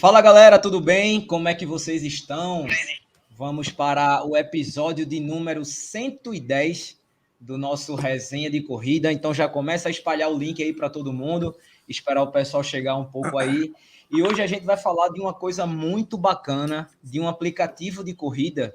Fala 0.00 0.22
galera, 0.22 0.58
tudo 0.58 0.80
bem? 0.80 1.20
Como 1.20 1.46
é 1.46 1.54
que 1.54 1.66
vocês 1.66 2.02
estão? 2.02 2.66
Vamos 3.36 3.68
para 3.68 4.26
o 4.26 4.34
episódio 4.34 5.04
de 5.04 5.20
número 5.20 5.62
110 5.62 6.98
do 7.38 7.58
nosso 7.58 7.94
resenha 7.96 8.50
de 8.50 8.62
corrida. 8.62 9.12
Então 9.12 9.34
já 9.34 9.46
começa 9.46 9.88
a 9.88 9.90
espalhar 9.90 10.30
o 10.30 10.38
link 10.38 10.62
aí 10.62 10.72
para 10.72 10.88
todo 10.88 11.12
mundo, 11.12 11.54
esperar 11.86 12.22
o 12.22 12.32
pessoal 12.32 12.62
chegar 12.62 12.96
um 12.96 13.04
pouco 13.04 13.36
aí. 13.36 13.74
E 14.10 14.22
hoje 14.22 14.40
a 14.40 14.46
gente 14.46 14.64
vai 14.64 14.78
falar 14.78 15.10
de 15.10 15.20
uma 15.20 15.34
coisa 15.34 15.66
muito 15.66 16.16
bacana, 16.16 16.88
de 17.04 17.20
um 17.20 17.28
aplicativo 17.28 18.02
de 18.02 18.14
corrida 18.14 18.74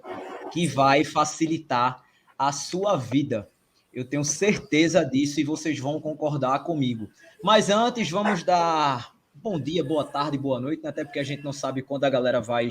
que 0.52 0.68
vai 0.68 1.04
facilitar 1.04 2.04
a 2.38 2.52
sua 2.52 2.98
vida. 2.98 3.50
Eu 3.92 4.06
tenho 4.06 4.24
certeza 4.24 5.04
disso 5.04 5.40
e 5.40 5.44
vocês 5.44 5.80
vão 5.80 6.00
concordar 6.00 6.60
comigo. 6.60 7.10
Mas 7.44 7.72
antes, 7.72 8.12
vamos 8.12 8.44
dar 8.44 9.15
bom 9.46 9.60
dia, 9.60 9.84
boa 9.84 10.04
tarde, 10.04 10.40
boa 10.40 10.60
noite, 10.60 10.82
né? 10.82 10.90
até 10.90 11.04
porque 11.04 11.20
a 11.20 11.24
gente 11.24 11.44
não 11.44 11.54
sabe 11.54 11.84
quando 11.84 12.04
a 12.04 12.10
galera 12.10 12.42
vai 12.42 12.68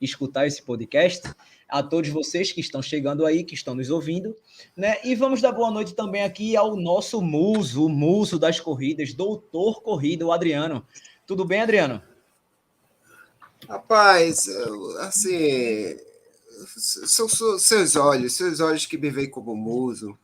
escutar 0.00 0.48
esse 0.48 0.60
podcast. 0.60 1.32
A 1.68 1.80
todos 1.80 2.10
vocês 2.10 2.50
que 2.50 2.60
estão 2.60 2.82
chegando 2.82 3.24
aí, 3.24 3.44
que 3.44 3.54
estão 3.54 3.72
nos 3.72 3.88
ouvindo, 3.88 4.34
né? 4.76 4.96
E 5.04 5.14
vamos 5.14 5.40
dar 5.40 5.52
boa 5.52 5.70
noite 5.70 5.94
também 5.94 6.24
aqui 6.24 6.56
ao 6.56 6.74
nosso 6.74 7.22
muso, 7.22 7.86
o 7.86 7.88
muso 7.88 8.36
das 8.36 8.58
corridas, 8.58 9.14
doutor 9.14 9.80
corrida, 9.80 10.26
o 10.26 10.32
Adriano. 10.32 10.84
Tudo 11.24 11.44
bem, 11.44 11.60
Adriano? 11.60 12.02
Rapaz, 13.68 14.48
assim, 14.98 15.96
são 17.06 17.28
seus 17.28 17.94
olhos, 17.94 18.32
seus 18.32 18.58
olhos 18.58 18.86
que 18.86 18.98
me 18.98 19.08
veem 19.08 19.30
como 19.30 19.54
muso. 19.54 20.18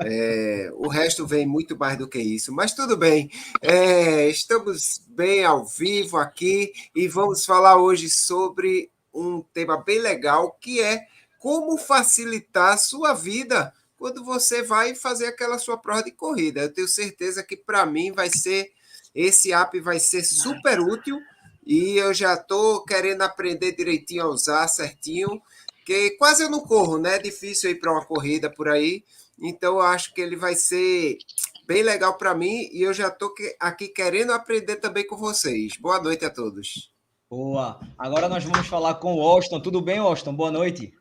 É, 0.00 0.70
o 0.74 0.88
resto 0.88 1.26
vem 1.26 1.46
muito 1.46 1.76
mais 1.76 1.98
do 1.98 2.08
que 2.08 2.18
isso, 2.18 2.52
mas 2.52 2.72
tudo 2.72 2.96
bem. 2.96 3.30
É, 3.60 4.28
estamos 4.28 5.02
bem 5.08 5.44
ao 5.44 5.64
vivo 5.64 6.16
aqui 6.16 6.72
e 6.94 7.08
vamos 7.08 7.44
falar 7.44 7.76
hoje 7.76 8.08
sobre 8.08 8.90
um 9.12 9.42
tema 9.42 9.76
bem 9.76 9.98
legal 9.98 10.56
que 10.60 10.80
é 10.80 11.06
como 11.38 11.76
facilitar 11.76 12.74
a 12.74 12.78
sua 12.78 13.12
vida 13.12 13.72
quando 13.96 14.24
você 14.24 14.62
vai 14.62 14.94
fazer 14.94 15.26
aquela 15.26 15.58
sua 15.58 15.76
prova 15.76 16.04
de 16.04 16.12
corrida. 16.12 16.60
Eu 16.60 16.72
tenho 16.72 16.88
certeza 16.88 17.42
que 17.42 17.56
para 17.56 17.84
mim 17.84 18.12
vai 18.12 18.30
ser 18.30 18.70
esse 19.14 19.52
app 19.52 19.80
vai 19.80 19.98
ser 19.98 20.22
super 20.22 20.78
útil 20.78 21.20
e 21.66 21.96
eu 21.96 22.14
já 22.14 22.34
estou 22.34 22.84
querendo 22.84 23.22
aprender 23.22 23.72
direitinho 23.72 24.22
a 24.22 24.28
usar 24.28 24.68
certinho, 24.68 25.42
que 25.84 26.12
quase 26.12 26.42
eu 26.42 26.50
não 26.50 26.60
corro, 26.60 26.98
né? 26.98 27.16
É 27.16 27.18
difícil 27.18 27.70
ir 27.70 27.74
para 27.80 27.92
uma 27.92 28.04
corrida 28.04 28.48
por 28.48 28.68
aí. 28.68 29.04
Então, 29.40 29.74
eu 29.74 29.80
acho 29.80 30.12
que 30.14 30.20
ele 30.20 30.36
vai 30.36 30.54
ser 30.54 31.18
bem 31.66 31.82
legal 31.82 32.16
para 32.16 32.34
mim 32.34 32.68
e 32.72 32.82
eu 32.82 32.94
já 32.94 33.08
estou 33.08 33.32
aqui 33.60 33.88
querendo 33.88 34.32
aprender 34.32 34.76
também 34.76 35.06
com 35.06 35.16
vocês. 35.16 35.74
Boa 35.78 36.02
noite 36.02 36.24
a 36.24 36.30
todos. 36.30 36.90
Boa. 37.30 37.78
Agora 37.98 38.26
nós 38.28 38.42
vamos 38.42 38.66
falar 38.66 38.94
com 38.94 39.14
o 39.14 39.20
Austin. 39.20 39.60
Tudo 39.60 39.82
bem, 39.82 39.98
Austin? 39.98 40.32
Boa 40.32 40.50
noite. 40.50 40.94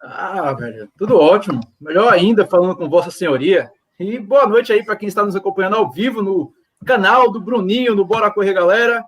Ah, 0.00 0.52
velho, 0.54 0.88
tudo 0.98 1.18
ótimo. 1.18 1.60
Melhor 1.80 2.12
ainda 2.12 2.46
falando 2.46 2.74
com 2.74 2.88
Vossa 2.88 3.10
Senhoria. 3.10 3.70
E 4.00 4.18
boa 4.18 4.46
noite 4.46 4.72
aí 4.72 4.84
para 4.84 4.96
quem 4.96 5.08
está 5.08 5.24
nos 5.24 5.36
acompanhando 5.36 5.76
ao 5.76 5.90
vivo 5.90 6.22
no 6.22 6.52
canal 6.86 7.30
do 7.30 7.40
Bruninho, 7.40 7.94
no 7.94 8.04
Bora 8.04 8.30
Correr 8.30 8.54
Galera. 8.54 9.04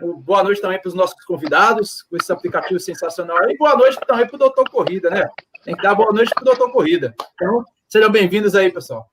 Boa 0.00 0.44
noite 0.44 0.60
também 0.60 0.80
para 0.80 0.88
os 0.88 0.94
nossos 0.94 1.24
convidados, 1.24 2.02
com 2.02 2.16
esse 2.16 2.32
aplicativo 2.32 2.78
sensacional. 2.78 3.50
E 3.50 3.56
boa 3.56 3.76
noite 3.76 3.98
também 4.06 4.26
para 4.26 4.36
o 4.36 4.38
Doutor 4.38 4.68
Corrida, 4.70 5.10
né? 5.10 5.28
Tem 5.64 5.74
que 5.74 5.82
dar 5.82 5.94
boa 5.94 6.12
noite 6.12 6.32
para 6.34 6.42
o 6.42 6.44
Doutor 6.44 6.70
Corrida. 6.70 7.14
Então, 7.34 7.64
Sejam 7.88 8.12
bem-vindos 8.12 8.54
aí, 8.54 8.70
pessoal. 8.70 9.10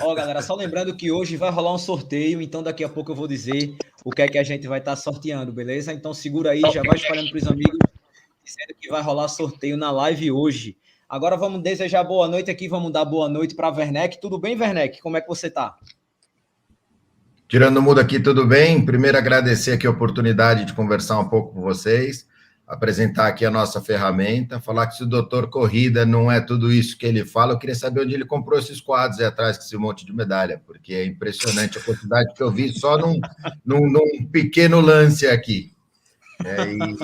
Ó, 0.00 0.14
galera, 0.14 0.40
só 0.40 0.54
lembrando 0.54 0.96
que 0.96 1.12
hoje 1.12 1.36
vai 1.36 1.50
rolar 1.50 1.74
um 1.74 1.78
sorteio, 1.78 2.40
então 2.40 2.62
daqui 2.62 2.82
a 2.82 2.88
pouco 2.88 3.12
eu 3.12 3.14
vou 3.14 3.28
dizer 3.28 3.76
o 4.02 4.10
que 4.10 4.22
é 4.22 4.28
que 4.28 4.38
a 4.38 4.42
gente 4.42 4.66
vai 4.66 4.78
estar 4.78 4.92
tá 4.92 4.96
sorteando, 4.96 5.52
beleza? 5.52 5.92
Então 5.92 6.14
segura 6.14 6.52
aí, 6.52 6.62
já 6.72 6.82
vai 6.82 6.96
espalhando 6.96 7.28
para 7.28 7.36
os 7.36 7.46
amigos, 7.46 7.78
dizendo 8.42 8.74
que 8.80 8.88
vai 8.88 9.02
rolar 9.02 9.28
sorteio 9.28 9.76
na 9.76 9.90
live 9.90 10.32
hoje. 10.32 10.78
Agora 11.06 11.36
vamos 11.36 11.62
desejar 11.62 12.02
boa 12.04 12.26
noite 12.26 12.50
aqui, 12.50 12.68
vamos 12.68 12.90
dar 12.90 13.04
boa 13.04 13.28
noite 13.28 13.54
para 13.54 13.68
Werneck. 13.68 14.18
Tudo 14.18 14.38
bem, 14.38 14.58
Werneck? 14.58 15.02
Como 15.02 15.18
é 15.18 15.20
que 15.20 15.28
você 15.28 15.48
está? 15.48 15.76
Tirando 17.46 17.76
o 17.76 17.82
mudo 17.82 18.00
aqui, 18.00 18.18
tudo 18.18 18.46
bem? 18.46 18.82
Primeiro 18.82 19.18
agradecer 19.18 19.72
aqui 19.72 19.86
a 19.86 19.90
oportunidade 19.90 20.64
de 20.64 20.72
conversar 20.72 21.18
um 21.20 21.28
pouco 21.28 21.52
com 21.52 21.60
vocês 21.60 22.26
apresentar 22.68 23.28
aqui 23.28 23.46
a 23.46 23.50
nossa 23.50 23.80
ferramenta, 23.80 24.60
falar 24.60 24.86
que 24.86 24.96
se 24.96 25.02
o 25.02 25.06
doutor 25.06 25.48
Corrida 25.48 26.04
não 26.04 26.30
é 26.30 26.38
tudo 26.38 26.70
isso 26.70 26.98
que 26.98 27.06
ele 27.06 27.24
fala, 27.24 27.54
eu 27.54 27.58
queria 27.58 27.74
saber 27.74 28.02
onde 28.02 28.12
ele 28.14 28.26
comprou 28.26 28.58
esses 28.58 28.78
quadros 28.78 29.18
aí 29.18 29.26
atrás 29.26 29.56
com 29.56 29.64
esse 29.64 29.76
monte 29.78 30.04
de 30.04 30.12
medalha, 30.12 30.62
porque 30.66 30.92
é 30.92 31.06
impressionante 31.06 31.78
a 31.78 31.80
quantidade 31.80 32.34
que 32.34 32.42
eu 32.42 32.50
vi 32.50 32.78
só 32.78 32.98
num, 32.98 33.18
num, 33.64 33.90
num 33.90 34.26
pequeno 34.30 34.80
lance 34.80 35.26
aqui. 35.26 35.72
É, 36.44 36.70
e... 36.70 36.96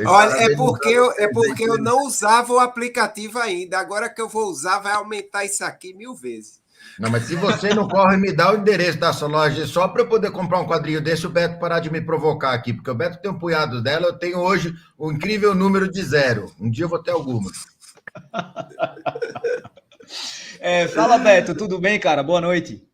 Olha, 0.06 0.34
é 0.42 0.56
porque, 0.56 0.88
eu, 0.88 1.10
é 1.12 1.28
porque 1.28 1.64
eu 1.64 1.78
não 1.78 2.04
usava 2.06 2.52
o 2.52 2.58
aplicativo 2.58 3.38
ainda. 3.38 3.78
Agora 3.78 4.10
que 4.10 4.20
eu 4.20 4.28
vou 4.28 4.50
usar, 4.50 4.78
vai 4.78 4.92
aumentar 4.92 5.44
isso 5.44 5.64
aqui 5.64 5.94
mil 5.94 6.14
vezes. 6.14 6.59
Não, 6.98 7.10
mas 7.10 7.24
se 7.24 7.34
você 7.34 7.74
não 7.74 7.88
corre, 7.88 8.16
me 8.16 8.32
dá 8.32 8.52
o 8.52 8.58
endereço 8.58 8.98
da 8.98 9.12
sua 9.12 9.28
loja 9.28 9.66
só 9.66 9.88
para 9.88 10.02
eu 10.02 10.08
poder 10.08 10.30
comprar 10.30 10.60
um 10.60 10.66
quadrinho 10.66 11.00
desse, 11.00 11.26
o 11.26 11.30
Beto 11.30 11.58
parar 11.58 11.80
de 11.80 11.90
me 11.90 12.00
provocar 12.00 12.52
aqui, 12.52 12.72
porque 12.72 12.90
o 12.90 12.94
Beto 12.94 13.20
tem 13.20 13.30
um 13.30 13.38
punhado 13.38 13.82
dela, 13.82 14.06
eu 14.06 14.18
tenho 14.18 14.38
hoje 14.38 14.74
um 14.98 15.12
incrível 15.12 15.54
número 15.54 15.90
de 15.90 16.02
zero. 16.02 16.52
Um 16.60 16.70
dia 16.70 16.84
eu 16.84 16.88
vou 16.88 17.02
ter 17.02 17.10
algumas. 17.12 17.66
É, 20.62 20.86
fala, 20.88 21.16
Beto, 21.16 21.54
tudo 21.54 21.78
bem, 21.78 21.98
cara? 21.98 22.22
Boa 22.22 22.40
noite. 22.40 22.86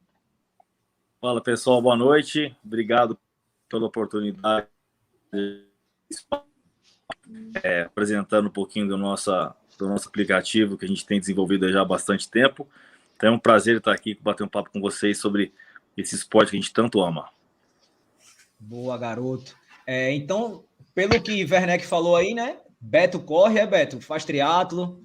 Fala, 1.21 1.43
pessoal, 1.43 1.83
boa 1.83 1.97
noite. 1.97 2.55
Obrigado 2.65 3.19
pela 3.69 3.87
oportunidade 3.87 4.69
de 5.33 5.65
é, 7.63 7.83
apresentando 7.83 8.47
um 8.47 8.53
pouquinho 8.53 8.87
do, 8.89 8.97
nossa, 8.97 9.55
do 9.79 9.89
nosso 9.89 10.09
aplicativo 10.09 10.79
que 10.79 10.85
a 10.85 10.89
gente 10.89 11.05
tem 11.05 11.19
desenvolvido 11.19 11.71
já 11.71 11.83
há 11.83 11.85
bastante 11.85 12.31
tempo. 12.31 12.69
Então 13.17 13.31
é 13.31 13.33
um 13.33 13.39
prazer 13.39 13.77
estar 13.79 13.93
aqui, 13.93 14.15
bater 14.21 14.45
um 14.45 14.49
papo 14.49 14.71
com 14.71 14.81
vocês 14.81 15.19
sobre 15.19 15.53
esse 15.97 16.15
esporte 16.15 16.51
que 16.51 16.57
a 16.57 16.61
gente 16.61 16.73
tanto 16.73 17.01
ama. 17.01 17.31
Boa, 18.59 18.97
garoto. 18.99 19.57
É, 19.87 20.13
então, 20.13 20.65
pelo 20.95 21.21
que 21.21 21.45
Werneck 21.45 21.87
falou 21.87 22.17
aí, 22.17 22.35
né? 22.35 22.59
Beto 22.81 23.19
corre, 23.21 23.59
é 23.59 23.67
Beto? 23.67 24.01
Faz 24.01 24.25
triatlo. 24.25 25.03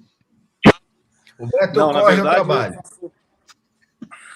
O 1.38 1.46
Beto 1.46 1.78
não, 1.78 1.92
corre 1.92 2.14
verdade, 2.16 2.20
o 2.20 2.44
trabalho. 2.44 2.80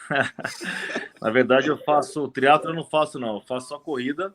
Na 1.21 1.31
verdade, 1.31 1.69
eu 1.69 1.77
faço 1.79 2.29
triatlo, 2.29 2.71
eu 2.71 2.75
não 2.75 2.85
faço 2.85 3.19
não, 3.19 3.37
eu 3.37 3.41
faço 3.43 3.69
só 3.69 3.79
corrida. 3.79 4.35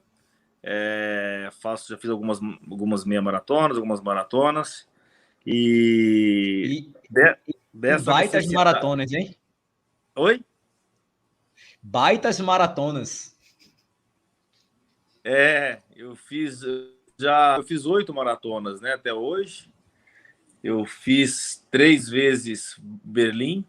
É, 0.64 1.50
faço, 1.60 1.90
já 1.90 1.98
fiz 1.98 2.10
algumas, 2.10 2.40
algumas 2.70 3.04
meia 3.06 3.22
maratonas, 3.22 3.78
algumas 3.78 4.02
maratonas. 4.02 4.88
E, 5.46 6.92
e, 6.94 7.10
de, 7.10 7.38
dessa 7.74 8.06
baitas 8.06 8.48
maratonas, 8.48 9.12
hein? 9.12 9.36
Oi? 10.16 10.44
Baitas 11.82 12.40
maratonas. 12.40 13.36
É, 15.24 15.80
eu 15.96 16.16
fiz 16.16 16.64
já 17.18 17.58
eu 17.58 17.64
fiz 17.64 17.86
oito 17.86 18.14
maratonas, 18.14 18.82
né, 18.82 18.94
até 18.94 19.14
hoje. 19.14 19.72
Eu 20.64 20.86
fiz 20.86 21.66
três 21.72 22.10
vezes 22.10 22.76
Berlim. 22.80 23.66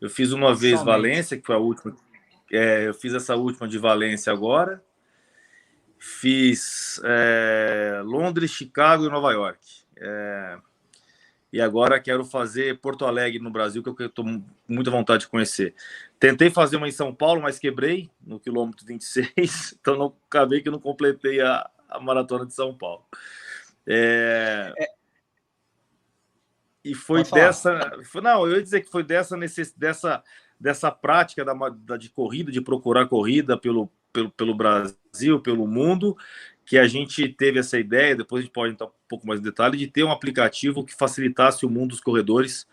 Eu 0.00 0.10
fiz 0.10 0.32
uma 0.32 0.54
vez 0.54 0.78
Somente. 0.78 0.84
Valência, 0.84 1.36
que 1.38 1.46
foi 1.46 1.54
a 1.54 1.58
última. 1.58 1.96
É, 2.50 2.88
eu 2.88 2.94
fiz 2.94 3.14
essa 3.14 3.36
última 3.36 3.68
de 3.68 3.78
Valência 3.78 4.32
agora. 4.32 4.82
Fiz 5.98 7.00
é, 7.04 8.02
Londres, 8.04 8.50
Chicago 8.50 9.06
e 9.06 9.10
Nova 9.10 9.32
York. 9.32 9.81
É, 10.02 10.58
e 11.52 11.60
agora 11.60 12.00
quero 12.00 12.24
fazer 12.24 12.78
Porto 12.78 13.04
Alegre 13.04 13.38
no 13.38 13.50
Brasil, 13.50 13.82
que 13.82 13.88
eu 13.88 14.06
estou 14.06 14.24
com 14.24 14.42
muita 14.66 14.90
vontade 14.90 15.24
de 15.24 15.28
conhecer. 15.28 15.74
Tentei 16.18 16.50
fazer 16.50 16.76
uma 16.76 16.88
em 16.88 16.92
São 16.92 17.14
Paulo, 17.14 17.42
mas 17.42 17.58
quebrei 17.58 18.10
no 18.26 18.40
quilômetro 18.40 18.86
26, 18.86 19.76
então 19.78 19.96
não 19.96 20.16
acabei 20.26 20.62
que 20.62 20.70
não 20.70 20.78
completei 20.78 21.40
a, 21.42 21.68
a 21.90 22.00
maratona 22.00 22.46
de 22.46 22.54
São 22.54 22.74
Paulo. 22.74 23.04
É... 23.86 24.72
É... 24.78 24.86
E 26.84 26.96
foi 26.96 27.22
dessa. 27.22 27.92
Não, 28.20 28.44
eu 28.44 28.56
ia 28.56 28.62
dizer 28.62 28.80
que 28.80 28.90
foi 28.90 29.04
dessa 29.04 29.36
necess... 29.36 29.72
dessa, 29.72 30.24
dessa 30.58 30.90
prática 30.90 31.44
da, 31.44 31.52
da, 31.52 31.96
de 31.96 32.08
corrida, 32.08 32.50
de 32.50 32.60
procurar 32.60 33.06
corrida 33.06 33.56
pelo, 33.56 33.88
pelo, 34.12 34.30
pelo 34.30 34.54
Brasil, 34.54 35.40
pelo 35.40 35.66
mundo, 35.66 36.16
que 36.64 36.78
a 36.78 36.86
gente 36.86 37.28
teve 37.28 37.58
essa 37.58 37.78
ideia, 37.78 38.16
depois 38.16 38.40
a 38.40 38.44
gente 38.44 38.52
pode 38.52 38.72
entrar 38.72 38.86
um 38.86 38.92
pouco 39.08 39.26
mais 39.26 39.40
em 39.40 39.42
detalhe, 39.42 39.76
de 39.76 39.86
ter 39.86 40.04
um 40.04 40.10
aplicativo 40.10 40.84
que 40.84 40.94
facilitasse 40.94 41.66
o 41.66 41.70
mundo 41.70 41.90
dos 41.90 42.00
corredores, 42.00 42.66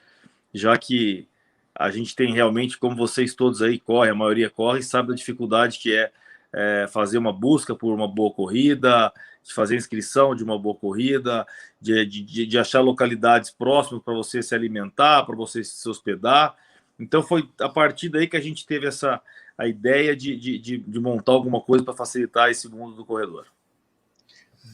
já 0.54 0.78
que 0.78 1.28
a 1.74 1.90
gente 1.90 2.16
tem 2.16 2.34
realmente, 2.34 2.78
como 2.78 2.96
vocês 2.96 3.34
todos 3.34 3.62
aí 3.62 3.80
correm, 3.80 4.12
a 4.12 4.16
maioria 4.16 4.50
corre, 4.50 4.82
sabe 4.84 5.10
da 5.10 5.16
dificuldade 5.16 5.80
que 5.80 5.96
é, 5.96 6.12
é 6.54 6.88
fazer 6.88 7.18
uma 7.18 7.32
busca 7.32 7.76
por 7.76 7.94
uma 7.94 8.08
boa 8.08 8.32
corrida, 8.32 9.12
de 9.44 9.54
fazer 9.54 9.76
inscrição 9.76 10.36
de 10.36 10.44
uma 10.44 10.60
boa 10.60 10.76
corrida, 10.76 11.46
de, 11.82 12.06
de, 12.06 12.46
de 12.46 12.58
achar 12.58 12.82
localidades 12.82 13.50
próximas 13.50 14.04
para 14.04 14.14
você 14.14 14.44
se 14.44 14.54
alimentar, 14.54 15.24
para 15.24 15.36
você 15.36 15.64
se 15.64 15.88
hospedar. 15.88 16.56
Então 17.00 17.24
foi 17.24 17.50
a 17.60 17.70
partir 17.70 18.10
daí 18.10 18.28
que 18.28 18.38
a 18.38 18.42
gente 18.42 18.66
teve 18.66 18.86
essa, 18.86 19.22
a 19.58 19.68
ideia 19.68 20.16
de, 20.16 20.36
de, 20.36 20.60
de, 20.60 20.78
de 20.78 21.00
montar 21.00 21.32
alguma 21.32 21.62
coisa 21.62 21.84
para 21.84 21.94
facilitar 21.94 22.50
esse 22.50 22.68
mundo 22.68 22.96
do 22.96 23.06
corredor. 23.06 23.48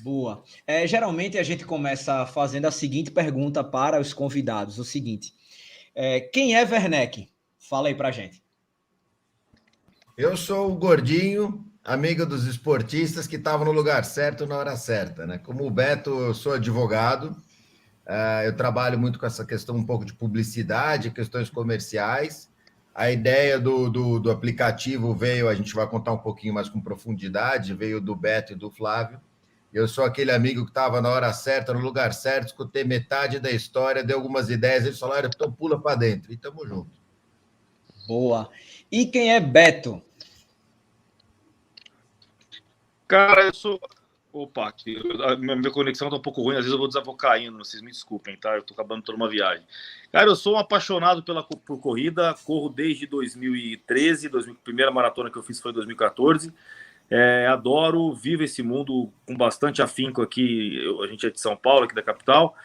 Boa. 0.05 0.43
É, 0.67 0.85
geralmente 0.85 1.35
a 1.35 1.41
gente 1.41 1.65
começa 1.65 2.27
fazendo 2.27 2.65
a 2.65 2.71
seguinte 2.71 3.09
pergunta 3.09 3.63
para 3.63 3.99
os 3.99 4.13
convidados: 4.13 4.77
o 4.77 4.83
seguinte. 4.83 5.33
É, 5.95 6.19
quem 6.19 6.55
é 6.55 6.61
Werneck? 6.61 7.27
Fala 7.57 7.87
aí 7.87 7.95
pra 7.95 8.11
gente. 8.11 8.39
Eu 10.15 10.37
sou 10.37 10.71
o 10.71 10.75
gordinho, 10.75 11.65
amigo 11.83 12.23
dos 12.23 12.45
esportistas 12.45 13.25
que 13.25 13.35
estavam 13.35 13.65
no 13.65 13.71
lugar 13.71 14.05
certo 14.05 14.45
na 14.45 14.55
hora 14.55 14.77
certa, 14.77 15.25
né? 15.25 15.39
Como 15.39 15.65
o 15.65 15.71
Beto, 15.71 16.11
eu 16.11 16.35
sou 16.35 16.53
advogado, 16.53 17.31
uh, 18.05 18.43
eu 18.45 18.55
trabalho 18.55 18.99
muito 18.99 19.17
com 19.17 19.25
essa 19.25 19.43
questão 19.43 19.75
um 19.75 19.83
pouco 19.83 20.05
de 20.05 20.13
publicidade, 20.13 21.09
questões 21.09 21.49
comerciais. 21.49 22.47
A 22.93 23.09
ideia 23.09 23.59
do, 23.59 23.89
do, 23.89 24.19
do 24.19 24.29
aplicativo 24.29 25.15
veio, 25.15 25.49
a 25.49 25.55
gente 25.55 25.73
vai 25.73 25.89
contar 25.89 26.11
um 26.11 26.19
pouquinho 26.19 26.53
mais 26.53 26.69
com 26.69 26.79
profundidade, 26.79 27.73
veio 27.73 27.99
do 27.99 28.15
Beto 28.15 28.53
e 28.53 28.55
do 28.55 28.69
Flávio. 28.69 29.19
Eu 29.75 29.89
sou 29.89 30.05
aquele 30.05 30.31
amigo 30.31 30.63
que 30.63 30.71
estava 30.71 31.01
na 31.01 31.09
hora 31.09 31.33
certa, 31.33 31.73
no 31.73 31.81
lugar 31.81 32.13
certo, 32.13 32.47
escutei 32.47 32.85
metade 32.85 33.41
da 33.41 33.51
história, 33.51 34.01
dei 34.01 34.15
algumas 34.15 34.49
ideias, 34.49 34.85
eles 34.85 34.97
falaram, 34.97 35.27
então 35.27 35.51
pula 35.51 35.77
para 35.77 35.97
dentro, 35.97 36.31
e 36.31 36.37
tamo 36.37 36.65
junto. 36.65 36.91
Boa. 38.07 38.49
E 38.89 39.05
quem 39.05 39.33
é 39.33 39.39
Beto? 39.41 40.01
Cara, 43.05 43.47
eu 43.47 43.53
sou. 43.53 43.77
Opa, 44.31 44.69
aqui, 44.69 44.95
a 45.25 45.35
minha 45.35 45.71
conexão 45.71 46.09
tá 46.09 46.15
um 46.15 46.21
pouco 46.21 46.41
ruim, 46.41 46.55
às 46.55 46.61
vezes 46.61 46.71
eu 46.71 46.77
vou 46.77 46.87
desafocar 46.87 47.41
indo, 47.41 47.57
vocês 47.57 47.83
me 47.83 47.91
desculpem, 47.91 48.37
tá? 48.37 48.55
Eu 48.55 48.63
tô 48.63 48.73
acabando 48.73 49.03
toda 49.03 49.17
uma 49.17 49.29
viagem. 49.29 49.65
Cara, 50.09 50.29
eu 50.29 50.37
sou 50.37 50.55
um 50.55 50.57
apaixonado 50.57 51.21
pela, 51.21 51.43
por 51.43 51.81
corrida, 51.81 52.33
corro 52.45 52.69
desde 52.69 53.07
2013, 53.07 54.29
2000, 54.29 54.53
a 54.53 54.63
primeira 54.63 54.91
maratona 54.91 55.29
que 55.29 55.37
eu 55.37 55.43
fiz 55.43 55.59
foi 55.59 55.71
em 55.71 55.75
2014. 55.75 56.53
É, 57.09 57.45
adoro, 57.47 58.13
vivo 58.13 58.43
esse 58.43 58.63
mundo 58.63 59.11
com 59.25 59.35
bastante 59.35 59.81
afinco 59.81 60.21
aqui. 60.21 60.79
Eu, 60.83 61.03
a 61.03 61.07
gente 61.07 61.25
é 61.25 61.29
de 61.29 61.39
São 61.39 61.55
Paulo, 61.55 61.85
aqui 61.85 61.95
da 61.95 62.01
capital. 62.01 62.55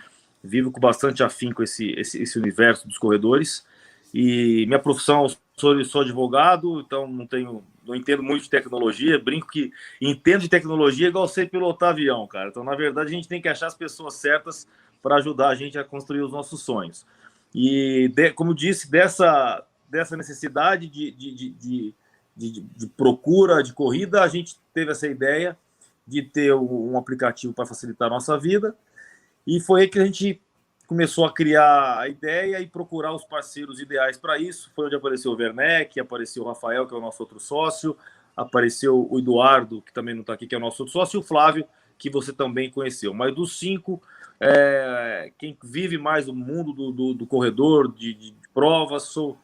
Vivo 0.42 0.70
com 0.70 0.80
bastante 0.80 1.22
afinco 1.22 1.62
esse, 1.62 1.90
esse, 1.92 2.22
esse 2.22 2.38
universo 2.38 2.88
dos 2.88 2.98
corredores. 2.98 3.66
E 4.12 4.64
minha 4.66 4.78
profissão, 4.78 5.26
sou, 5.56 5.84
sou 5.84 6.00
advogado, 6.00 6.80
então 6.80 7.06
não 7.06 7.26
tenho, 7.26 7.62
não 7.86 7.94
entendo 7.94 8.22
muito 8.22 8.42
de 8.42 8.50
tecnologia. 8.50 9.18
Brinco 9.18 9.48
que 9.48 9.72
entendo 10.00 10.40
de 10.40 10.48
tecnologia 10.48 11.08
igual 11.08 11.28
sei 11.28 11.46
pilotar 11.46 11.90
avião, 11.90 12.26
cara. 12.26 12.48
Então, 12.48 12.64
na 12.64 12.74
verdade, 12.74 13.10
a 13.10 13.14
gente 13.14 13.28
tem 13.28 13.40
que 13.40 13.48
achar 13.48 13.66
as 13.66 13.74
pessoas 13.74 14.14
certas 14.14 14.66
para 15.02 15.16
ajudar 15.16 15.48
a 15.48 15.54
gente 15.54 15.78
a 15.78 15.84
construir 15.84 16.22
os 16.22 16.32
nossos 16.32 16.62
sonhos. 16.62 17.06
E, 17.54 18.10
de, 18.14 18.32
como 18.32 18.54
disse, 18.54 18.90
dessa, 18.90 19.64
dessa 19.88 20.16
necessidade 20.16 20.88
de, 20.88 21.10
de, 21.10 21.50
de, 21.50 21.94
de 22.36 22.52
de, 22.52 22.60
de, 22.60 22.86
procura 22.86 23.62
de 23.62 23.72
corrida, 23.72 24.22
a 24.22 24.28
gente 24.28 24.56
teve 24.72 24.90
essa 24.90 25.06
ideia 25.06 25.56
de 26.06 26.22
ter 26.22 26.54
um 26.54 26.96
aplicativo 26.96 27.52
para 27.52 27.66
facilitar 27.66 28.08
a 28.08 28.10
nossa 28.10 28.36
vida. 28.38 28.74
E 29.46 29.60
foi 29.60 29.82
aí 29.82 29.88
que 29.88 29.98
a 29.98 30.04
gente 30.04 30.40
começou 30.86 31.24
a 31.24 31.32
criar 31.32 32.00
a 32.00 32.08
ideia 32.08 32.60
e 32.60 32.66
procurar 32.66 33.14
os 33.14 33.24
parceiros 33.24 33.80
ideais 33.80 34.18
para 34.18 34.38
isso. 34.38 34.72
Foi 34.74 34.86
onde 34.86 34.96
apareceu 34.96 35.30
o 35.30 35.36
Werneck, 35.36 36.00
apareceu 36.00 36.42
o 36.42 36.48
Rafael, 36.48 36.86
que 36.86 36.92
é 36.92 36.96
o 36.96 37.00
nosso 37.00 37.22
outro 37.22 37.38
sócio, 37.38 37.96
apareceu 38.36 39.06
o 39.08 39.18
Eduardo, 39.18 39.82
que 39.82 39.92
também 39.92 40.14
não 40.14 40.22
está 40.22 40.32
aqui, 40.32 40.48
que 40.48 40.54
é 40.54 40.58
o 40.58 40.60
nosso 40.60 40.82
outro 40.82 40.92
sócio, 40.92 41.18
e 41.18 41.20
o 41.20 41.22
Flávio, 41.22 41.64
que 41.96 42.10
você 42.10 42.32
também 42.32 42.70
conheceu. 42.70 43.14
Mas 43.14 43.32
dos 43.32 43.56
cinco, 43.56 44.02
é, 44.40 45.30
quem 45.38 45.56
vive 45.62 45.96
mais 45.96 46.26
o 46.26 46.34
mundo 46.34 46.72
do, 46.72 46.90
do, 46.90 47.14
do 47.14 47.26
corredor, 47.26 47.92
de, 47.92 48.12
de, 48.14 48.34
provas, 48.52 49.04
sou, 49.04 49.38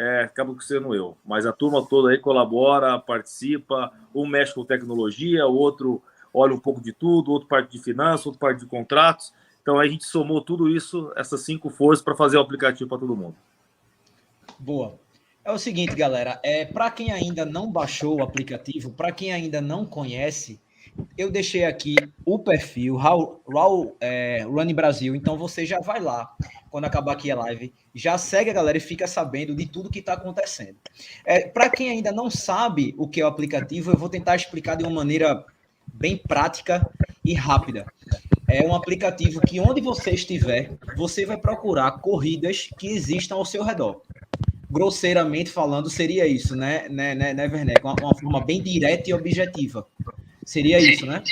é, 0.00 0.22
acaba 0.22 0.54
sendo 0.60 0.94
eu. 0.94 1.16
Mas 1.24 1.44
a 1.44 1.52
turma 1.52 1.84
toda 1.84 2.10
aí 2.10 2.18
colabora, 2.18 2.98
participa, 2.98 3.92
um 4.14 4.26
mexe 4.26 4.54
com 4.54 4.64
tecnologia, 4.64 5.46
o 5.46 5.54
outro 5.54 6.02
olha 6.32 6.54
um 6.54 6.58
pouco 6.58 6.80
de 6.80 6.92
tudo, 6.92 7.30
outro 7.30 7.48
parte 7.48 7.72
de 7.72 7.82
finanças, 7.82 8.26
outro 8.26 8.40
parte 8.40 8.60
de 8.60 8.66
contratos. 8.66 9.32
Então 9.60 9.78
a 9.78 9.86
gente 9.86 10.04
somou 10.04 10.40
tudo 10.40 10.68
isso, 10.68 11.12
essas 11.16 11.42
cinco 11.42 11.68
forças, 11.68 12.02
para 12.02 12.16
fazer 12.16 12.38
o 12.38 12.40
aplicativo 12.40 12.88
para 12.88 12.98
todo 12.98 13.14
mundo. 13.14 13.36
Boa. 14.58 14.98
É 15.44 15.52
o 15.52 15.58
seguinte, 15.58 15.94
galera, 15.94 16.40
é 16.42 16.64
para 16.64 16.90
quem 16.90 17.12
ainda 17.12 17.44
não 17.44 17.70
baixou 17.70 18.18
o 18.18 18.22
aplicativo, 18.22 18.90
para 18.90 19.12
quem 19.12 19.32
ainda 19.32 19.60
não 19.60 19.84
conhece, 19.84 20.60
eu 21.16 21.30
deixei 21.30 21.64
aqui 21.64 21.96
o 22.24 22.38
perfil 22.38 22.96
Raul, 22.96 23.42
Raul 23.48 23.96
é, 24.00 24.42
Run 24.42 24.72
Brasil, 24.74 25.14
então 25.14 25.36
você 25.36 25.64
já 25.66 25.80
vai 25.80 26.00
lá 26.00 26.34
quando 26.70 26.84
acabar 26.84 27.12
aqui 27.12 27.30
a 27.30 27.36
live, 27.36 27.72
já 27.94 28.16
segue 28.16 28.50
a 28.50 28.54
galera 28.54 28.78
e 28.78 28.80
fica 28.80 29.06
sabendo 29.06 29.54
de 29.54 29.66
tudo 29.66 29.90
que 29.90 29.98
está 29.98 30.12
acontecendo. 30.12 30.76
É, 31.24 31.48
para 31.48 31.68
quem 31.68 31.90
ainda 31.90 32.12
não 32.12 32.30
sabe 32.30 32.94
o 32.96 33.08
que 33.08 33.20
é 33.20 33.24
o 33.24 33.28
aplicativo, 33.28 33.90
eu 33.90 33.98
vou 33.98 34.08
tentar 34.08 34.36
explicar 34.36 34.76
de 34.76 34.84
uma 34.84 34.92
maneira 34.92 35.44
bem 35.92 36.16
prática 36.16 36.88
e 37.24 37.34
rápida. 37.34 37.86
É 38.48 38.66
um 38.66 38.74
aplicativo 38.74 39.40
que 39.40 39.60
onde 39.60 39.80
você 39.80 40.10
estiver, 40.10 40.72
você 40.96 41.26
vai 41.26 41.36
procurar 41.36 41.92
corridas 41.98 42.68
que 42.78 42.88
existam 42.88 43.36
ao 43.36 43.44
seu 43.44 43.62
redor. 43.62 44.02
Grosseiramente 44.70 45.50
falando, 45.50 45.90
seria 45.90 46.26
isso, 46.26 46.54
né, 46.54 46.88
né, 46.88 47.14
né, 47.14 47.34
né 47.34 47.46
Werneck? 47.46 47.82
Uma, 47.82 47.94
uma 48.00 48.14
forma 48.14 48.44
bem 48.44 48.62
direta 48.62 49.10
e 49.10 49.12
objetiva. 49.12 49.86
Seria 50.44 50.78
isso, 50.78 51.06
né? 51.06 51.22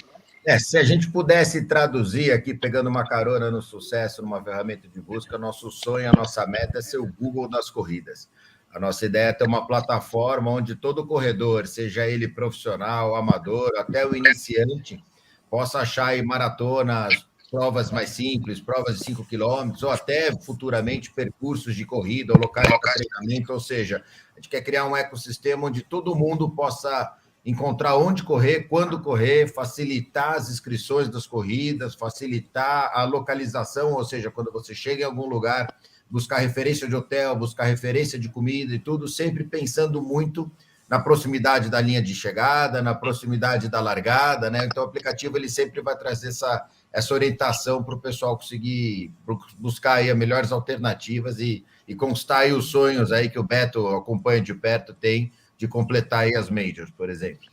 É, 0.47 0.59
se 0.59 0.79
a 0.79 0.83
gente 0.83 1.11
pudesse 1.11 1.67
traduzir 1.67 2.33
aqui, 2.33 2.55
pegando 2.55 2.89
uma 2.89 3.07
carona 3.07 3.51
no 3.51 3.61
sucesso, 3.61 4.23
numa 4.23 4.43
ferramenta 4.43 4.89
de 4.89 5.01
busca, 5.01 5.37
nosso 5.37 5.71
sonho, 5.71 6.09
a 6.09 6.13
nossa 6.13 6.47
meta 6.47 6.79
é 6.79 6.83
ser 6.83 6.99
o 6.99 7.07
Google 7.07 7.49
das 7.49 7.69
corridas. 7.69 8.31
A 8.73 8.81
nossa 8.81 9.05
ideia 9.07 9.29
é 9.29 9.33
ter 9.33 9.47
uma 9.47 9.67
plataforma 9.67 10.51
onde 10.51 10.75
todo 10.75 11.07
corredor, 11.07 11.67
seja 11.67 12.07
ele 12.07 12.29
profissional, 12.29 13.15
amador, 13.15 13.73
até 13.77 14.07
o 14.07 14.15
iniciante, 14.15 15.03
possa 15.51 15.81
achar 15.81 16.09
aí 16.09 16.23
maratonas, 16.23 17.27
provas 17.51 17.91
mais 17.91 18.11
simples, 18.11 18.61
provas 18.61 18.99
de 18.99 19.05
5 19.05 19.25
quilômetros, 19.25 19.83
ou 19.83 19.91
até 19.91 20.31
futuramente 20.41 21.13
percursos 21.13 21.75
de 21.75 21.85
corrida 21.85 22.35
ou 22.35 22.39
locais 22.39 22.69
de 22.69 22.79
treinamento. 22.79 23.53
Ou 23.53 23.61
seja, 23.61 24.03
a 24.33 24.37
gente 24.37 24.49
quer 24.49 24.63
criar 24.63 24.85
um 24.85 24.97
ecossistema 24.97 25.67
onde 25.67 25.83
todo 25.83 26.15
mundo 26.15 26.51
possa 26.51 27.17
encontrar 27.49 27.97
onde 27.97 28.23
correr, 28.23 28.65
quando 28.65 29.01
correr, 29.01 29.51
facilitar 29.51 30.35
as 30.35 30.51
inscrições 30.51 31.09
das 31.09 31.27
corridas, 31.27 31.95
facilitar 31.95 32.91
a 32.93 33.05
localização, 33.05 33.95
ou 33.95 34.05
seja, 34.05 34.31
quando 34.31 34.53
você 34.53 34.75
chega 34.75 35.01
em 35.01 35.07
algum 35.07 35.27
lugar, 35.27 35.67
buscar 36.11 36.41
referência 36.41 36.87
de 36.87 36.95
hotel, 36.95 37.35
buscar 37.35 37.65
referência 37.65 38.19
de 38.19 38.29
comida 38.29 38.75
e 38.75 38.79
tudo, 38.79 39.09
sempre 39.09 39.45
pensando 39.45 40.03
muito 40.03 40.51
na 40.87 40.99
proximidade 40.99 41.71
da 41.71 41.81
linha 41.81 42.03
de 42.03 42.15
chegada, 42.15 42.83
na 42.83 42.95
proximidade 42.95 43.71
da 43.71 43.81
largada, 43.81 44.51
né? 44.51 44.67
Então 44.67 44.83
o 44.83 44.87
aplicativo 44.87 45.39
ele 45.39 45.49
sempre 45.49 45.81
vai 45.81 45.97
trazer 45.97 46.29
essa, 46.29 46.67
essa 46.93 47.15
orientação 47.15 47.83
para 47.83 47.95
o 47.95 48.01
pessoal 48.01 48.37
conseguir 48.37 49.11
buscar 49.59 49.95
aí 49.95 50.11
as 50.11 50.17
melhores 50.17 50.53
alternativas 50.53 51.41
e, 51.41 51.65
e 51.87 51.95
constar 51.95 52.41
aí 52.41 52.53
os 52.53 52.67
sonhos 52.67 53.11
aí 53.11 53.31
que 53.31 53.39
o 53.39 53.43
Beto 53.43 53.89
acompanha 53.89 54.43
de 54.43 54.53
perto 54.53 54.93
tem 54.93 55.33
de 55.59 55.67
completar 55.67 56.21
aí 56.21 56.37
as 56.37 56.49
majors, 56.49 56.91
por 56.91 57.11
exemplo. 57.11 57.51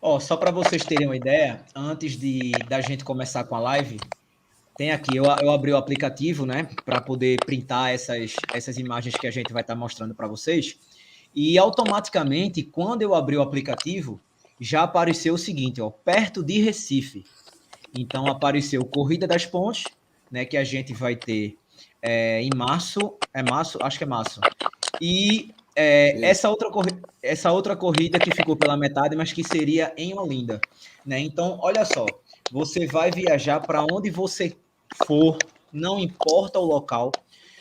Ó, 0.00 0.16
oh, 0.16 0.20
só 0.20 0.36
para 0.36 0.50
vocês 0.50 0.84
terem 0.84 1.06
uma 1.06 1.16
ideia, 1.16 1.64
antes 1.74 2.16
de 2.16 2.52
da 2.68 2.80
gente 2.80 3.02
começar 3.02 3.44
com 3.44 3.54
a 3.54 3.60
live, 3.60 3.98
tem 4.76 4.92
aqui, 4.92 5.16
eu, 5.16 5.24
eu 5.24 5.50
abri 5.50 5.72
o 5.72 5.76
aplicativo, 5.76 6.46
né, 6.46 6.68
para 6.84 7.00
poder 7.00 7.38
printar 7.44 7.90
essas, 7.90 8.34
essas 8.54 8.78
imagens 8.78 9.14
que 9.14 9.26
a 9.26 9.30
gente 9.30 9.52
vai 9.52 9.62
estar 9.62 9.74
tá 9.74 9.78
mostrando 9.78 10.14
para 10.14 10.26
vocês. 10.26 10.78
E 11.34 11.58
automaticamente, 11.58 12.62
quando 12.62 13.02
eu 13.02 13.14
abri 13.14 13.36
o 13.36 13.42
aplicativo, 13.42 14.20
já 14.58 14.82
apareceu 14.82 15.34
o 15.34 15.38
seguinte, 15.38 15.80
ó, 15.80 15.90
perto 15.90 16.42
de 16.42 16.60
Recife. 16.60 17.24
Então 17.94 18.26
apareceu 18.26 18.84
Corrida 18.84 19.26
das 19.26 19.44
Pontes, 19.44 19.84
né, 20.30 20.44
que 20.44 20.56
a 20.56 20.64
gente 20.64 20.94
vai 20.94 21.16
ter 21.16 21.58
é, 22.02 22.42
em 22.42 22.50
março, 22.54 23.18
é 23.34 23.42
março, 23.42 23.78
acho 23.82 23.98
que 23.98 24.04
é 24.04 24.06
março. 24.06 24.40
E 25.00 25.54
é, 25.74 26.20
essa, 26.24 26.48
outra 26.48 26.68
essa 27.22 27.52
outra 27.52 27.76
corrida 27.76 28.18
que 28.18 28.34
ficou 28.34 28.56
pela 28.56 28.76
metade, 28.76 29.16
mas 29.16 29.32
que 29.32 29.44
seria 29.44 29.92
em 29.96 30.18
Olinda, 30.18 30.60
né? 31.04 31.18
Então, 31.18 31.58
olha 31.62 31.84
só, 31.84 32.06
você 32.50 32.86
vai 32.86 33.10
viajar 33.10 33.60
para 33.60 33.84
onde 33.84 34.10
você 34.10 34.56
for, 35.06 35.38
não 35.72 35.98
importa 35.98 36.58
o 36.58 36.64
local, 36.64 37.12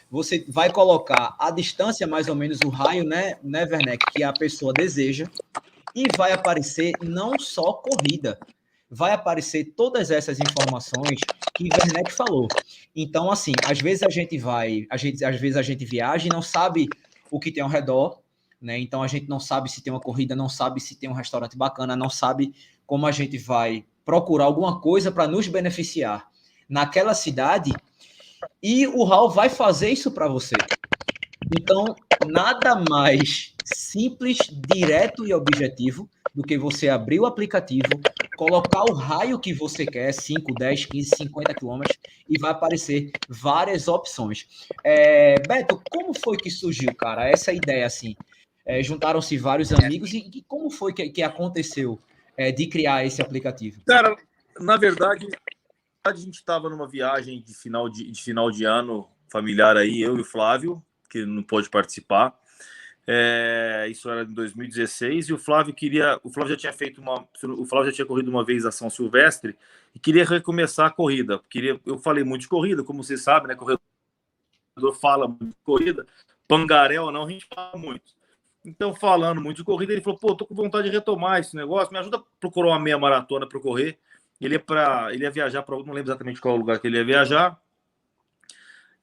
você 0.10 0.44
vai 0.48 0.72
colocar 0.72 1.36
a 1.40 1.52
distância, 1.52 2.08
mais 2.08 2.28
ou 2.28 2.36
menos 2.36 2.60
o 2.62 2.70
raio, 2.70 3.04
né, 3.04 3.38
né, 3.44 3.64
Werneck, 3.64 4.12
que 4.12 4.24
a 4.24 4.34
pessoa 4.34 4.74
deseja, 4.74 5.28
e 5.96 6.06
vai 6.18 6.32
aparecer 6.32 6.94
não 7.02 7.38
só 7.38 7.74
corrida, 7.74 8.40
vai 8.90 9.12
aparecer 9.12 9.74
todas 9.76 10.10
essas 10.10 10.40
informações 10.40 11.20
que 11.54 11.70
Werneck 11.72 12.12
falou. 12.12 12.48
Então, 12.96 13.32
assim, 13.32 13.52
às 13.66 13.80
vezes 13.80 14.02
a 14.02 14.10
gente 14.10 14.38
vai, 14.38 14.88
a 14.90 14.98
gente, 14.98 15.24
às 15.24 15.40
vezes 15.40 15.58
a 15.58 15.62
gente 15.62 15.86
viaja 15.86 16.26
e 16.26 16.30
não 16.30 16.42
sabe 16.42 16.88
o 17.32 17.40
que 17.40 17.52
tem 17.52 17.64
ao 17.64 17.70
redor, 17.70 18.20
né? 18.62 18.80
Então 18.80 19.02
a 19.02 19.08
gente 19.08 19.28
não 19.28 19.40
sabe 19.40 19.70
se 19.70 19.82
tem 19.82 19.92
uma 19.92 20.00
corrida, 20.00 20.36
não 20.36 20.50
sabe 20.50 20.80
se 20.80 20.96
tem 20.96 21.10
um 21.10 21.14
restaurante 21.14 21.58
bacana, 21.58 21.96
não 21.96 22.10
sabe 22.10 22.54
como 22.86 23.06
a 23.06 23.12
gente 23.12 23.38
vai 23.38 23.86
procurar 24.04 24.46
alguma 24.46 24.80
coisa 24.82 25.12
para 25.12 25.28
nos 25.28 25.48
beneficiar 25.48 26.28
naquela 26.68 27.14
cidade 27.14 27.72
e 28.62 28.88
o 28.88 29.04
Hall 29.04 29.30
vai 29.30 29.50
fazer 29.50 29.90
isso 29.90 30.12
para 30.12 30.28
você. 30.28 30.56
Então, 31.60 31.96
nada 32.28 32.84
mais 32.90 33.54
simples, 33.64 34.38
direto 34.68 35.28
e 35.28 35.34
objetivo 35.34 36.10
do 36.34 36.44
que 36.44 36.58
você 36.58 36.90
abrir 36.90 37.20
o 37.20 37.26
aplicativo, 37.26 37.90
colocar 38.40 38.84
o 38.84 38.94
raio 38.94 39.38
que 39.38 39.54
você 39.54 39.86
quer, 39.86 40.14
5, 40.14 40.54
10, 40.54 40.86
15, 40.86 41.10
50 41.18 41.54
quilômetros, 41.56 42.00
e 42.30 42.40
vai 42.40 42.52
aparecer 42.52 43.12
várias 43.28 43.90
opções. 43.90 44.48
É, 44.82 45.36
Beto, 45.46 45.82
como 45.92 46.18
foi 46.18 46.38
que 46.38 46.50
surgiu, 46.50 46.96
cara, 46.96 47.28
essa 47.28 47.52
ideia 47.52 47.86
assim? 47.86 48.16
É, 48.66 48.82
Juntaram-se 48.82 49.38
vários 49.38 49.74
amigos 49.74 50.14
e, 50.14 50.20
e, 50.20 50.42
como 50.44 50.72
foi 50.72 50.94
que, 50.94 51.10
que 51.10 51.22
aconteceu 51.22 52.00
é, 52.38 52.50
de 52.50 52.68
criar 52.68 53.06
esse 53.06 53.22
aplicativo? 53.22 53.82
Cara, 53.86 54.16
na 54.58 54.78
verdade, 54.78 55.28
a 56.08 56.14
gente 56.14 56.36
estava 56.36 56.70
numa 56.70 56.88
viagem 56.88 57.42
de 57.42 57.54
final 57.54 57.90
de, 57.90 58.10
de 58.10 58.24
final 58.24 58.50
de 58.50 58.64
ano 58.64 59.06
familiar 59.30 59.76
aí, 59.76 60.02
eu 60.02 60.18
e 60.18 60.22
o 60.22 60.26
Flávio, 60.26 60.82
que 61.10 61.26
não 61.26 61.44
pôde 61.44 61.70
participar. 61.70 62.40
É, 63.08 63.88
isso 63.90 64.10
era 64.10 64.22
em 64.24 64.34
2016 64.34 65.30
e 65.30 65.34
o 65.34 65.38
Flávio 65.38 65.74
queria, 65.74 66.20
o 66.24 66.30
Flávio 66.30 66.52
já 66.54 66.58
tinha 66.58 66.74
feito 66.74 67.02
uma, 67.02 67.28
o 67.44 67.66
Flávio 67.66 67.90
já 67.90 67.96
tinha 67.96 68.06
corrido 68.06 68.30
uma 68.30 68.44
vez 68.44 68.66
a 68.66 68.72
São 68.72 68.90
Silvestre 68.90 69.58
e 69.96 70.00
queria 70.00 70.24
recomeçar 70.24 70.88
a 70.88 70.92
corrida. 70.92 71.40
Queria, 71.50 71.80
eu 71.86 71.98
falei 71.98 72.24
muito 72.24 72.42
de 72.42 72.48
corrida, 72.48 72.84
como 72.84 73.04
vocês 73.04 73.22
sabem, 73.24 73.48
né? 73.48 73.56
Corredor 73.56 73.80
fala 75.02 75.28
muito 75.28 75.46
de 75.46 75.64
corrida, 75.64 76.06
pangarel 76.48 77.12
não, 77.12 77.26
a 77.26 77.30
gente 77.30 77.48
fala 77.54 77.78
muito. 77.78 78.20
Então, 78.66 78.94
falando 78.94 79.42
muito 79.42 79.58
de 79.58 79.64
corrida, 79.64 79.94
ele 79.94 80.02
falou: 80.02 80.20
pô, 80.20 80.36
tô 80.36 80.46
com 80.46 80.54
vontade 80.54 80.90
de 80.90 80.96
retomar 80.96 81.40
esse 81.40 81.56
negócio, 81.56 81.92
me 81.92 82.00
ajuda 82.00 82.18
a 82.18 82.24
procurar 82.40 82.70
uma 82.70 82.80
meia 82.80 82.98
maratona 82.98 83.48
para 83.48 83.60
correr. 83.60 83.98
Ele 84.40 84.56
ia 84.56 84.60
para, 84.60 85.14
ele 85.14 85.24
ia 85.24 85.32
viajar 85.32 85.64
para, 85.64 85.76
não 85.76 85.94
lembro 85.94 86.12
exatamente 86.12 86.40
qual 86.40 86.56
lugar 86.56 86.80
que 86.80 86.88
ele 86.88 86.98
ia 86.98 87.06
viajar. 87.06 87.60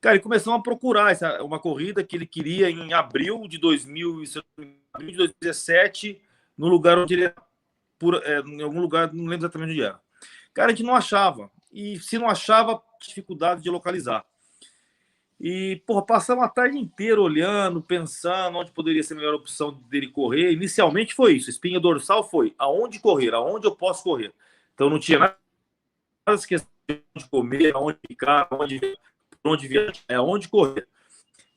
Cara, 0.06 0.14
ele 0.14 0.22
começou 0.22 0.52
a 0.52 0.62
procurar 0.62 1.10
essa, 1.10 1.42
uma 1.42 1.58
corrida 1.58 2.04
que 2.04 2.14
ele 2.14 2.28
queria 2.28 2.70
em 2.70 2.92
abril 2.92 3.48
de, 3.48 3.58
2000, 3.58 4.22
abril 4.94 5.10
de 5.10 5.16
2017, 5.16 6.22
no 6.56 6.68
lugar 6.68 6.96
onde 6.96 7.14
ele 7.14 7.34
por, 7.98 8.22
é, 8.24 8.38
em 8.38 8.62
algum 8.62 8.80
lugar, 8.80 9.12
não 9.12 9.24
lembro 9.24 9.46
exatamente 9.46 9.72
onde 9.72 9.82
era. 9.82 10.00
Cara, 10.54 10.68
a 10.68 10.70
gente 10.72 10.86
não 10.86 10.94
achava. 10.94 11.50
E 11.72 11.98
se 11.98 12.18
não 12.18 12.28
achava, 12.28 12.80
dificuldade 13.04 13.60
de 13.64 13.68
localizar. 13.68 14.24
E, 15.40 15.82
porra, 15.84 16.06
passamos 16.06 16.44
a 16.44 16.48
tarde 16.48 16.78
inteira 16.78 17.20
olhando, 17.20 17.82
pensando 17.82 18.58
onde 18.58 18.70
poderia 18.70 19.02
ser 19.02 19.14
a 19.14 19.16
melhor 19.16 19.34
opção 19.34 19.72
dele 19.90 20.06
correr. 20.06 20.52
Inicialmente 20.52 21.14
foi 21.14 21.32
isso. 21.32 21.50
Espinha 21.50 21.80
dorsal 21.80 22.22
foi 22.22 22.54
aonde 22.56 23.00
correr, 23.00 23.34
aonde 23.34 23.66
eu 23.66 23.74
posso 23.74 24.04
correr. 24.04 24.32
Então 24.72 24.88
não 24.88 25.00
tinha 25.00 25.18
nada 25.18 25.36
de 26.28 26.46
de 27.16 27.28
comer, 27.28 27.74
aonde 27.74 27.98
ficar, 28.06 28.46
aonde 28.52 28.78
onde 29.46 29.68
viajar, 29.68 30.02
é 30.08 30.20
onde 30.20 30.48
correr. 30.48 30.86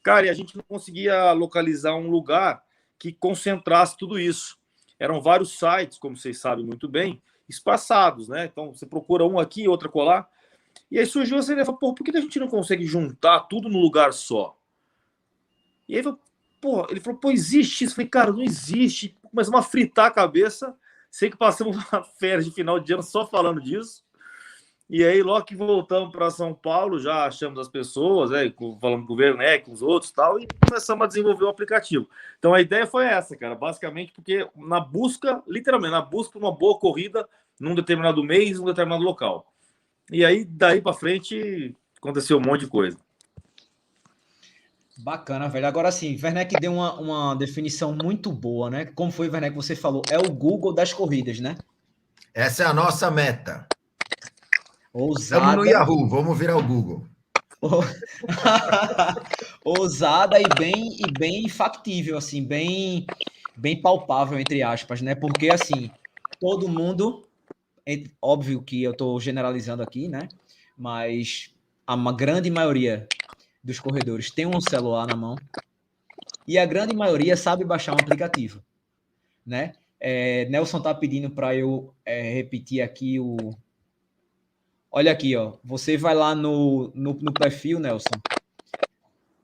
Cara, 0.04 0.28
e 0.28 0.30
a 0.30 0.34
gente 0.34 0.56
não 0.56 0.64
conseguia 0.64 1.32
localizar 1.34 1.96
um 1.96 2.10
lugar 2.10 2.64
que 2.98 3.12
concentrasse 3.12 3.98
tudo 3.98 4.20
isso. 4.20 4.58
Eram 5.00 5.22
vários 5.22 5.58
sites, 5.58 5.98
como 5.98 6.18
vocês 6.18 6.40
sabem 6.40 6.66
muito 6.66 6.88
bem, 6.88 7.22
espaçados, 7.48 8.28
né? 8.28 8.46
Então 8.46 8.74
você 8.74 8.86
procura 8.86 9.26
um 9.26 9.40
aqui, 9.40 9.68
outro 9.68 9.90
colar. 9.90 10.30
E 10.92 11.00
aí 11.00 11.06
surgiu 11.06 11.38
essa 11.38 11.52
ideia, 11.52 11.66
por 11.66 11.96
que 11.96 12.16
a 12.16 12.22
gente 12.22 12.40
não 12.40 12.48
consegue 12.48 12.86
juntar 12.86 13.42
tudo 13.42 13.70
no 13.70 13.80
lugar 13.80 14.12
só? 14.12 14.58
E 15.88 15.96
aí, 15.96 16.04
pô, 16.60 16.86
ele 16.90 17.00
falou, 17.00 17.20
pô, 17.20 17.32
existe 17.32 17.84
isso. 17.84 17.94
Eu 17.94 17.96
falei, 17.96 18.10
cara, 18.10 18.32
não 18.32 18.44
existe. 18.44 19.16
Começamos 19.24 19.60
a 19.60 19.64
fritar 19.64 20.08
a 20.08 20.12
cabeça. 20.12 20.76
Sei 21.10 21.30
que 21.30 21.38
passamos 21.38 21.78
uma 21.92 22.04
férias 22.04 22.46
de 22.46 22.52
final 22.52 22.80
de 22.80 22.94
ano 22.94 23.04
só 23.04 23.26
falando 23.26 23.62
disso. 23.62 24.04
E 24.90 25.04
aí, 25.04 25.22
logo 25.22 25.46
que 25.46 25.56
voltamos 25.56 26.12
para 26.12 26.32
São 26.32 26.52
Paulo, 26.52 27.00
já 27.00 27.28
achamos 27.28 27.60
as 27.60 27.68
pessoas, 27.68 28.32
né, 28.32 28.52
falando 28.82 29.06
com 29.06 29.14
o 29.14 29.16
Werneck, 29.16 29.66
com 29.66 29.72
os 29.72 29.84
outros 29.84 30.12
tal, 30.12 30.40
e 30.40 30.48
começamos 30.68 31.04
a 31.04 31.08
desenvolver 31.08 31.44
o 31.44 31.50
aplicativo. 31.50 32.10
Então, 32.40 32.56
a 32.56 32.62
ideia 32.62 32.88
foi 32.88 33.06
essa, 33.06 33.38
cara, 33.38 33.54
basicamente 33.54 34.12
porque 34.12 34.50
na 34.56 34.80
busca, 34.80 35.44
literalmente, 35.48 35.92
na 35.92 36.02
busca 36.02 36.40
de 36.40 36.44
uma 36.44 36.52
boa 36.52 36.80
corrida 36.80 37.30
num 37.60 37.76
determinado 37.76 38.24
mês, 38.24 38.58
num 38.58 38.66
determinado 38.66 39.04
local. 39.04 39.46
E 40.12 40.26
aí, 40.26 40.44
daí 40.44 40.82
para 40.82 40.94
frente, 40.94 41.76
aconteceu 41.98 42.38
um 42.38 42.42
monte 42.42 42.62
de 42.62 42.68
coisa. 42.68 42.98
Bacana, 44.98 45.48
velho. 45.48 45.68
Agora 45.68 45.92
sim, 45.92 46.20
Werneck 46.22 46.60
deu 46.60 46.74
uma, 46.74 47.00
uma 47.00 47.36
definição 47.36 47.96
muito 47.96 48.32
boa, 48.32 48.72
né? 48.72 48.86
Como 48.86 49.12
foi, 49.12 49.30
Werneck, 49.30 49.56
você 49.56 49.76
falou, 49.76 50.02
é 50.10 50.18
o 50.18 50.34
Google 50.34 50.74
das 50.74 50.92
corridas, 50.92 51.40
né? 51.40 51.56
Essa 52.34 52.64
é 52.64 52.66
a 52.66 52.74
nossa 52.74 53.12
meta. 53.12 53.68
Ousada. 54.92 55.46
Estamos 55.46 55.56
no 55.56 55.66
Yahoo, 55.66 56.10
vamos 56.10 56.38
virar 56.38 56.58
o 56.58 56.64
Google. 56.64 57.06
Ousada 59.64 60.40
e 60.40 60.46
bem 60.58 60.98
e 60.98 61.12
bem 61.12 61.48
factível, 61.48 62.18
assim, 62.18 62.44
bem 62.44 63.06
bem 63.56 63.80
palpável 63.80 64.40
entre 64.40 64.64
aspas, 64.64 65.02
né? 65.02 65.14
Porque 65.14 65.50
assim, 65.50 65.92
todo 66.40 66.68
mundo, 66.68 67.28
é 67.86 68.04
óbvio 68.22 68.62
que 68.62 68.82
eu 68.82 68.92
estou 68.92 69.20
generalizando 69.20 69.84
aqui, 69.84 70.08
né? 70.08 70.28
Mas 70.78 71.54
a 71.86 71.94
uma 71.94 72.14
grande 72.14 72.50
maioria 72.50 73.08
dos 73.64 73.80
corredores 73.80 74.32
tem 74.32 74.46
um 74.46 74.62
celular 74.62 75.06
na 75.06 75.16
mão 75.16 75.36
e 76.48 76.58
a 76.58 76.66
grande 76.66 76.96
maioria 76.96 77.38
sabe 77.38 77.64
baixar 77.64 77.92
um 77.92 78.00
aplicativo, 78.00 78.64
né? 79.46 79.74
É, 80.00 80.46
Nelson 80.46 80.82
tá 80.82 80.96
pedindo 80.96 81.30
para 81.30 81.54
eu 81.54 81.94
é, 82.06 82.34
repetir 82.34 82.82
aqui 82.82 83.20
o, 83.20 83.54
Olha 84.92 85.12
aqui, 85.12 85.36
ó. 85.36 85.54
Você 85.64 85.98
vai 85.98 86.16
lá 86.16 86.34
no, 86.34 86.92
no, 86.96 87.14
no 87.14 87.32
perfil, 87.32 87.80
Nelson, 87.80 88.20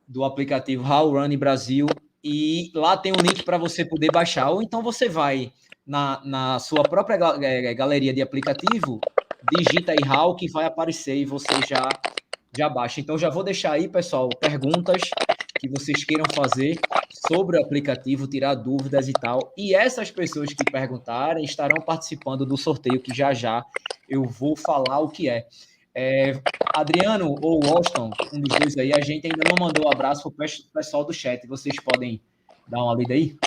do 0.08 0.24
aplicativo 0.24 0.84
How 0.84 1.12
Run 1.12 1.38
Brasil 1.38 1.86
e 2.24 2.72
lá 2.74 2.98
tem 2.98 3.12
um 3.12 3.22
link 3.22 3.44
para 3.44 3.58
você 3.58 3.86
poder 3.86 4.12
baixar. 4.12 4.50
Ou 4.50 4.64
então 4.64 4.82
você 4.82 5.08
vai 5.08 5.54
na, 5.86 6.20
na 6.26 6.60
sua 6.60 6.82
própria 6.82 7.18
galeria 7.74 8.12
de 8.12 8.22
aplicativo, 8.22 9.00
digita 9.56 9.92
aí 9.92 10.10
How 10.10 10.36
que 10.36 10.50
vai 10.50 10.66
aparecer 10.66 11.16
e 11.16 11.26
você 11.26 11.54
já 11.68 11.88
já 12.58 12.70
baixa. 12.70 13.00
Então 13.00 13.18
já 13.18 13.30
vou 13.30 13.44
deixar 13.44 13.74
aí, 13.74 13.88
pessoal, 13.88 14.30
perguntas 14.30 15.02
que 15.60 15.70
vocês 15.70 16.04
queiram 16.04 16.26
fazer 16.34 16.80
sobre 17.28 17.58
o 17.58 17.62
aplicativo, 17.62 18.28
tirar 18.28 18.56
dúvidas 18.56 19.08
e 19.08 19.14
tal. 19.14 19.54
E 19.58 19.74
essas 19.74 20.12
pessoas 20.12 20.50
que 20.50 20.72
perguntarem 20.72 21.44
estarão 21.44 21.82
participando 21.82 22.46
do 22.46 22.58
sorteio 22.58 23.02
que 23.02 23.14
já 23.14 23.34
já 23.34 23.66
eu 24.08 24.24
vou 24.24 24.56
falar 24.56 25.00
o 25.00 25.10
que 25.10 25.28
é. 25.30 25.48
é 25.94 26.40
Adriano 26.74 27.36
ou 27.42 27.60
Washington, 27.66 28.12
um 28.34 28.42
dos 28.42 28.60
dois 28.60 28.78
aí, 28.78 28.92
a 28.94 29.02
gente 29.02 29.26
ainda 29.26 29.50
não 29.50 29.66
mandou 29.66 29.88
um 29.88 29.92
abraço 29.92 30.30
para 30.32 30.46
o 30.46 30.74
pessoal 30.74 31.04
do 31.04 31.14
chat. 31.14 31.48
Vocês 31.48 31.76
podem 31.84 32.22
dar 32.68 32.84
uma 32.84 32.96
lida 32.96 33.14
aí? 33.14 33.38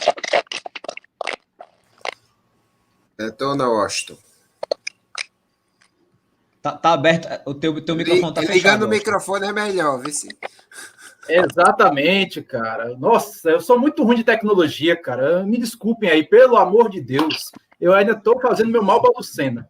Detona, 3.16 3.68
Washington. 3.68 4.18
Tá, 6.60 6.72
tá 6.72 6.92
aberto, 6.92 7.28
o 7.48 7.54
teu, 7.54 7.84
teu 7.84 7.94
microfone 7.94 8.34
tá 8.34 8.40
fechado. 8.40 8.54
Ligando 8.54 8.82
o 8.82 8.88
microfone 8.88 9.46
é 9.46 9.52
melhor, 9.52 10.00
vê 10.00 10.12
se... 10.12 10.28
Exatamente, 11.28 12.42
cara. 12.42 12.96
Nossa, 12.96 13.50
eu 13.50 13.60
sou 13.60 13.78
muito 13.78 14.02
ruim 14.02 14.16
de 14.16 14.24
tecnologia, 14.24 14.96
cara. 14.96 15.44
Me 15.44 15.58
desculpem 15.58 16.08
aí, 16.10 16.24
pelo 16.24 16.56
amor 16.56 16.88
de 16.88 17.00
Deus. 17.00 17.50
Eu 17.80 17.92
ainda 17.92 18.12
estou 18.12 18.40
fazendo 18.40 18.70
meu 18.70 18.82
mal 18.82 19.00
para 19.00 19.12
Lucena. 19.16 19.68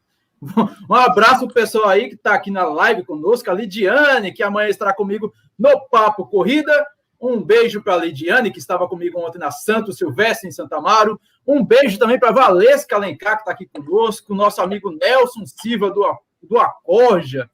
Um 0.89 0.95
abraço 0.95 1.47
pro 1.47 1.55
pessoal 1.55 1.89
aí 1.89 2.09
que 2.09 2.15
está 2.15 2.35
aqui 2.35 2.51
na 2.51 2.65
live 2.65 3.05
conosco, 3.05 3.51
a 3.51 3.55
Lidiane, 3.55 4.33
que 4.33 4.43
amanhã 4.43 4.69
estará 4.69 4.95
comigo 4.95 5.33
no 5.59 5.81
Papo 5.89 6.27
Corrida. 6.27 6.73
Um 7.21 7.43
beijo 7.43 7.83
para 7.83 7.95
a 7.95 7.97
Lidiane, 7.97 8.53
que 8.53 8.61
estava 8.61 8.87
comigo 8.87 9.19
ontem 9.19 9.39
na 9.39 9.51
Santo 9.51 9.93
Silvestre, 9.93 10.49
em 10.49 10.53
Santa 10.53 10.77
Amaro. 10.77 11.21
Um 11.45 11.65
beijo 11.65 11.99
também 11.99 12.19
para 12.19 12.31
Valesca 12.31 12.95
Alencar, 12.95 13.37
que 13.37 13.43
está 13.43 13.51
aqui 13.51 13.67
conosco. 13.67 14.35
Nosso 14.35 14.63
amigo 14.63 14.91
Nelson 14.91 15.45
Silva, 15.45 15.91
do, 15.91 16.07
do 16.43 16.59
Acorja. 16.59 17.51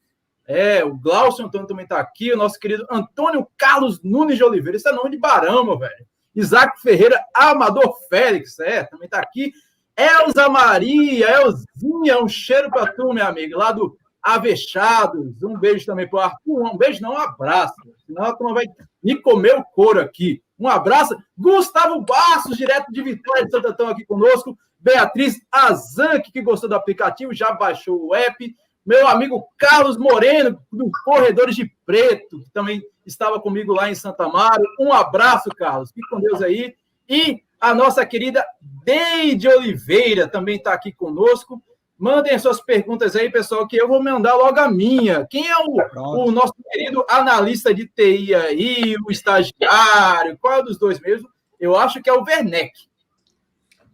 É, 0.47 0.85
o 0.85 0.95
Glaucio 0.95 1.45
Antônio 1.45 1.67
também 1.67 1.85
está 1.85 1.99
aqui, 1.99 2.33
o 2.33 2.37
nosso 2.37 2.59
querido 2.59 2.87
Antônio 2.91 3.47
Carlos 3.57 4.03
Nunes 4.03 4.37
de 4.37 4.45
Oliveira, 4.45 4.77
esse 4.77 4.89
é 4.89 4.93
nome 4.93 5.11
de 5.11 5.19
Barão, 5.19 5.65
meu 5.65 5.79
velho. 5.79 6.07
Isaac 6.35 6.81
Ferreira 6.81 7.19
Amador 7.35 7.95
Félix, 8.09 8.59
é, 8.59 8.85
também 8.85 9.07
está 9.07 9.21
aqui. 9.21 9.53
Elza 9.97 10.49
Maria, 10.49 11.29
Elzinha, 11.31 12.23
um 12.23 12.29
cheiro 12.29 12.69
para 12.71 12.93
tu, 12.93 13.13
minha 13.13 13.27
amiga, 13.27 13.57
lá 13.57 13.71
do 13.71 13.97
Avechados. 14.25 15.43
Um 15.43 15.57
beijo 15.57 15.87
também 15.87 16.09
para 16.09 16.25
Arthur. 16.25 16.63
Um 16.63 16.77
beijo, 16.77 17.03
não, 17.03 17.13
um 17.13 17.19
abraço. 17.19 17.75
Senão 18.07 18.25
a 18.25 18.35
turma 18.35 18.55
vai 18.55 18.65
me 19.03 19.21
comer 19.21 19.55
o 19.57 19.63
couro 19.63 20.01
aqui. 20.01 20.43
Um 20.59 20.67
abraço. 20.67 21.17
Gustavo 21.37 22.01
Bastos, 22.01 22.57
direto 22.57 22.91
de 22.91 23.03
Vitória 23.03 23.45
de 23.45 23.51
Santo 23.51 23.69
Antão, 23.69 23.89
aqui 23.89 24.05
conosco. 24.05 24.59
Beatriz 24.81 25.41
Azanque, 25.53 26.33
que 26.33 26.43
gostou 26.43 26.69
do 26.69 26.75
aplicativo, 26.75 27.33
já 27.33 27.53
baixou 27.53 28.07
o 28.07 28.15
app 28.15 28.55
meu 28.85 29.09
amigo 29.09 29.47
Carlos 29.57 29.97
Moreno, 29.97 30.61
do 30.71 30.91
Corredores 31.05 31.57
de 31.57 31.71
Preto, 31.87 32.41
que 32.41 32.51
também 32.51 32.83
estava 33.07 33.41
comigo 33.41 33.73
lá 33.73 33.91
em 33.91 33.95
Santa 33.95 34.25
Amaro. 34.25 34.63
Um 34.79 34.93
abraço, 34.93 35.49
Carlos. 35.51 35.91
Fique 35.91 36.09
com 36.09 36.21
Deus 36.21 36.43
aí. 36.43 36.75
E 37.09 37.43
a 37.61 37.75
nossa 37.75 38.05
querida 38.05 38.45
Deide 38.61 39.49
Oliveira 39.49 40.29
também 40.29 40.57
está 40.57 40.73
aqui 40.73 40.93
conosco. 40.93 41.63
Mandem 41.97 42.39
suas 42.39 42.61
perguntas 42.61 43.15
aí, 43.15 43.31
pessoal, 43.31 43.67
que 43.67 43.77
eu 43.77 43.89
vou 43.89 44.03
mandar 44.03 44.35
logo 44.35 44.59
a 44.59 44.69
minha. 44.69 45.27
Quem 45.31 45.49
é 45.49 45.57
o, 45.57 46.27
o 46.27 46.31
nosso 46.31 46.55
querido 46.71 47.05
analista 47.09 47.73
de 47.73 47.87
TI 47.87 48.35
aí, 48.35 48.97
o 49.07 49.11
estagiário? 49.11 50.37
Qual 50.41 50.55
é 50.55 50.63
dos 50.63 50.77
dois 50.77 51.01
mesmo? 51.01 51.29
Eu 51.59 51.77
acho 51.77 52.03
que 52.03 52.11
é 52.11 52.13
o 52.13 52.23
Werneck. 52.23 52.73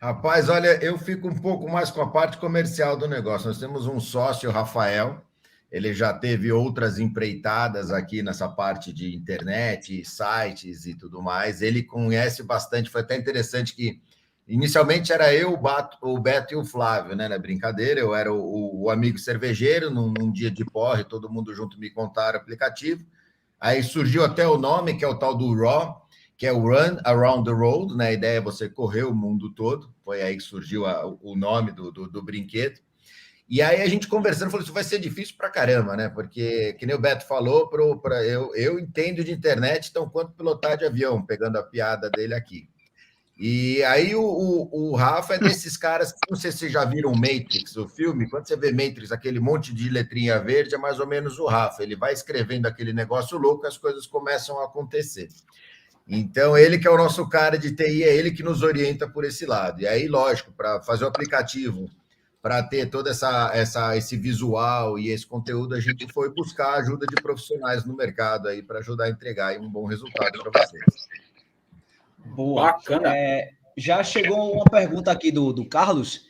Rapaz, 0.01 0.49
olha, 0.49 0.83
eu 0.83 0.97
fico 0.97 1.29
um 1.29 1.35
pouco 1.35 1.69
mais 1.69 1.91
com 1.91 2.01
a 2.01 2.09
parte 2.09 2.39
comercial 2.39 2.97
do 2.97 3.07
negócio. 3.07 3.49
Nós 3.49 3.59
temos 3.59 3.87
um 3.87 4.01
sócio, 4.01 4.51
Rafael, 4.51 5.23
ele 5.71 5.93
já 5.93 6.11
teve 6.11 6.51
outras 6.51 6.99
empreitadas 6.99 7.91
aqui 7.91 8.23
nessa 8.23 8.49
parte 8.49 8.95
de 8.95 9.15
internet, 9.15 10.03
sites 10.07 10.87
e 10.87 10.95
tudo 10.95 11.21
mais. 11.21 11.61
Ele 11.61 11.83
conhece 11.83 12.43
bastante, 12.43 12.89
foi 12.89 13.03
até 13.03 13.15
interessante 13.15 13.75
que 13.77 14.01
inicialmente 14.49 15.13
era 15.13 15.35
eu, 15.35 15.53
o, 15.53 15.57
Bato, 15.59 15.99
o 16.01 16.19
Beto 16.19 16.55
e 16.55 16.57
o 16.57 16.65
Flávio, 16.65 17.15
né? 17.15 17.29
Na 17.29 17.39
brincadeira, 17.39 18.01
eu 18.01 18.15
era 18.15 18.33
o, 18.33 18.85
o 18.85 18.89
amigo 18.89 19.19
cervejeiro, 19.19 19.91
num, 19.91 20.15
num, 20.19 20.33
dia 20.33 20.51
de 20.51 20.65
porre, 20.65 21.05
todo 21.05 21.31
mundo 21.31 21.55
junto 21.55 21.79
me 21.79 21.91
contaram 21.91 22.39
o 22.39 22.43
aplicativo. 22.43 23.05
Aí 23.61 23.83
surgiu 23.83 24.25
até 24.25 24.49
o 24.49 24.57
nome, 24.57 24.97
que 24.97 25.05
é 25.05 25.09
o 25.09 25.19
tal 25.19 25.37
do 25.37 25.55
Raw, 25.55 26.00
que 26.41 26.47
é 26.47 26.53
o 26.55 26.61
Run 26.61 26.97
Around 27.05 27.45
the 27.45 27.55
Road, 27.55 27.95
né? 27.95 28.09
A 28.09 28.13
ideia 28.15 28.39
é 28.39 28.41
você 28.41 28.67
correr 28.67 29.03
o 29.03 29.15
mundo 29.15 29.53
todo, 29.53 29.93
foi 30.03 30.23
aí 30.23 30.39
que 30.39 30.43
surgiu 30.43 30.87
a, 30.87 31.05
o 31.05 31.37
nome 31.37 31.71
do, 31.71 31.93
do, 31.93 32.09
do 32.09 32.23
brinquedo. 32.23 32.81
E 33.47 33.61
aí 33.61 33.83
a 33.83 33.87
gente 33.87 34.09
conversando, 34.09 34.51
falou: 34.51 34.65
isso 34.65 34.73
vai 34.73 34.83
ser 34.83 34.99
difícil 35.01 35.35
para 35.37 35.51
caramba, 35.51 35.95
né? 35.99 36.09
Porque, 36.09 36.73
que 36.79 36.87
nem 36.87 36.97
o 36.97 36.99
Beto 36.99 37.27
falou, 37.27 37.69
pro, 37.69 38.01
pra, 38.01 38.25
eu, 38.25 38.55
eu 38.55 38.79
entendo 38.79 39.23
de 39.23 39.31
internet, 39.31 39.91
então 39.91 40.09
quanto 40.09 40.33
pilotar 40.33 40.79
de 40.79 40.87
avião, 40.87 41.23
pegando 41.23 41.59
a 41.59 41.63
piada 41.63 42.09
dele 42.09 42.33
aqui. 42.33 42.71
E 43.39 43.83
aí 43.85 44.15
o, 44.15 44.23
o, 44.23 44.93
o, 44.93 44.97
Rafa 44.97 45.35
é 45.35 45.39
desses 45.39 45.77
caras, 45.77 46.15
não 46.31 46.39
sei 46.39 46.53
se 46.53 46.59
vocês 46.59 46.73
já 46.73 46.87
viram 46.87 47.13
Matrix, 47.13 47.77
o 47.77 47.87
filme, 47.87 48.31
quando 48.31 48.47
você 48.47 48.57
vê 48.57 48.71
Matrix, 48.71 49.13
aquele 49.13 49.41
monte 49.41 49.75
de 49.75 49.91
letrinha 49.91 50.39
verde, 50.39 50.75
é 50.75 50.79
mais 50.79 50.99
ou 51.01 51.07
menos 51.07 51.39
o 51.39 51.47
Rafa. 51.47 51.83
Ele 51.83 51.97
vai 51.97 52.15
escrevendo 52.15 52.65
aquele 52.65 52.95
negócio 52.95 53.37
louco, 53.37 53.67
as 53.67 53.77
coisas 53.77 54.07
começam 54.07 54.59
a 54.59 54.65
acontecer. 54.65 55.29
Então, 56.13 56.59
ele 56.59 56.77
que 56.77 56.89
é 56.89 56.91
o 56.91 56.97
nosso 56.97 57.29
cara 57.29 57.57
de 57.57 57.71
TI, 57.71 58.03
é 58.03 58.17
ele 58.17 58.33
que 58.33 58.43
nos 58.43 58.63
orienta 58.63 59.09
por 59.09 59.25
esse 59.25 59.47
lado. 59.47 59.81
E 59.81 59.87
aí, 59.87 60.09
lógico, 60.09 60.51
para 60.51 60.83
fazer 60.83 61.05
o 61.05 61.09
aplicativo 61.09 61.89
para 62.43 62.63
ter 62.63 62.89
todo 62.89 63.09
essa, 63.09 63.51
essa, 63.55 63.97
esse 63.97 64.17
visual 64.17 64.99
e 64.99 65.11
esse 65.11 65.27
conteúdo, 65.27 65.75
a 65.75 65.81
gente 65.81 66.11
foi 66.13 66.31
buscar 66.31 66.71
a 66.71 66.79
ajuda 66.79 67.07
de 67.07 67.15
profissionais 67.23 67.85
no 67.85 67.95
mercado 67.95 68.49
aí 68.49 68.63
para 68.63 68.81
ajudar 68.81 69.05
a 69.05 69.11
entregar 69.11 69.57
um 69.61 69.69
bom 69.69 69.85
resultado 69.87 70.43
para 70.43 70.67
vocês. 70.67 71.09
Boa. 72.25 72.73
Bacana. 72.73 73.17
É, 73.17 73.51
já 73.77 74.03
chegou 74.03 74.55
uma 74.55 74.65
pergunta 74.65 75.13
aqui 75.13 75.31
do, 75.31 75.53
do 75.53 75.65
Carlos. 75.65 76.29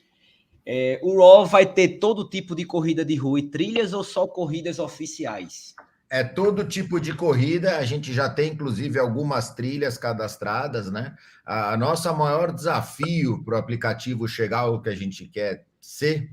É, 0.66 1.00
o 1.02 1.18
Raw 1.18 1.46
vai 1.46 1.64
ter 1.64 1.98
todo 1.98 2.28
tipo 2.28 2.54
de 2.54 2.64
corrida 2.64 3.04
de 3.04 3.14
rua 3.14 3.38
e 3.38 3.44
trilhas 3.44 3.94
ou 3.94 4.04
só 4.04 4.26
corridas 4.26 4.78
oficiais? 4.78 5.74
É 6.10 6.24
todo 6.24 6.64
tipo 6.64 6.98
de 6.98 7.14
corrida, 7.14 7.78
a 7.78 7.84
gente 7.84 8.12
já 8.12 8.28
tem 8.28 8.52
inclusive 8.52 8.98
algumas 8.98 9.54
trilhas 9.54 9.96
cadastradas, 9.96 10.90
né? 10.90 11.14
A, 11.46 11.74
a 11.74 11.76
nossa 11.76 12.12
maior 12.12 12.52
desafio 12.52 13.44
para 13.44 13.54
o 13.54 13.58
aplicativo 13.58 14.26
chegar 14.26 14.60
ao 14.60 14.82
que 14.82 14.88
a 14.88 14.96
gente 14.96 15.28
quer 15.28 15.64
ser 15.80 16.28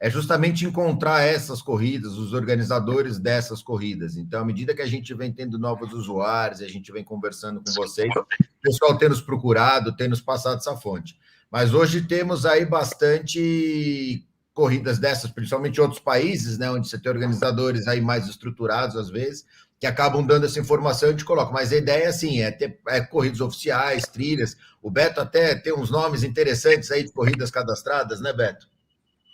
é 0.00 0.08
justamente 0.08 0.64
encontrar 0.64 1.22
essas 1.22 1.60
corridas, 1.60 2.12
os 2.12 2.32
organizadores 2.32 3.18
dessas 3.18 3.62
corridas. 3.62 4.16
Então, 4.16 4.40
à 4.40 4.44
medida 4.44 4.74
que 4.74 4.82
a 4.82 4.86
gente 4.86 5.12
vem 5.12 5.32
tendo 5.32 5.58
novos 5.58 5.92
usuários, 5.92 6.62
a 6.62 6.68
gente 6.68 6.92
vem 6.92 7.02
conversando 7.02 7.60
com 7.60 7.72
vocês, 7.72 8.08
o 8.16 8.26
pessoal 8.62 8.96
tem 8.96 9.08
nos 9.08 9.20
procurado, 9.20 9.96
tem 9.96 10.08
nos 10.08 10.20
passado 10.20 10.58
essa 10.58 10.76
fonte. 10.76 11.18
Mas 11.50 11.74
hoje 11.74 12.02
temos 12.02 12.46
aí 12.46 12.64
bastante 12.64 14.24
corridas 14.58 14.98
dessas, 14.98 15.30
principalmente 15.30 15.76
em 15.76 15.80
outros 15.80 16.00
países, 16.00 16.58
né, 16.58 16.68
onde 16.68 16.88
você 16.88 16.98
tem 16.98 17.12
organizadores 17.12 17.86
aí 17.86 18.00
mais 18.00 18.26
estruturados 18.26 18.96
às 18.96 19.08
vezes, 19.08 19.46
que 19.78 19.86
acabam 19.86 20.26
dando 20.26 20.46
essa 20.46 20.58
informação 20.58 21.08
e 21.08 21.10
a 21.10 21.12
gente 21.12 21.24
coloca. 21.24 21.52
Mas 21.52 21.72
a 21.72 21.76
ideia 21.76 22.06
é 22.06 22.08
assim, 22.08 22.40
é 22.40 22.50
ter 22.50 22.76
é, 22.88 23.00
corridas 23.00 23.40
oficiais, 23.40 24.02
trilhas. 24.02 24.56
O 24.82 24.90
Beto 24.90 25.20
até 25.20 25.54
tem 25.54 25.72
uns 25.72 25.92
nomes 25.92 26.24
interessantes 26.24 26.90
aí 26.90 27.04
de 27.04 27.12
corridas 27.12 27.52
cadastradas, 27.52 28.20
né, 28.20 28.32
Beto? 28.32 28.66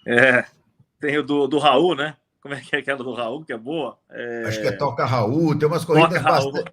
É, 0.06 0.44
tem 1.00 1.16
o 1.16 1.22
do, 1.22 1.46
do 1.46 1.56
Raul, 1.56 1.96
né? 1.96 2.14
Como 2.42 2.52
é 2.52 2.60
que 2.60 2.76
é 2.76 2.80
aquela 2.80 3.02
do 3.02 3.14
Raul, 3.14 3.46
que 3.46 3.54
é 3.54 3.56
boa? 3.56 3.96
É... 4.10 4.42
Acho 4.44 4.60
que 4.60 4.68
é 4.68 4.72
Toca 4.72 5.06
Raul, 5.06 5.58
tem 5.58 5.66
umas 5.66 5.87
corridas 5.87 6.22
bastante. 6.22 6.70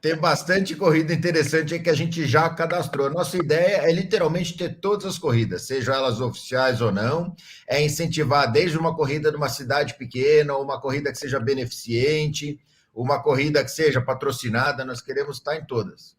Tem 0.00 0.16
bastante 0.16 0.74
corrida 0.74 1.12
interessante 1.12 1.78
que 1.78 1.90
a 1.90 1.94
gente 1.94 2.26
já 2.26 2.50
cadastrou. 2.50 3.10
Nossa 3.10 3.36
ideia 3.36 3.88
é 3.88 3.92
literalmente 3.92 4.56
ter 4.56 4.80
todas 4.80 5.06
as 5.06 5.18
corridas, 5.18 5.62
sejam 5.62 5.94
elas 5.94 6.20
oficiais 6.20 6.80
ou 6.80 6.90
não, 6.90 7.34
é 7.68 7.82
incentivar 7.82 8.50
desde 8.50 8.76
uma 8.76 8.94
corrida 8.94 9.30
numa 9.30 9.48
cidade 9.48 9.94
pequena, 9.94 10.56
uma 10.56 10.80
corrida 10.80 11.12
que 11.12 11.18
seja 11.18 11.38
beneficente, 11.38 12.58
uma 12.94 13.22
corrida 13.22 13.62
que 13.62 13.70
seja 13.70 14.00
patrocinada, 14.00 14.84
nós 14.84 15.00
queremos 15.00 15.38
estar 15.38 15.56
em 15.56 15.64
todas. 15.64 16.16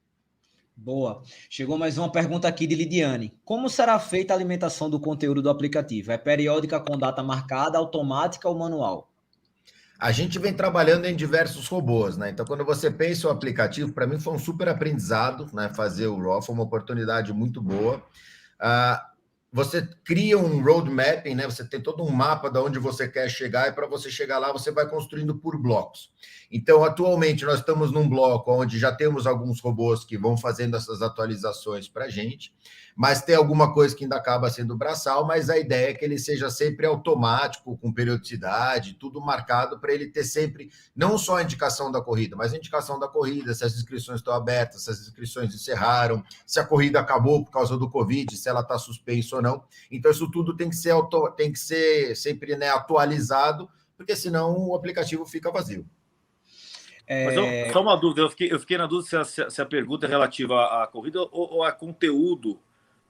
Boa. 0.75 1.21
Chegou 1.49 1.77
mais 1.77 1.99
uma 1.99 2.11
pergunta 2.11 2.47
aqui 2.47 2.65
de 2.65 2.75
Lidiane. 2.75 3.37
Como 3.45 3.69
será 3.69 3.99
feita 3.99 4.33
a 4.33 4.35
alimentação 4.35 4.89
do 4.89 4.99
conteúdo 4.99 5.41
do 5.41 5.49
aplicativo? 5.49 6.11
É 6.11 6.17
periódica 6.17 6.79
com 6.79 6.97
data 6.97 7.21
marcada, 7.21 7.77
automática 7.77 8.49
ou 8.49 8.57
manual? 8.57 9.12
A 10.03 10.11
gente 10.11 10.37
vem 10.37 10.53
trabalhando 10.53 11.05
em 11.05 11.15
diversos 11.15 11.65
robôs, 11.69 12.17
né? 12.17 12.29
Então, 12.29 12.45
quando 12.45 12.65
você 12.65 12.91
pensa 12.91 13.29
o 13.29 13.31
aplicativo, 13.31 13.93
para 13.93 14.05
mim 14.05 14.19
foi 14.19 14.33
um 14.33 14.37
super 14.37 14.67
aprendizado, 14.67 15.49
né? 15.53 15.71
Fazer 15.73 16.07
o 16.07 16.19
RAW 16.19 16.41
foi 16.41 16.53
uma 16.53 16.65
oportunidade 16.65 17.31
muito 17.31 17.61
boa. 17.61 18.03
Uh, 18.59 19.13
você 19.49 19.87
cria 20.03 20.37
um 20.37 20.61
roadmap, 20.61 21.25
né? 21.27 21.45
Você 21.45 21.63
tem 21.63 21.79
todo 21.79 22.03
um 22.03 22.09
mapa 22.09 22.49
de 22.49 22.59
onde 22.59 22.79
você 22.79 23.07
quer 23.07 23.29
chegar, 23.29 23.69
e 23.69 23.71
para 23.71 23.87
você 23.87 24.11
chegar 24.11 24.39
lá, 24.39 24.51
você 24.51 24.71
vai 24.73 24.89
construindo 24.89 25.35
por 25.35 25.57
blocos. 25.57 26.11
Então, 26.51 26.83
atualmente, 26.83 27.45
nós 27.45 27.59
estamos 27.59 27.89
num 27.89 28.09
bloco 28.09 28.51
onde 28.51 28.77
já 28.77 28.91
temos 28.91 29.25
alguns 29.25 29.61
robôs 29.61 30.03
que 30.03 30.17
vão 30.17 30.35
fazendo 30.35 30.75
essas 30.75 31.01
atualizações 31.01 31.87
para 31.87 32.05
a 32.05 32.09
gente 32.09 32.53
mas 32.95 33.21
tem 33.21 33.35
alguma 33.35 33.73
coisa 33.73 33.95
que 33.95 34.03
ainda 34.03 34.15
acaba 34.15 34.49
sendo 34.49 34.77
braçal, 34.77 35.25
mas 35.25 35.49
a 35.49 35.57
ideia 35.57 35.89
é 35.89 35.93
que 35.93 36.05
ele 36.05 36.17
seja 36.17 36.49
sempre 36.49 36.85
automático, 36.85 37.77
com 37.77 37.91
periodicidade, 37.91 38.93
tudo 38.93 39.19
marcado 39.19 39.79
para 39.79 39.93
ele 39.93 40.07
ter 40.07 40.23
sempre 40.23 40.69
não 40.95 41.17
só 41.17 41.37
a 41.37 41.43
indicação 41.43 41.91
da 41.91 42.01
corrida, 42.01 42.35
mas 42.35 42.53
a 42.53 42.57
indicação 42.57 42.99
da 42.99 43.07
corrida, 43.07 43.53
se 43.53 43.63
as 43.63 43.75
inscrições 43.75 44.19
estão 44.19 44.33
abertas, 44.33 44.83
se 44.83 44.91
as 44.91 44.99
inscrições 44.99 45.53
encerraram, 45.53 46.23
se 46.45 46.59
a 46.59 46.65
corrida 46.65 46.99
acabou 46.99 47.43
por 47.43 47.51
causa 47.51 47.77
do 47.77 47.89
Covid, 47.89 48.35
se 48.35 48.47
ela 48.47 48.61
está 48.61 48.77
suspensa 48.77 49.37
ou 49.37 49.41
não. 49.41 49.63
Então, 49.91 50.11
isso 50.11 50.29
tudo 50.29 50.55
tem 50.55 50.69
que 50.69 50.75
ser, 50.75 50.91
auto, 50.91 51.31
tem 51.31 51.51
que 51.51 51.59
ser 51.59 52.15
sempre 52.15 52.55
né, 52.55 52.69
atualizado, 52.69 53.69
porque 53.97 54.15
senão 54.15 54.69
o 54.69 54.75
aplicativo 54.75 55.25
fica 55.25 55.51
vazio. 55.51 55.85
É... 57.07 57.25
Mas 57.25 57.35
eu, 57.35 57.73
só 57.73 57.81
uma 57.81 57.95
dúvida, 57.95 58.21
eu 58.21 58.29
fiquei, 58.29 58.51
eu 58.51 58.59
fiquei 58.59 58.77
na 58.77 58.87
dúvida 58.87 59.25
se 59.25 59.41
a, 59.41 59.49
se 59.49 59.61
a 59.61 59.65
pergunta 59.65 60.05
é 60.05 60.09
relativa 60.09 60.55
à, 60.55 60.83
à 60.83 60.87
corrida 60.87 61.21
ou, 61.21 61.29
ou 61.31 61.63
a 61.63 61.71
conteúdo 61.71 62.59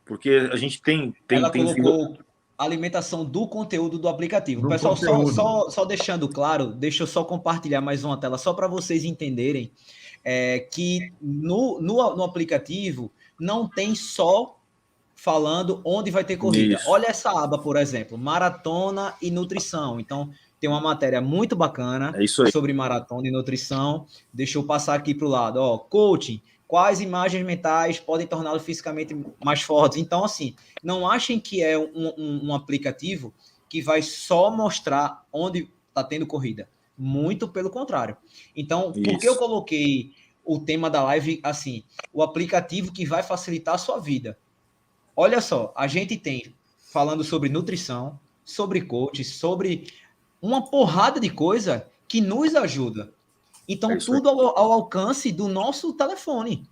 porque 0.06 0.50
a 0.52 0.56
gente 0.56 0.82
tem. 0.82 1.14
tem 1.28 1.38
Ela 1.38 1.50
tem 1.50 1.64
colocou 1.64 2.18
alimentação 2.58 3.26
do 3.26 3.48
conteúdo 3.48 3.98
do 3.98 4.08
aplicativo. 4.08 4.62
Do 4.62 4.70
Pessoal, 4.70 4.96
só, 4.96 5.26
só, 5.28 5.70
só, 5.70 5.86
deixando 5.86 6.30
claro, 6.30 6.68
deixa 6.68 7.04
eu 7.04 7.08
só 7.08 7.24
compartilhar 7.24 7.82
mais 7.82 8.04
uma 8.04 8.18
tela, 8.18 8.38
só 8.38 8.54
para 8.54 8.68
vocês 8.68 9.04
entenderem 9.04 9.72
é, 10.24 10.60
que 10.60 11.12
no, 11.22 11.82
no, 11.82 12.16
no 12.16 12.24
aplicativo 12.24 13.12
não 13.40 13.68
tem 13.68 13.96
só 13.96 14.58
falando 15.16 15.82
onde 15.84 16.12
vai 16.12 16.24
ter 16.24 16.38
corrida. 16.38 16.76
Isso. 16.76 16.90
Olha 16.90 17.08
essa 17.08 17.32
aba, 17.32 17.58
por 17.58 17.78
exemplo, 17.78 18.18
maratona 18.18 19.14
e 19.22 19.32
nutrição. 19.32 20.00
Então, 20.00 20.30
tem 20.60 20.70
uma 20.70 20.82
matéria 20.82 21.22
muito 21.22 21.56
bacana 21.56 22.14
é 22.16 22.26
sobre 22.28 22.72
maratona 22.74 23.28
e 23.28 23.32
nutrição. 23.32 24.06
Deixa 24.34 24.58
eu 24.58 24.64
passar 24.64 24.96
aqui 24.96 25.14
para 25.14 25.28
o 25.28 25.30
lado. 25.30 25.58
Ó, 25.58 25.78
coaching, 25.78 26.42
quais 26.74 27.00
imagens 27.00 27.46
mentais 27.46 28.00
podem 28.00 28.26
torná-lo 28.26 28.60
fisicamente 28.60 29.16
mais 29.46 29.62
fortes. 29.62 30.00
Então, 30.00 30.26
assim, 30.26 30.56
não 30.82 31.08
achem 31.08 31.40
que 31.40 31.62
é 31.62 31.78
um, 31.78 32.12
um, 32.18 32.48
um 32.48 32.56
aplicativo 32.56 33.32
que 33.70 33.80
vai 33.80 34.02
só 34.02 34.50
mostrar 34.50 35.24
onde 35.32 35.70
está 35.90 36.04
tendo 36.04 36.26
corrida. 36.26 36.68
Muito 36.98 37.48
pelo 37.48 37.70
contrário. 37.70 38.18
Então, 38.56 38.90
Isso. 38.90 39.04
por 39.04 39.20
que 39.20 39.30
eu 39.30 39.36
coloquei 39.36 40.14
o 40.44 40.58
tema 40.58 40.90
da 40.90 41.04
live 41.04 41.40
assim? 41.44 41.84
O 42.12 42.24
aplicativo 42.24 42.92
que 42.92 43.06
vai 43.06 43.22
facilitar 43.22 43.76
a 43.76 43.78
sua 43.78 44.00
vida. 44.00 44.36
Olha 45.16 45.42
só, 45.42 45.72
a 45.78 45.86
gente 45.86 46.18
tem 46.18 46.56
falando 46.92 47.24
sobre 47.24 47.50
nutrição, 47.50 48.20
sobre 48.44 48.82
coach, 48.82 49.24
sobre 49.24 49.94
uma 50.42 50.72
porrada 50.72 51.20
de 51.20 51.30
coisa 51.30 51.88
que 52.08 52.20
nos 52.20 52.56
ajuda. 52.56 53.14
Então, 53.68 53.92
é 53.92 53.98
tudo 53.98 54.30
ao, 54.30 54.58
ao, 54.58 54.72
alcance 54.74 55.32
do 55.32 55.48
nosso 55.48 55.94
telefone. 55.94 56.68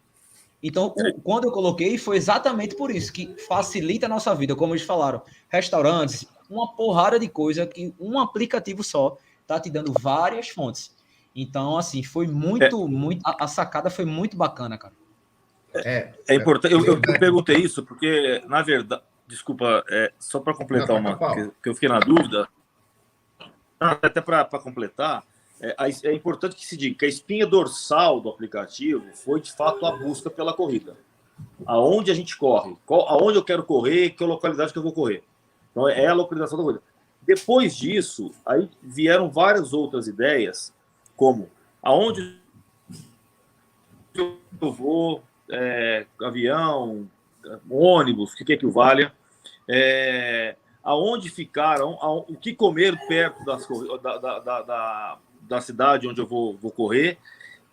Então, 0.61 0.93
o, 0.95 1.07
é. 1.07 1.13
quando 1.23 1.45
eu 1.45 1.51
coloquei, 1.51 1.97
foi 1.97 2.17
exatamente 2.17 2.75
por 2.75 2.91
isso, 2.91 3.11
que 3.11 3.35
facilita 3.47 4.05
a 4.05 4.09
nossa 4.09 4.33
vida, 4.35 4.55
como 4.55 4.73
eles 4.73 4.85
falaram. 4.85 5.21
Restaurantes, 5.49 6.25
uma 6.49 6.73
porrada 6.73 7.19
de 7.19 7.27
coisa 7.27 7.65
que 7.65 7.93
um 7.99 8.19
aplicativo 8.19 8.83
só 8.83 9.17
está 9.41 9.59
te 9.59 9.69
dando 9.69 9.93
várias 9.99 10.49
fontes. 10.49 10.93
Então, 11.35 11.77
assim, 11.77 12.03
foi 12.03 12.27
muito, 12.27 12.85
é. 12.85 12.87
muito. 12.87 13.21
A, 13.25 13.45
a, 13.45 13.47
sacada 13.47 13.89
foi 13.89 14.05
muito 14.05 14.35
bacana, 14.35 14.77
cara. 14.77 14.93
É, 15.73 16.13
é 16.27 16.35
importante. 16.35 16.73
Eu, 16.73 16.85
eu, 16.85 16.99
perguntei 17.01 17.57
isso 17.57 17.83
porque, 17.83 18.43
na 18.47 18.61
verdade, 18.61 19.01
desculpa, 19.25 19.83
é, 19.89 20.11
só 20.19 20.41
para 20.41 20.53
completar 20.53 20.97
uma, 20.97 21.17
que, 21.17 21.51
que 21.63 21.69
eu 21.69 21.73
fiquei 21.73 21.87
na 21.87 21.99
dúvida. 21.99 22.47
Até 23.79 24.21
para 24.21 24.45
completar, 24.59 25.23
é, 25.61 26.09
é, 26.09 26.13
importante 26.13 26.55
que 26.55 26.65
se 26.65 26.75
diga 26.75 26.97
que 26.97 27.05
a 27.05 27.09
espinha 27.09 27.45
dorsal 27.45 28.19
do 28.19 28.29
aplicativo 28.29 29.05
foi 29.13 29.39
de 29.39 29.53
fato 29.53 29.85
a 29.85 29.95
busca 29.95 30.29
pela 30.29 30.53
corrida. 30.53 30.97
aonde 31.65 32.11
a 32.11 32.13
gente 32.13 32.37
corre, 32.37 32.75
qual, 32.85 33.07
aonde 33.07 33.37
eu 33.37 33.43
quero 33.43 33.63
correr, 33.63 34.11
que 34.11 34.23
localidade 34.23 34.73
que 34.73 34.79
eu 34.79 34.83
vou 34.83 34.91
correr. 34.91 35.23
Então, 35.71 35.87
é 35.87 36.07
a 36.07 36.13
localização 36.13 36.57
da 36.57 36.63
corrida. 36.63 36.83
Depois 37.21 37.75
disso, 37.75 38.31
aí 38.45 38.69
vieram 38.81 39.29
várias 39.29 39.73
outras 39.73 40.07
ideias, 40.07 40.73
como 41.15 41.49
aonde 41.81 42.39
eu 44.15 44.37
vou, 44.59 45.23
é, 45.49 46.05
avião, 46.21 47.07
ônibus, 47.69 48.33
o 48.33 48.35
que 48.37 48.53
é 48.53 48.57
que 48.57 48.65
o 48.65 48.71
valha, 48.71 49.13
é, 49.67 50.55
aonde 50.83 51.29
ficaram, 51.29 51.97
o 52.27 52.35
que 52.35 52.53
comer 52.53 52.97
perto 53.07 53.45
das, 53.45 53.67
da, 54.01 54.17
da, 54.17 54.61
da, 54.61 55.19
da, 55.51 55.61
cidade 55.61 56.07
onde 56.07 56.21
eu 56.21 56.25
vou, 56.25 56.57
vou 56.57 56.71
correr. 56.71 57.17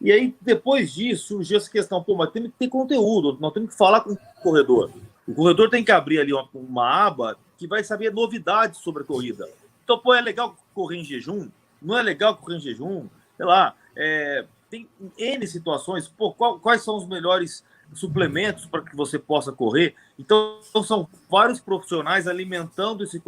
E 0.00 0.12
aí, 0.12 0.34
depois 0.40 0.92
disso, 0.92 1.28
surgiu 1.28 1.56
essa 1.56 1.70
questão, 1.70 2.02
pô, 2.02 2.14
mas 2.14 2.30
tem 2.30 2.44
que 2.44 2.50
ter 2.50 2.68
conteúdo, 2.68 3.36
nós 3.40 3.52
temos 3.52 3.70
que 3.70 3.76
falar 3.78 4.00
com 4.00 4.12
o 4.12 4.18
corredor. 4.42 4.90
O 5.26 5.34
corredor 5.34 5.70
tem 5.70 5.84
que 5.84 5.92
abrir 5.92 6.20
ali 6.20 6.32
uma, 6.32 6.48
uma 6.54 7.06
aba 7.06 7.36
que 7.56 7.66
vai 7.66 7.82
saber 7.82 8.12
novidades 8.12 8.80
sobre 8.80 9.02
a 9.02 9.06
corrida. 9.06 9.48
Então, 9.82 9.98
pô, 9.98 10.14
é 10.14 10.20
legal 10.20 10.56
correr 10.74 10.98
em 10.98 11.04
jejum? 11.04 11.48
Não 11.80 11.96
é 11.98 12.02
legal 12.02 12.36
correr 12.36 12.56
em 12.56 12.60
jejum? 12.60 13.08
Sei 13.36 13.46
lá, 13.46 13.74
é, 13.96 14.44
tem 14.70 14.88
N 15.16 15.46
situações, 15.46 16.08
pô, 16.08 16.32
qual, 16.32 16.58
quais 16.58 16.82
são 16.82 16.96
os 16.96 17.06
melhores 17.06 17.64
suplementos 17.92 18.66
para 18.66 18.82
que 18.82 18.94
você 18.94 19.18
possa 19.18 19.52
correr? 19.52 19.94
Então, 20.18 20.60
são 20.84 21.08
vários 21.28 21.60
profissionais 21.60 22.28
alimentando 22.28 23.02
esse 23.02 23.20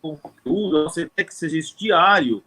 conteúdo, 0.00 0.84
você 0.84 1.08
tem 1.14 1.24
que 1.24 1.34
seja 1.34 1.58
diário, 1.76 2.42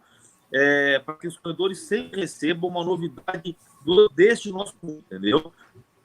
é, 0.58 0.98
para 1.00 1.14
que 1.16 1.28
os 1.28 1.38
corredores 1.38 1.80
sempre 1.80 2.22
recebam 2.22 2.70
uma 2.70 2.82
novidade 2.82 3.54
do, 3.84 4.08
deste 4.08 4.50
nosso 4.50 4.74
mundo, 4.82 5.04
entendeu? 5.06 5.52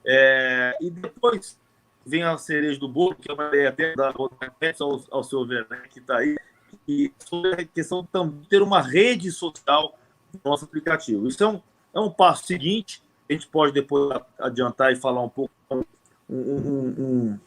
É, 0.05 0.75
e 0.81 0.89
depois 0.89 1.57
vem 2.05 2.23
a 2.23 2.37
cereja 2.37 2.77
do 2.77 2.89
bolo, 2.89 3.15
que 3.15 3.31
é 3.31 3.33
uma 3.33 3.47
ideia 3.47 3.69
até 3.69 3.95
da 3.95 4.07
ao, 4.07 5.03
ao 5.09 5.23
seu 5.23 5.39
Werner, 5.39 5.87
que 5.89 5.99
está 5.99 6.17
aí, 6.17 6.37
e 6.85 7.13
sobre 7.19 7.61
a 7.61 7.65
questão 7.65 8.03
de 8.03 8.47
ter 8.49 8.61
uma 8.61 8.81
rede 8.81 9.31
social 9.31 9.97
no 10.33 10.41
nosso 10.43 10.65
aplicativo. 10.65 11.29
Isso 11.29 11.41
é 11.41 11.47
um, 11.47 11.61
é 11.93 11.99
um 12.01 12.09
passo 12.09 12.45
seguinte, 12.45 13.01
a 13.29 13.33
gente 13.33 13.47
pode 13.47 13.71
depois 13.71 14.19
adiantar 14.37 14.91
e 14.91 14.97
falar 14.97 15.21
um 15.21 15.29
pouco, 15.29 15.53
um, 15.69 15.83
um, 16.29 17.39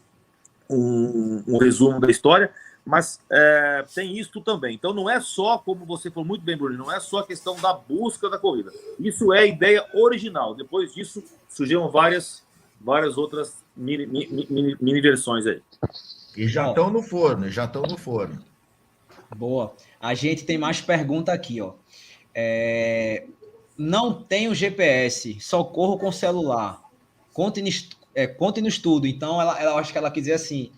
um, 0.71 1.45
um 1.49 1.59
resumo 1.59 2.01
da 2.01 2.11
história, 2.11 2.51
mas 2.85 3.19
é, 3.31 3.85
tem 3.95 4.19
isso 4.19 4.41
também. 4.43 4.75
Então 4.75 4.93
não 4.93 5.09
é 5.09 5.19
só, 5.21 5.57
como 5.57 5.87
você 5.87 6.11
falou 6.11 6.27
muito 6.27 6.45
bem, 6.45 6.57
Bruno, 6.57 6.77
não 6.77 6.93
é 6.93 7.01
só 7.01 7.21
a 7.21 7.27
questão 7.27 7.57
da 7.57 7.73
busca 7.73 8.29
da 8.29 8.39
corrida. 8.39 8.71
Isso 9.01 9.33
é 9.33 9.41
a 9.41 9.47
ideia 9.47 9.87
original. 9.95 10.55
Depois 10.55 10.95
disso, 10.95 11.25
surgiram 11.49 11.91
várias, 11.91 12.43
várias 12.81 13.17
outras 13.17 13.65
mini, 13.75 14.07
mini, 14.07 14.47
mini, 14.51 14.77
mini 14.81 15.01
versões 15.01 15.47
aí. 15.47 15.63
E 16.37 16.47
já 16.47 16.69
estão 16.69 16.91
no 16.91 17.03
forno, 17.03 17.49
já 17.49 17.65
estão 17.65 17.83
no 17.83 17.97
forno. 17.97 18.45
Boa. 19.35 19.75
A 19.99 20.15
gente 20.15 20.45
tem 20.45 20.59
mais 20.59 20.81
pergunta 20.81 21.33
aqui, 21.33 21.61
ó. 21.63 21.75
É... 22.35 23.27
Não 23.79 24.13
tenho 24.13 24.55
GPS, 24.55 25.41
só 25.41 25.65
corro 25.65 25.99
com 25.99 26.13
celular. 26.13 26.83
Conte 27.33 27.63
no, 27.63 27.69
é, 28.15 28.27
conte 28.27 28.61
no 28.61 28.69
estudo. 28.69 29.07
Então, 29.07 29.41
ela, 29.41 29.61
ela 29.61 29.81
acho 29.81 29.91
que 29.91 29.99
ela 29.99 30.11
quis 30.11 30.25
dizer 30.25 30.35
assim. 30.35 30.71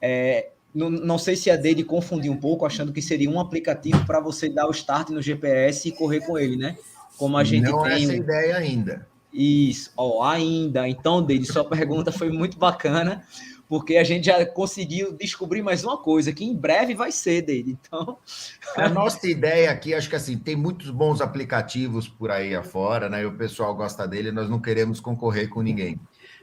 É, 0.00 0.50
não, 0.74 0.88
não 0.88 1.18
sei 1.18 1.36
se 1.36 1.50
a 1.50 1.56
dele 1.56 1.82
confundiu 1.82 2.32
um 2.32 2.36
pouco, 2.36 2.64
achando 2.64 2.92
que 2.92 3.02
seria 3.02 3.28
um 3.28 3.40
aplicativo 3.40 4.04
para 4.06 4.20
você 4.20 4.48
dar 4.48 4.66
o 4.66 4.70
start 4.70 5.10
no 5.10 5.20
GPS 5.20 5.88
e 5.88 5.92
correr 5.92 6.20
com 6.20 6.38
ele, 6.38 6.56
né? 6.56 6.76
Como 7.16 7.36
a 7.36 7.44
gente 7.44 7.64
não 7.64 7.82
tem. 7.82 7.90
Não 7.90 7.96
é 7.96 8.02
essa 8.02 8.14
ideia 8.14 8.56
ainda. 8.56 9.08
Isso, 9.32 9.92
ó, 9.96 10.24
ainda. 10.24 10.88
Então, 10.88 11.22
dele, 11.22 11.44
sua 11.44 11.64
pergunta 11.68 12.12
foi 12.12 12.30
muito 12.30 12.58
bacana, 12.58 13.24
porque 13.68 13.96
a 13.96 14.04
gente 14.04 14.26
já 14.26 14.44
conseguiu 14.46 15.12
descobrir 15.12 15.62
mais 15.62 15.84
uma 15.84 15.98
coisa, 15.98 16.32
que 16.32 16.44
em 16.44 16.54
breve 16.54 16.94
vai 16.94 17.12
ser 17.12 17.42
dele. 17.42 17.76
Então. 17.80 18.18
A 18.76 18.88
nossa 18.88 19.28
ideia 19.28 19.70
aqui, 19.70 19.94
acho 19.94 20.08
que 20.08 20.16
assim, 20.16 20.38
tem 20.38 20.56
muitos 20.56 20.90
bons 20.90 21.20
aplicativos 21.20 22.08
por 22.08 22.30
aí 22.30 22.54
afora, 22.54 23.08
né? 23.08 23.22
E 23.22 23.26
o 23.26 23.36
pessoal 23.36 23.74
gosta 23.74 24.06
dele, 24.06 24.32
nós 24.32 24.48
não 24.48 24.60
queremos 24.60 25.00
concorrer 25.00 25.48
com 25.48 25.62
ninguém. 25.62 25.98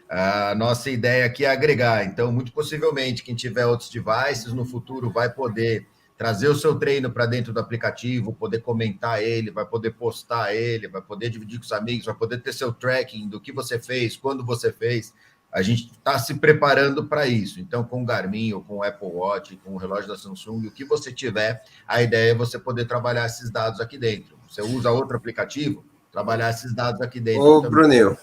A 0.09 0.55
nossa 0.55 0.89
ideia 0.89 1.25
aqui 1.25 1.43
é 1.43 1.49
agregar, 1.49 2.05
então, 2.05 2.31
muito 2.31 2.53
possivelmente, 2.53 3.23
quem 3.23 3.35
tiver 3.35 3.65
outros 3.65 3.89
devices 3.89 4.53
no 4.53 4.63
futuro 4.63 5.09
vai 5.09 5.29
poder 5.29 5.85
trazer 6.17 6.47
o 6.47 6.55
seu 6.55 6.75
treino 6.75 7.11
para 7.11 7.25
dentro 7.25 7.53
do 7.53 7.59
aplicativo, 7.59 8.33
poder 8.33 8.61
comentar 8.61 9.21
ele, 9.21 9.51
vai 9.51 9.65
poder 9.65 9.91
postar 9.91 10.55
ele, 10.55 10.87
vai 10.87 11.01
poder 11.01 11.29
dividir 11.29 11.59
com 11.59 11.65
os 11.65 11.71
amigos, 11.71 12.05
vai 12.05 12.15
poder 12.15 12.41
ter 12.41 12.53
seu 12.53 12.73
tracking 12.73 13.27
do 13.27 13.39
que 13.39 13.51
você 13.51 13.77
fez, 13.77 14.17
quando 14.17 14.43
você 14.43 14.71
fez. 14.71 15.13
A 15.51 15.61
gente 15.61 15.91
está 15.91 16.17
se 16.17 16.35
preparando 16.35 17.05
para 17.05 17.27
isso. 17.27 17.59
Então, 17.59 17.83
com 17.83 18.01
o 18.01 18.05
Garmin 18.05 18.53
ou 18.53 18.63
com 18.63 18.77
o 18.77 18.83
Apple 18.83 19.07
Watch, 19.07 19.55
com 19.63 19.75
o 19.75 19.77
relógio 19.77 20.07
da 20.07 20.17
Samsung, 20.17 20.67
o 20.67 20.71
que 20.71 20.83
você 20.83 21.13
tiver, 21.13 21.63
a 21.87 22.01
ideia 22.01 22.31
é 22.31 22.35
você 22.35 22.57
poder 22.57 22.85
trabalhar 22.85 23.25
esses 23.25 23.49
dados 23.49 23.79
aqui 23.79 23.97
dentro. 23.97 24.37
Você 24.49 24.61
usa 24.61 24.89
outro 24.91 25.15
aplicativo, 25.15 25.85
trabalhar 26.11 26.49
esses 26.49 26.73
dados 26.73 26.99
aqui 27.01 27.19
dentro. 27.19 27.43
Ô, 27.43 27.61
também. 27.61 27.71
Brunel. 27.71 28.17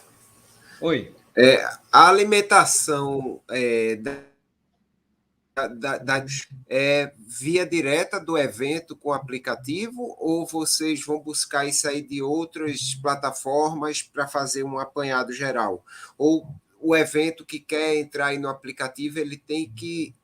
Oi. 0.80 1.14
É, 1.36 1.64
a 1.90 2.08
alimentação 2.08 3.40
é, 3.50 3.96
da, 3.96 5.68
da, 5.68 5.98
da, 5.98 6.26
é 6.68 7.12
via 7.18 7.66
direta 7.66 8.20
do 8.20 8.38
evento 8.38 8.94
com 8.94 9.08
o 9.08 9.12
aplicativo 9.12 10.16
ou 10.20 10.46
vocês 10.46 11.04
vão 11.04 11.18
buscar 11.18 11.66
isso 11.66 11.88
aí 11.88 12.02
de 12.02 12.22
outras 12.22 12.94
plataformas 12.94 14.00
para 14.00 14.28
fazer 14.28 14.62
um 14.62 14.78
apanhado 14.78 15.32
geral? 15.32 15.84
Ou 16.16 16.46
o 16.80 16.94
evento 16.94 17.44
que 17.44 17.58
quer 17.58 17.96
entrar 17.96 18.38
no 18.38 18.48
aplicativo 18.48 19.18
ele 19.18 19.36
tem 19.36 19.68
que 19.68 20.14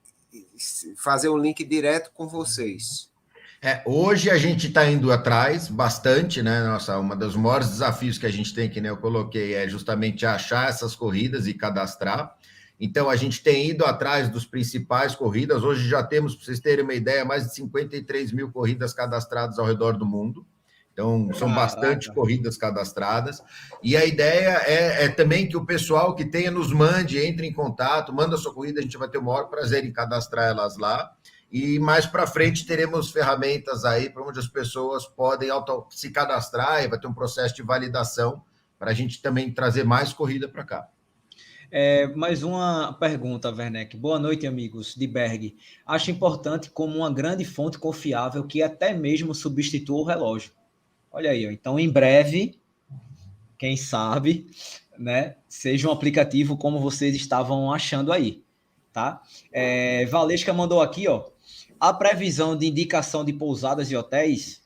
fazer 0.96 1.28
um 1.28 1.38
link 1.38 1.64
direto 1.64 2.12
com 2.12 2.28
vocês? 2.28 3.09
É, 3.62 3.82
hoje 3.84 4.30
a 4.30 4.38
gente 4.38 4.68
está 4.68 4.86
indo 4.86 5.12
atrás 5.12 5.68
bastante, 5.68 6.42
né? 6.42 6.62
Nossa, 6.62 6.98
uma 6.98 7.14
dos 7.14 7.36
maiores 7.36 7.68
desafios 7.68 8.16
que 8.16 8.24
a 8.24 8.32
gente 8.32 8.54
tem, 8.54 8.70
que 8.70 8.80
nem 8.80 8.88
eu 8.88 8.96
coloquei, 8.96 9.52
é 9.52 9.68
justamente 9.68 10.24
achar 10.24 10.70
essas 10.70 10.96
corridas 10.96 11.46
e 11.46 11.52
cadastrar. 11.52 12.34
Então 12.80 13.10
a 13.10 13.16
gente 13.16 13.42
tem 13.42 13.68
ido 13.68 13.84
atrás 13.84 14.30
dos 14.30 14.46
principais 14.46 15.14
corridas. 15.14 15.62
Hoje 15.62 15.86
já 15.86 16.02
temos, 16.02 16.34
para 16.34 16.46
vocês 16.46 16.58
terem 16.58 16.82
uma 16.82 16.94
ideia, 16.94 17.22
mais 17.22 17.48
de 17.48 17.54
53 17.54 18.32
mil 18.32 18.50
corridas 18.50 18.94
cadastradas 18.94 19.58
ao 19.58 19.66
redor 19.66 19.98
do 19.98 20.06
mundo. 20.06 20.46
Então, 20.92 21.30
são 21.34 21.54
bastante 21.54 22.12
corridas 22.12 22.56
cadastradas. 22.56 23.42
E 23.82 23.96
a 23.96 24.04
ideia 24.04 24.62
é, 24.66 25.04
é, 25.04 25.08
também 25.08 25.46
que 25.46 25.56
o 25.56 25.64
pessoal 25.64 26.14
que 26.14 26.24
tenha 26.24 26.50
nos 26.50 26.72
mande, 26.72 27.18
entre 27.18 27.46
em 27.46 27.52
contato, 27.52 28.12
manda 28.12 28.34
a 28.34 28.38
sua 28.38 28.52
corrida, 28.52 28.80
a 28.80 28.82
gente 28.82 28.98
vai 28.98 29.08
ter 29.08 29.18
o 29.18 29.22
maior 29.22 29.44
prazer 29.44 29.84
em 29.84 29.92
cadastrar 29.92 30.48
elas 30.48 30.76
lá. 30.76 31.10
E 31.50 31.80
mais 31.80 32.06
para 32.06 32.28
frente 32.28 32.64
teremos 32.64 33.10
ferramentas 33.10 33.84
aí 33.84 34.08
para 34.08 34.22
onde 34.22 34.38
as 34.38 34.46
pessoas 34.46 35.04
podem 35.04 35.50
auto 35.50 35.84
se 35.90 36.10
cadastrar 36.10 36.84
e 36.84 36.88
vai 36.88 36.98
ter 36.98 37.08
um 37.08 37.14
processo 37.14 37.56
de 37.56 37.62
validação 37.62 38.44
para 38.78 38.92
a 38.92 38.94
gente 38.94 39.20
também 39.20 39.52
trazer 39.52 39.84
mais 39.84 40.12
corrida 40.12 40.48
para 40.48 40.62
cá. 40.62 40.88
É, 41.72 42.06
mais 42.14 42.44
uma 42.44 42.92
pergunta, 42.92 43.50
Werneck. 43.50 43.96
Boa 43.96 44.18
noite, 44.18 44.46
amigos 44.46 44.94
de 44.94 45.06
Berg. 45.08 45.56
Acho 45.84 46.12
importante 46.12 46.70
como 46.70 46.98
uma 46.98 47.12
grande 47.12 47.44
fonte 47.44 47.78
confiável 47.78 48.44
que 48.44 48.62
até 48.62 48.94
mesmo 48.94 49.34
substitua 49.34 49.98
o 49.98 50.04
relógio. 50.04 50.52
Olha 51.10 51.30
aí, 51.30 51.44
então 51.46 51.80
em 51.80 51.90
breve, 51.90 52.60
quem 53.58 53.76
sabe, 53.76 54.46
né, 54.96 55.36
seja 55.48 55.88
um 55.88 55.92
aplicativo 55.92 56.56
como 56.56 56.78
vocês 56.78 57.14
estavam 57.16 57.72
achando 57.72 58.12
aí, 58.12 58.44
tá? 58.92 59.20
É, 59.52 60.06
Valesca 60.06 60.52
mandou 60.52 60.80
aqui, 60.80 61.08
ó 61.08 61.29
a 61.80 61.94
previsão 61.94 62.56
de 62.56 62.66
indicação 62.66 63.24
de 63.24 63.32
pousadas 63.32 63.90
e 63.90 63.96
hotéis? 63.96 64.62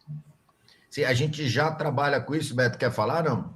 Se 0.90 1.04
a 1.04 1.14
gente 1.14 1.48
já 1.48 1.70
trabalha 1.70 2.20
com 2.20 2.34
isso, 2.34 2.54
Beto, 2.54 2.76
quer 2.76 2.90
falar, 2.90 3.24
não? 3.24 3.54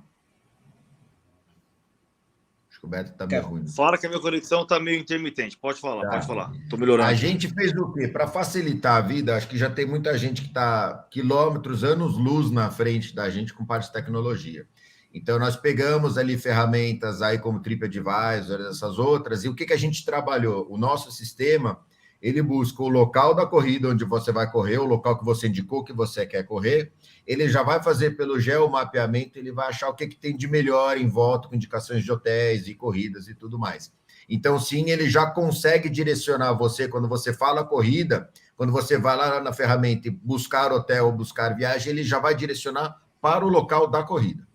Acho 2.71 2.81
que 2.81 2.87
o 2.87 2.89
Beto 2.89 3.11
está 3.11 3.27
meio 3.27 3.43
ruim. 3.43 3.67
Fala 3.67 3.99
que 3.99 4.07
a 4.07 4.09
minha 4.09 4.23
conexão 4.23 4.63
está 4.63 4.79
meio 4.79 5.01
intermitente. 5.01 5.57
Pode 5.57 5.81
falar, 5.81 6.03
tá. 6.03 6.11
pode 6.11 6.27
falar. 6.27 6.53
Estou 6.63 6.79
melhorando. 6.79 7.11
A 7.11 7.15
gente 7.15 7.49
fez 7.49 7.73
o 7.73 7.93
quê? 7.93 8.07
Para 8.07 8.29
facilitar 8.29 8.97
a 8.97 9.01
vida, 9.01 9.37
acho 9.37 9.49
que 9.49 9.59
já 9.59 9.69
tem 9.69 9.85
muita 9.85 10.17
gente 10.17 10.43
que 10.43 10.49
está 10.49 11.07
quilômetros, 11.11 11.83
anos-luz 11.83 12.53
na 12.53 12.71
frente 12.71 13.15
da 13.15 13.29
gente 13.29 13.53
com 13.53 13.65
parte 13.65 13.87
de 13.87 13.93
tecnologia. 13.93 14.67
Então, 15.13 15.39
nós 15.39 15.57
pegamos 15.57 16.17
ali 16.17 16.39
ferramentas 16.39 17.23
aí 17.23 17.39
como 17.39 17.61
TripAdvisor, 17.61 18.61
essas 18.69 18.99
outras, 18.99 19.43
e 19.43 19.49
o 19.49 19.55
que, 19.55 19.67
que 19.67 19.73
a 19.73 19.79
gente 19.79 20.05
trabalhou? 20.05 20.71
O 20.71 20.77
nosso 20.77 21.11
sistema 21.11 21.81
ele 22.21 22.43
busca 22.43 22.83
o 22.83 22.89
local 22.89 23.35
da 23.35 23.47
corrida 23.47 23.89
onde 23.89 24.05
você 24.05 24.33
vai 24.33 24.51
correr, 24.51 24.79
o 24.79 24.85
local 24.85 25.19
que 25.19 25.25
você 25.25 25.49
indicou 25.49 25.85
que 25.85 25.93
você 25.93 26.27
quer 26.27 26.43
correr, 26.45 26.93
ele 27.27 27.49
já 27.49 27.63
vai 27.63 27.83
fazer 27.83 28.17
pelo 28.17 28.41
geomapeamento, 28.41 29.39
ele 29.39 29.53
vai 29.53 29.69
achar 29.69 29.89
o 29.89 29.95
que, 29.95 30.07
que 30.07 30.17
tem 30.17 30.37
de 30.37 30.49
melhor 30.49 30.99
em 30.99 31.09
volta, 31.09 31.49
com 31.49 31.55
indicações 31.55 32.03
de 32.05 32.11
hotéis 32.11 32.67
e 32.67 32.75
corridas 32.75 33.29
e 33.29 33.35
tudo 33.35 33.59
mais. 33.59 33.93
Então, 34.29 34.59
sim, 34.59 34.91
ele 34.91 35.09
já 35.09 35.31
consegue 35.31 35.89
direcionar 35.89 36.53
você 36.53 36.87
quando 36.87 37.09
você 37.09 37.33
fala 37.33 37.65
corrida, 37.65 38.29
quando 38.57 38.73
você 38.73 38.99
vai 38.99 39.17
lá 39.17 39.41
na 39.41 39.53
ferramenta 39.53 40.09
e 40.09 40.11
buscar 40.11 40.73
hotel 40.73 41.11
buscar 41.13 41.57
viagem, 41.57 41.93
ele 41.93 42.03
já 42.03 42.19
vai 42.19 42.35
direcionar 42.35 43.01
para 43.21 43.45
o 43.45 43.49
local 43.49 43.87
da 43.87 44.03
corrida. 44.03 44.47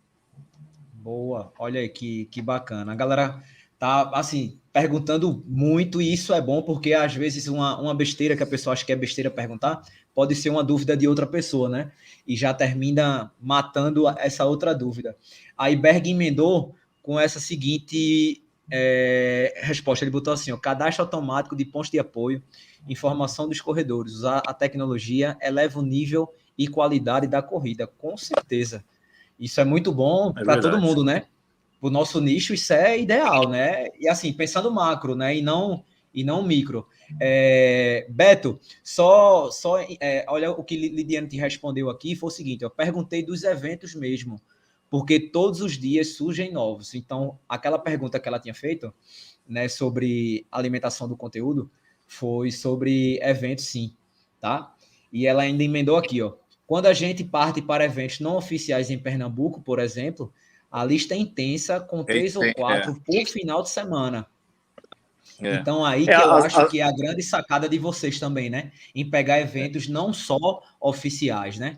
Boa, 0.93 1.51
olha 1.57 1.79
aí 1.79 1.89
que, 1.89 2.25
que 2.25 2.41
bacana. 2.41 2.91
A 2.91 2.95
galera 2.95 3.41
tá 3.79 4.09
assim, 4.13 4.59
perguntando 4.73 5.43
muito, 5.45 6.01
e 6.01 6.11
isso 6.11 6.33
é 6.33 6.41
bom 6.41 6.63
porque 6.63 6.93
às 6.93 7.13
vezes 7.13 7.47
uma, 7.47 7.79
uma 7.79 7.93
besteira 7.93 8.35
que 8.35 8.41
a 8.41 8.47
pessoa 8.47 8.73
acha 8.73 8.83
que 8.83 8.91
é 8.91 8.95
besteira 8.95 9.29
perguntar 9.29 9.83
pode 10.15 10.33
ser 10.33 10.49
uma 10.49 10.63
dúvida 10.63 10.97
de 10.97 11.07
outra 11.07 11.27
pessoa, 11.27 11.69
né? 11.69 11.91
E 12.27 12.35
já 12.35 12.51
termina 12.53 13.31
matando 13.39 14.09
essa 14.09 14.43
outra 14.45 14.73
dúvida. 14.73 15.15
Aí 15.55 15.75
Berg 15.75 16.09
emendou 16.09 16.75
com 17.03 17.19
essa 17.19 17.39
seguinte 17.39 18.41
é, 18.71 19.53
resposta. 19.61 20.03
Ele 20.03 20.11
botou 20.11 20.33
assim: 20.33 20.51
ó, 20.51 20.57
cadastro 20.57 21.03
automático 21.03 21.55
de 21.55 21.65
pontos 21.65 21.91
de 21.91 21.99
apoio, 21.99 22.41
informação 22.89 23.47
dos 23.47 23.61
corredores. 23.61 24.13
Usar 24.13 24.41
a 24.47 24.53
tecnologia 24.53 25.37
eleva 25.39 25.79
o 25.79 25.83
nível 25.83 26.33
e 26.57 26.67
qualidade 26.67 27.27
da 27.27 27.41
corrida, 27.41 27.85
com 27.85 28.17
certeza. 28.17 28.83
Isso 29.39 29.59
é 29.61 29.63
muito 29.63 29.91
bom 29.91 30.33
é 30.35 30.43
para 30.43 30.59
todo 30.59 30.79
mundo, 30.79 31.03
né? 31.03 31.25
O 31.83 31.89
nosso 31.89 32.21
nicho, 32.21 32.53
isso 32.53 32.71
é 32.71 32.97
ideal, 32.97 33.49
né? 33.49 33.87
E 33.99 34.07
assim, 34.07 34.31
pensando 34.31 34.71
macro, 34.71 35.15
né? 35.15 35.35
E 35.35 35.41
não 35.41 35.83
e 36.13 36.23
não 36.23 36.41
micro. 36.41 36.87
É, 37.19 38.05
Beto, 38.09 38.59
só, 38.83 39.49
só 39.51 39.79
é, 39.99 40.23
olha 40.29 40.51
o 40.51 40.63
que 40.63 40.77
Lidiane 40.77 41.27
te 41.27 41.37
respondeu 41.37 41.89
aqui 41.89 42.15
foi 42.15 42.27
o 42.27 42.31
seguinte: 42.31 42.63
eu 42.63 42.69
perguntei 42.69 43.21
dos 43.21 43.43
eventos 43.43 43.93
mesmo 43.95 44.39
porque 44.93 45.19
todos 45.19 45.59
os 45.59 45.75
dias 45.75 46.09
surgem 46.09 46.53
novos. 46.53 46.93
Então, 46.93 47.39
aquela 47.49 47.79
pergunta 47.79 48.19
que 48.19 48.27
ela 48.27 48.39
tinha 48.39 48.53
feito, 48.53 48.93
né, 49.49 49.67
sobre 49.67 50.45
alimentação 50.51 51.07
do 51.09 51.17
conteúdo, 51.17 51.71
foi 52.05 52.51
sobre 52.51 53.19
eventos, 53.23 53.65
sim, 53.65 53.95
tá? 54.39 54.71
E 55.11 55.25
ela 55.25 55.41
ainda 55.41 55.63
emendou 55.63 55.97
aqui, 55.97 56.21
ó. 56.21 56.35
Quando 56.67 56.85
a 56.85 56.93
gente 56.93 57.23
parte 57.23 57.59
para 57.59 57.85
eventos 57.85 58.19
não 58.19 58.37
oficiais 58.37 58.91
em 58.91 58.99
Pernambuco, 58.99 59.61
por 59.61 59.79
exemplo, 59.79 60.31
a 60.73 60.83
lista 60.83 61.13
é 61.13 61.17
intensa, 61.17 61.79
com 61.79 62.03
três 62.03 62.35
ou 62.35 62.43
quatro 62.55 62.93
é. 62.93 62.95
por 63.05 63.31
final 63.31 63.61
de 63.61 63.69
semana. 63.69 64.25
É. 65.39 65.53
Então, 65.53 65.85
aí 65.85 66.09
é, 66.09 66.17
que 66.17 66.23
eu 66.23 66.31
acho 66.33 66.67
que 66.67 66.79
é 66.79 66.83
a 66.83 66.91
grande 66.91 67.21
sacada 67.21 67.69
de 67.69 67.77
vocês 67.77 68.19
também, 68.19 68.49
né? 68.49 68.71
Em 68.95 69.07
pegar 69.07 69.39
eventos 69.39 69.87
não 69.87 70.11
só 70.11 70.63
oficiais, 70.81 71.59
né? 71.59 71.77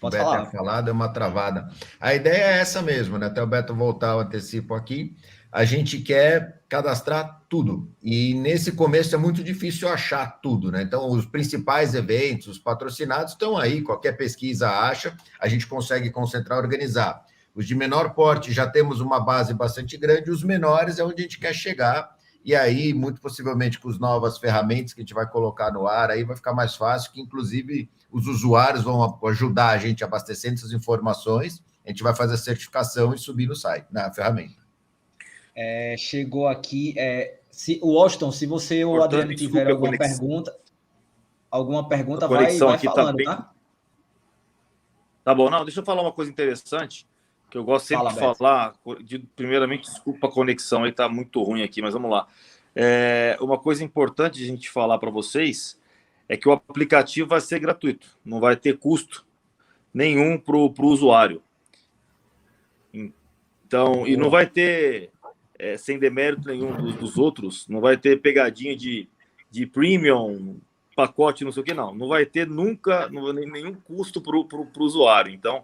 Pode 0.00 0.16
Beto 0.16 0.28
falar. 0.28 0.46
falar, 0.46 0.80
deu 0.80 0.92
uma 0.92 1.12
travada. 1.12 1.70
A 2.00 2.12
ideia 2.14 2.42
é 2.42 2.58
essa 2.58 2.82
mesmo, 2.82 3.16
né? 3.16 3.26
Até 3.26 3.40
o 3.40 3.46
Beto 3.46 3.76
voltar 3.76 4.16
o 4.16 4.20
antecipo 4.20 4.74
aqui. 4.74 5.14
A 5.52 5.64
gente 5.64 6.00
quer 6.00 6.61
cadastrar 6.72 7.42
tudo. 7.50 7.92
E 8.02 8.32
nesse 8.32 8.72
começo 8.72 9.14
é 9.14 9.18
muito 9.18 9.44
difícil 9.44 9.90
achar 9.90 10.40
tudo, 10.40 10.72
né? 10.72 10.80
Então, 10.80 11.06
os 11.10 11.26
principais 11.26 11.94
eventos, 11.94 12.48
os 12.48 12.58
patrocinados 12.58 13.32
estão 13.32 13.58
aí, 13.58 13.82
qualquer 13.82 14.12
pesquisa 14.12 14.70
acha, 14.70 15.14
a 15.38 15.48
gente 15.48 15.66
consegue 15.66 16.08
concentrar, 16.08 16.58
organizar. 16.58 17.26
Os 17.54 17.66
de 17.66 17.74
menor 17.74 18.14
porte 18.14 18.50
já 18.54 18.66
temos 18.66 19.02
uma 19.02 19.20
base 19.20 19.52
bastante 19.52 19.98
grande, 19.98 20.30
os 20.30 20.42
menores 20.42 20.98
é 20.98 21.04
onde 21.04 21.20
a 21.20 21.24
gente 21.24 21.38
quer 21.38 21.52
chegar. 21.52 22.16
E 22.42 22.56
aí, 22.56 22.94
muito 22.94 23.20
possivelmente, 23.20 23.78
com 23.78 23.90
as 23.90 23.98
novas 23.98 24.38
ferramentas 24.38 24.94
que 24.94 25.02
a 25.02 25.04
gente 25.04 25.12
vai 25.12 25.28
colocar 25.28 25.70
no 25.70 25.86
ar, 25.86 26.10
aí 26.10 26.24
vai 26.24 26.36
ficar 26.36 26.54
mais 26.54 26.74
fácil, 26.74 27.12
que 27.12 27.20
inclusive 27.20 27.90
os 28.10 28.26
usuários 28.26 28.82
vão 28.82 29.20
ajudar 29.24 29.68
a 29.68 29.78
gente 29.78 30.02
abastecendo 30.02 30.54
essas 30.54 30.72
informações. 30.72 31.62
A 31.84 31.90
gente 31.90 32.02
vai 32.02 32.16
fazer 32.16 32.32
a 32.32 32.38
certificação 32.38 33.12
e 33.12 33.18
subir 33.18 33.46
no 33.46 33.54
site, 33.54 33.88
na 33.90 34.10
ferramenta. 34.10 34.61
É, 35.54 35.94
chegou 35.98 36.48
aqui. 36.48 36.94
É, 36.96 37.40
se, 37.50 37.78
o 37.82 37.94
Washington, 37.94 38.32
se 38.32 38.46
você 38.46 38.84
ou 38.84 38.96
o 38.96 39.02
Adriano 39.02 39.34
tiver 39.34 39.70
alguma 39.70 39.96
pergunta, 39.96 40.56
alguma 41.50 41.88
pergunta, 41.88 42.26
vai, 42.26 42.56
vai 42.56 42.78
tá 42.78 42.90
falando, 42.90 43.22
tá, 43.22 43.36
tá? 43.36 43.52
Tá 45.24 45.34
bom, 45.34 45.48
não, 45.50 45.64
deixa 45.64 45.80
eu 45.80 45.84
falar 45.84 46.02
uma 46.02 46.12
coisa 46.12 46.30
interessante, 46.30 47.06
que 47.50 47.56
eu 47.56 47.62
gosto 47.62 47.86
sempre 47.86 48.04
Fala, 48.04 48.14
de 48.14 48.20
Beto. 48.20 48.38
falar. 48.38 48.74
De, 49.04 49.18
primeiramente, 49.36 49.84
desculpa 49.84 50.26
a 50.26 50.30
conexão, 50.30 50.84
aí 50.84 50.92
tá 50.92 51.08
muito 51.08 51.42
ruim 51.42 51.62
aqui, 51.62 51.80
mas 51.80 51.92
vamos 51.92 52.10
lá. 52.10 52.26
É, 52.74 53.36
uma 53.40 53.58
coisa 53.58 53.84
importante 53.84 54.38
de 54.38 54.44
a 54.44 54.48
gente 54.48 54.70
falar 54.70 54.98
para 54.98 55.10
vocês 55.10 55.78
é 56.28 56.36
que 56.36 56.48
o 56.48 56.52
aplicativo 56.52 57.28
vai 57.28 57.40
ser 57.40 57.60
gratuito, 57.60 58.16
não 58.24 58.40
vai 58.40 58.56
ter 58.56 58.78
custo 58.78 59.26
nenhum 59.92 60.38
para 60.38 60.56
o 60.56 60.86
usuário. 60.86 61.42
Então, 62.92 64.06
e 64.06 64.16
não 64.16 64.30
vai 64.30 64.46
ter, 64.46 65.11
é, 65.62 65.78
sem 65.78 65.96
demérito 65.96 66.48
nenhum 66.48 66.74
dos, 66.74 66.96
dos, 66.96 67.16
outros, 67.16 67.68
não 67.68 67.80
vai 67.80 67.96
ter 67.96 68.20
pegadinha 68.20 68.76
de, 68.76 69.08
de 69.48 69.64
premium, 69.64 70.58
pacote, 70.96 71.44
não 71.44 71.52
sei 71.52 71.62
o 71.62 71.64
que, 71.64 71.72
não. 71.72 71.94
Não 71.94 72.08
vai 72.08 72.26
ter 72.26 72.48
nunca 72.48 73.08
não, 73.08 73.32
nenhum 73.32 73.72
custo 73.72 74.20
para 74.20 74.36
o 74.36 74.68
usuário. 74.80 75.32
Então, 75.32 75.62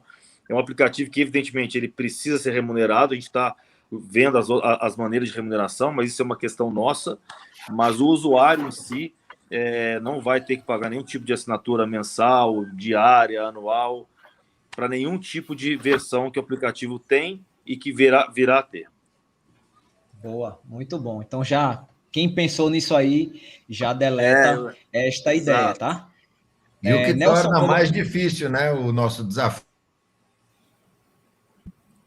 é 0.48 0.54
um 0.54 0.58
aplicativo 0.58 1.10
que, 1.10 1.20
evidentemente, 1.20 1.76
ele 1.76 1.88
precisa 1.88 2.38
ser 2.38 2.52
remunerado, 2.52 3.12
a 3.12 3.16
gente 3.16 3.26
está 3.26 3.56
vendo 3.90 4.38
as, 4.38 4.48
as 4.80 4.96
maneiras 4.96 5.30
de 5.30 5.34
remuneração, 5.34 5.92
mas 5.92 6.12
isso 6.12 6.22
é 6.22 6.24
uma 6.24 6.38
questão 6.38 6.70
nossa. 6.70 7.18
Mas 7.68 8.00
o 8.00 8.06
usuário 8.06 8.68
em 8.68 8.70
si, 8.70 9.12
é, 9.50 9.98
não 9.98 10.20
vai 10.20 10.40
ter 10.40 10.58
que 10.58 10.62
pagar 10.62 10.90
nenhum 10.90 11.02
tipo 11.02 11.24
de 11.24 11.32
assinatura 11.32 11.88
mensal, 11.88 12.64
diária, 12.66 13.42
anual, 13.42 14.08
para 14.70 14.88
nenhum 14.88 15.18
tipo 15.18 15.56
de 15.56 15.74
versão 15.74 16.30
que 16.30 16.38
o 16.38 16.42
aplicativo 16.42 17.00
tem 17.00 17.44
e 17.66 17.76
que 17.76 17.92
virá, 17.92 18.30
virá 18.32 18.60
a 18.60 18.62
ter. 18.62 18.86
Boa, 20.22 20.60
muito 20.64 20.98
bom. 20.98 21.22
Então 21.22 21.44
já 21.44 21.84
quem 22.10 22.34
pensou 22.34 22.70
nisso 22.70 22.96
aí 22.96 23.40
já 23.68 23.92
deleta 23.92 24.74
é, 24.92 25.08
esta 25.08 25.34
ideia, 25.34 25.56
exato. 25.56 25.78
tá? 25.78 26.08
E 26.82 26.88
é, 26.88 26.94
o 26.94 27.04
que 27.04 27.12
Nelson 27.12 27.42
torna 27.42 27.66
mais 27.66 27.90
difícil, 27.90 28.48
né, 28.48 28.72
o 28.72 28.92
nosso 28.92 29.24
desafio. 29.24 29.64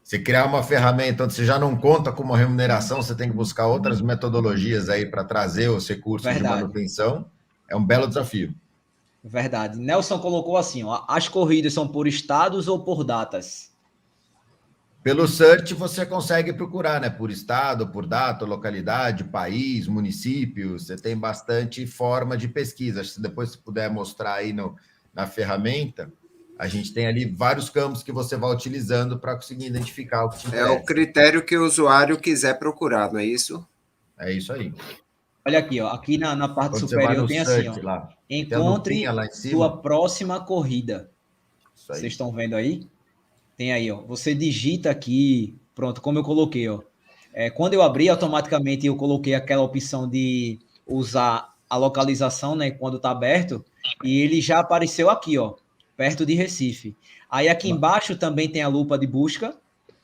Você 0.02 0.18
criar 0.18 0.44
uma 0.44 0.62
ferramenta 0.62 1.24
onde 1.24 1.32
você 1.32 1.44
já 1.44 1.58
não 1.58 1.74
conta 1.74 2.12
com 2.12 2.22
uma 2.22 2.36
remuneração, 2.36 3.00
você 3.00 3.14
tem 3.14 3.30
que 3.30 3.34
buscar 3.34 3.66
outras 3.66 4.02
metodologias 4.02 4.90
aí 4.90 5.06
para 5.06 5.24
trazer 5.24 5.70
os 5.70 5.88
recursos 5.88 6.30
Verdade. 6.30 6.56
de 6.56 6.60
manutenção. 6.60 7.24
É 7.66 7.74
um 7.74 7.84
belo 7.84 8.06
desafio. 8.06 8.54
Verdade. 9.24 9.78
Nelson 9.78 10.18
colocou 10.18 10.58
assim: 10.58 10.84
ó, 10.84 11.04
as 11.08 11.28
corridas 11.28 11.72
são 11.72 11.88
por 11.88 12.06
estados 12.06 12.68
ou 12.68 12.84
por 12.84 13.04
datas? 13.04 13.71
Pelo 15.02 15.26
search 15.26 15.74
você 15.74 16.06
consegue 16.06 16.52
procurar, 16.52 17.00
né? 17.00 17.10
Por 17.10 17.30
estado, 17.30 17.88
por 17.88 18.06
data, 18.06 18.44
localidade, 18.44 19.24
país, 19.24 19.88
município. 19.88 20.78
Você 20.78 20.96
tem 20.96 21.16
bastante 21.16 21.86
forma 21.86 22.36
de 22.36 22.46
pesquisa. 22.46 23.02
Se 23.02 23.20
depois 23.20 23.50
você 23.50 23.58
puder 23.58 23.90
mostrar 23.90 24.34
aí 24.34 24.52
no, 24.52 24.76
na 25.12 25.26
ferramenta, 25.26 26.12
a 26.56 26.68
gente 26.68 26.92
tem 26.94 27.08
ali 27.08 27.24
vários 27.24 27.68
campos 27.68 28.04
que 28.04 28.12
você 28.12 28.36
vai 28.36 28.54
utilizando 28.54 29.18
para 29.18 29.34
conseguir 29.34 29.66
identificar 29.66 30.24
o 30.24 30.30
que 30.30 30.38
te 30.38 30.46
interessa. 30.46 30.68
É 30.68 30.70
o 30.70 30.84
critério 30.84 31.44
que 31.44 31.56
o 31.56 31.66
usuário 31.66 32.16
quiser 32.16 32.56
procurar, 32.58 33.12
não 33.12 33.18
é 33.18 33.24
isso? 33.24 33.66
É 34.16 34.32
isso 34.32 34.52
aí. 34.52 34.72
Olha 35.44 35.58
aqui, 35.58 35.80
ó, 35.80 35.88
aqui 35.88 36.16
na, 36.16 36.36
na 36.36 36.48
parte 36.48 36.74
Quando 36.74 36.88
superior 36.88 37.26
tem 37.26 37.40
assim, 37.40 37.66
ó, 37.66 37.76
lá, 37.82 38.08
encontre 38.30 39.04
sua 39.32 39.78
próxima 39.78 40.38
corrida. 40.38 41.10
Vocês 41.74 42.12
estão 42.12 42.30
vendo 42.30 42.54
aí? 42.54 42.88
Tem 43.62 43.72
aí, 43.72 43.92
ó. 43.92 44.00
Você 44.08 44.34
digita 44.34 44.90
aqui, 44.90 45.56
pronto, 45.72 46.00
como 46.00 46.18
eu 46.18 46.24
coloquei, 46.24 46.68
ó. 46.68 46.80
É, 47.32 47.48
quando 47.48 47.74
eu 47.74 47.82
abri, 47.82 48.08
automaticamente 48.08 48.88
eu 48.88 48.96
coloquei 48.96 49.36
aquela 49.36 49.62
opção 49.62 50.08
de 50.08 50.58
usar 50.84 51.54
a 51.70 51.76
localização, 51.76 52.56
né, 52.56 52.72
quando 52.72 52.96
está 52.96 53.12
aberto, 53.12 53.64
e 54.02 54.20
ele 54.20 54.40
já 54.40 54.58
apareceu 54.58 55.08
aqui, 55.08 55.38
ó, 55.38 55.54
perto 55.96 56.26
de 56.26 56.34
Recife. 56.34 56.96
Aí 57.30 57.48
aqui 57.48 57.70
embaixo 57.70 58.16
também 58.16 58.48
tem 58.48 58.62
a 58.62 58.68
lupa 58.68 58.98
de 58.98 59.06
busca. 59.06 59.56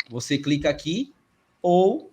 Você 0.09 0.39
clica 0.39 0.71
aqui 0.71 1.13
ou 1.61 2.13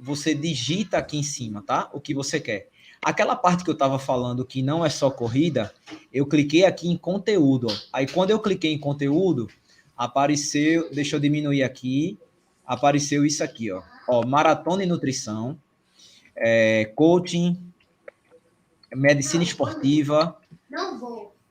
você 0.00 0.34
digita 0.34 0.96
aqui 0.96 1.18
em 1.18 1.22
cima, 1.22 1.62
tá? 1.62 1.90
O 1.92 2.00
que 2.00 2.14
você 2.14 2.40
quer. 2.40 2.70
Aquela 3.04 3.36
parte 3.36 3.64
que 3.64 3.68
eu 3.68 3.74
estava 3.74 3.98
falando 3.98 4.46
que 4.46 4.62
não 4.62 4.82
é 4.82 4.88
só 4.88 5.10
corrida, 5.10 5.74
eu 6.10 6.24
cliquei 6.24 6.64
aqui 6.64 6.88
em 6.88 6.96
conteúdo. 6.96 7.66
Aí 7.92 8.06
quando 8.06 8.30
eu 8.30 8.40
cliquei 8.40 8.72
em 8.72 8.78
conteúdo, 8.78 9.46
apareceu, 9.96 10.90
deixa 10.92 11.16
eu 11.16 11.20
diminuir 11.20 11.62
aqui, 11.62 12.18
apareceu 12.66 13.24
isso 13.24 13.42
aqui, 13.42 13.70
ó. 13.70 13.82
ó 14.08 14.26
maratona 14.26 14.82
e 14.84 14.86
nutrição, 14.86 15.58
é, 16.36 16.84
coaching, 16.94 17.56
medicina 18.94 19.42
esportiva. 19.42 20.36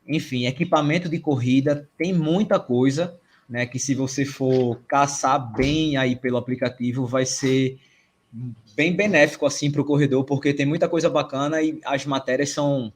Enfim, 0.08 0.46
equipamento 0.46 1.10
de 1.10 1.20
corrida, 1.20 1.90
tem 1.98 2.14
muita 2.14 2.60
coisa, 2.60 3.20
né? 3.50 3.66
Que 3.66 3.80
se 3.80 3.96
você 3.96 4.24
for 4.24 4.80
caçar 4.88 5.54
bem 5.54 5.98
aí 5.98 6.16
pelo 6.16 6.38
aplicativo, 6.38 7.08
vai 7.08 7.26
ser 7.26 7.80
bem 8.76 8.96
benéfico 8.96 9.46
assim 9.46 9.72
para 9.72 9.82
o 9.82 9.86
corredor, 9.86 10.26
porque 10.26 10.54
tem 10.54 10.66
muita 10.66 10.90
coisa 10.90 11.10
bacana 11.10 11.62
e 11.62 11.80
as 11.86 12.06
matérias 12.06 12.50
são 12.50 12.92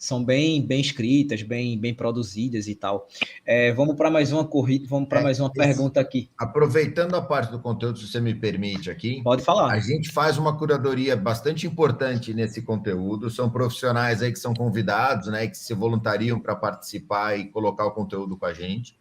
são 0.00 0.24
bem 0.24 0.62
bem 0.66 0.80
escritas, 0.80 1.42
bem 1.42 1.78
bem 1.78 1.92
produzidas 1.92 2.66
e 2.66 2.74
tal. 2.74 3.06
É, 3.44 3.70
vamos 3.74 3.94
para 3.96 4.10
mais 4.10 4.32
uma 4.32 4.46
corrida, 4.46 4.86
vamos 4.88 5.10
para 5.10 5.20
é, 5.20 5.22
mais 5.22 5.38
uma 5.38 5.52
pergunta 5.52 6.00
aqui. 6.00 6.30
Aproveitando 6.38 7.14
a 7.14 7.20
parte 7.20 7.52
do 7.52 7.60
conteúdo, 7.60 7.98
se 7.98 8.08
você 8.08 8.18
me 8.18 8.34
permite 8.34 8.90
aqui. 8.90 9.22
Pode 9.22 9.42
falar. 9.42 9.70
A 9.70 9.78
gente 9.78 10.10
faz 10.10 10.38
uma 10.38 10.56
curadoria 10.56 11.14
bastante 11.14 11.66
importante 11.66 12.32
nesse 12.32 12.62
conteúdo. 12.62 13.28
São 13.28 13.50
profissionais 13.50 14.22
aí 14.22 14.32
que 14.32 14.38
são 14.38 14.54
convidados, 14.54 15.28
né, 15.28 15.46
que 15.46 15.58
se 15.58 15.74
voluntariam 15.74 16.40
para 16.40 16.56
participar 16.56 17.38
e 17.38 17.44
colocar 17.50 17.84
o 17.84 17.90
conteúdo 17.90 18.38
com 18.38 18.46
a 18.46 18.54
gente. 18.54 18.98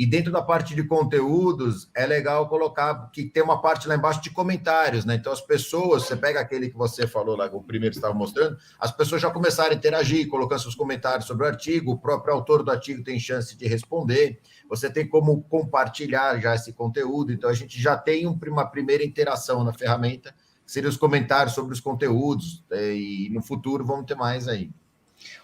E 0.00 0.06
dentro 0.06 0.32
da 0.32 0.40
parte 0.40 0.74
de 0.74 0.82
conteúdos, 0.82 1.90
é 1.94 2.06
legal 2.06 2.48
colocar 2.48 3.10
que 3.12 3.22
tem 3.22 3.42
uma 3.42 3.60
parte 3.60 3.86
lá 3.86 3.94
embaixo 3.94 4.22
de 4.22 4.30
comentários, 4.30 5.04
né? 5.04 5.16
Então, 5.16 5.30
as 5.30 5.42
pessoas, 5.42 6.04
você 6.04 6.16
pega 6.16 6.40
aquele 6.40 6.70
que 6.70 6.74
você 6.74 7.06
falou 7.06 7.36
lá, 7.36 7.44
o 7.52 7.62
primeiro 7.62 7.92
que 7.92 7.98
estava 7.98 8.14
mostrando, 8.14 8.56
as 8.78 8.90
pessoas 8.90 9.20
já 9.20 9.30
começaram 9.30 9.72
a 9.72 9.74
interagir, 9.74 10.26
colocando 10.26 10.62
seus 10.62 10.74
comentários 10.74 11.26
sobre 11.26 11.44
o 11.44 11.46
artigo, 11.46 11.92
o 11.92 11.98
próprio 11.98 12.32
autor 12.32 12.62
do 12.62 12.70
artigo 12.70 13.04
tem 13.04 13.20
chance 13.20 13.54
de 13.54 13.68
responder, 13.68 14.40
você 14.70 14.88
tem 14.88 15.06
como 15.06 15.42
compartilhar 15.42 16.40
já 16.40 16.54
esse 16.54 16.72
conteúdo, 16.72 17.30
então 17.30 17.50
a 17.50 17.52
gente 17.52 17.78
já 17.78 17.94
tem 17.94 18.26
uma 18.26 18.64
primeira 18.64 19.04
interação 19.04 19.62
na 19.62 19.74
ferramenta, 19.74 20.34
que 20.64 20.72
seria 20.72 20.88
os 20.88 20.96
comentários 20.96 21.54
sobre 21.54 21.74
os 21.74 21.80
conteúdos, 21.80 22.64
é, 22.70 22.94
e 22.94 23.28
no 23.28 23.42
futuro 23.42 23.84
vamos 23.84 24.06
ter 24.06 24.14
mais 24.14 24.48
aí. 24.48 24.70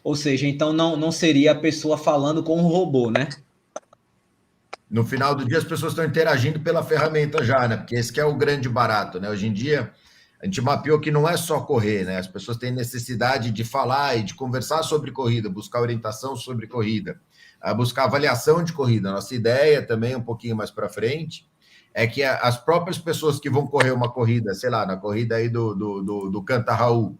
Ou 0.03 0.16
seja, 0.16 0.47
então 0.47 0.73
não, 0.73 0.97
não 0.97 1.12
seria 1.12 1.53
a 1.53 1.55
pessoa 1.55 1.99
falando 1.99 2.42
com 2.42 2.59
um 2.59 2.66
robô, 2.66 3.11
né? 3.11 3.29
No 4.90 5.05
final 5.05 5.35
do 5.35 5.44
dia 5.44 5.59
as 5.59 5.64
pessoas 5.64 5.92
estão 5.92 6.05
interagindo 6.05 6.61
pela 6.61 6.83
ferramenta 6.83 7.44
já, 7.44 7.66
né? 7.66 7.77
Porque 7.77 7.96
esse 7.96 8.18
é 8.18 8.25
o 8.25 8.37
grande 8.37 8.68
barato, 8.68 9.20
né? 9.20 9.29
Hoje 9.29 9.46
em 9.46 9.53
dia 9.53 9.92
a 10.40 10.44
gente 10.44 10.61
mapeou 10.61 11.01
que 11.01 11.11
não 11.11 11.29
é 11.29 11.37
só 11.37 11.61
correr, 11.61 12.05
né? 12.05 12.18
As 12.18 12.27
pessoas 12.27 12.57
têm 12.57 12.70
necessidade 12.70 13.51
de 13.51 13.64
falar 13.64 14.16
e 14.16 14.22
de 14.22 14.35
conversar 14.35 14.83
sobre 14.83 15.11
corrida, 15.11 15.49
buscar 15.49 15.81
orientação 15.81 16.37
sobre 16.37 16.66
corrida, 16.66 17.18
buscar 17.77 18.05
avaliação 18.05 18.62
de 18.62 18.72
corrida. 18.72 19.11
Nossa 19.11 19.35
ideia 19.35 19.85
também, 19.85 20.14
um 20.14 20.22
pouquinho 20.22 20.55
mais 20.55 20.70
para 20.70 20.88
frente, 20.88 21.49
é 21.92 22.07
que 22.07 22.22
as 22.22 22.59
próprias 22.59 22.99
pessoas 22.99 23.40
que 23.40 23.49
vão 23.49 23.66
correr 23.66 23.90
uma 23.90 24.12
corrida, 24.12 24.55
sei 24.55 24.68
lá, 24.68 24.85
na 24.87 24.96
corrida 24.96 25.37
aí 25.37 25.49
do, 25.49 25.75
do, 25.75 26.03
do, 26.03 26.31
do 26.31 26.42
Canta 26.42 26.75
Raul, 26.75 27.18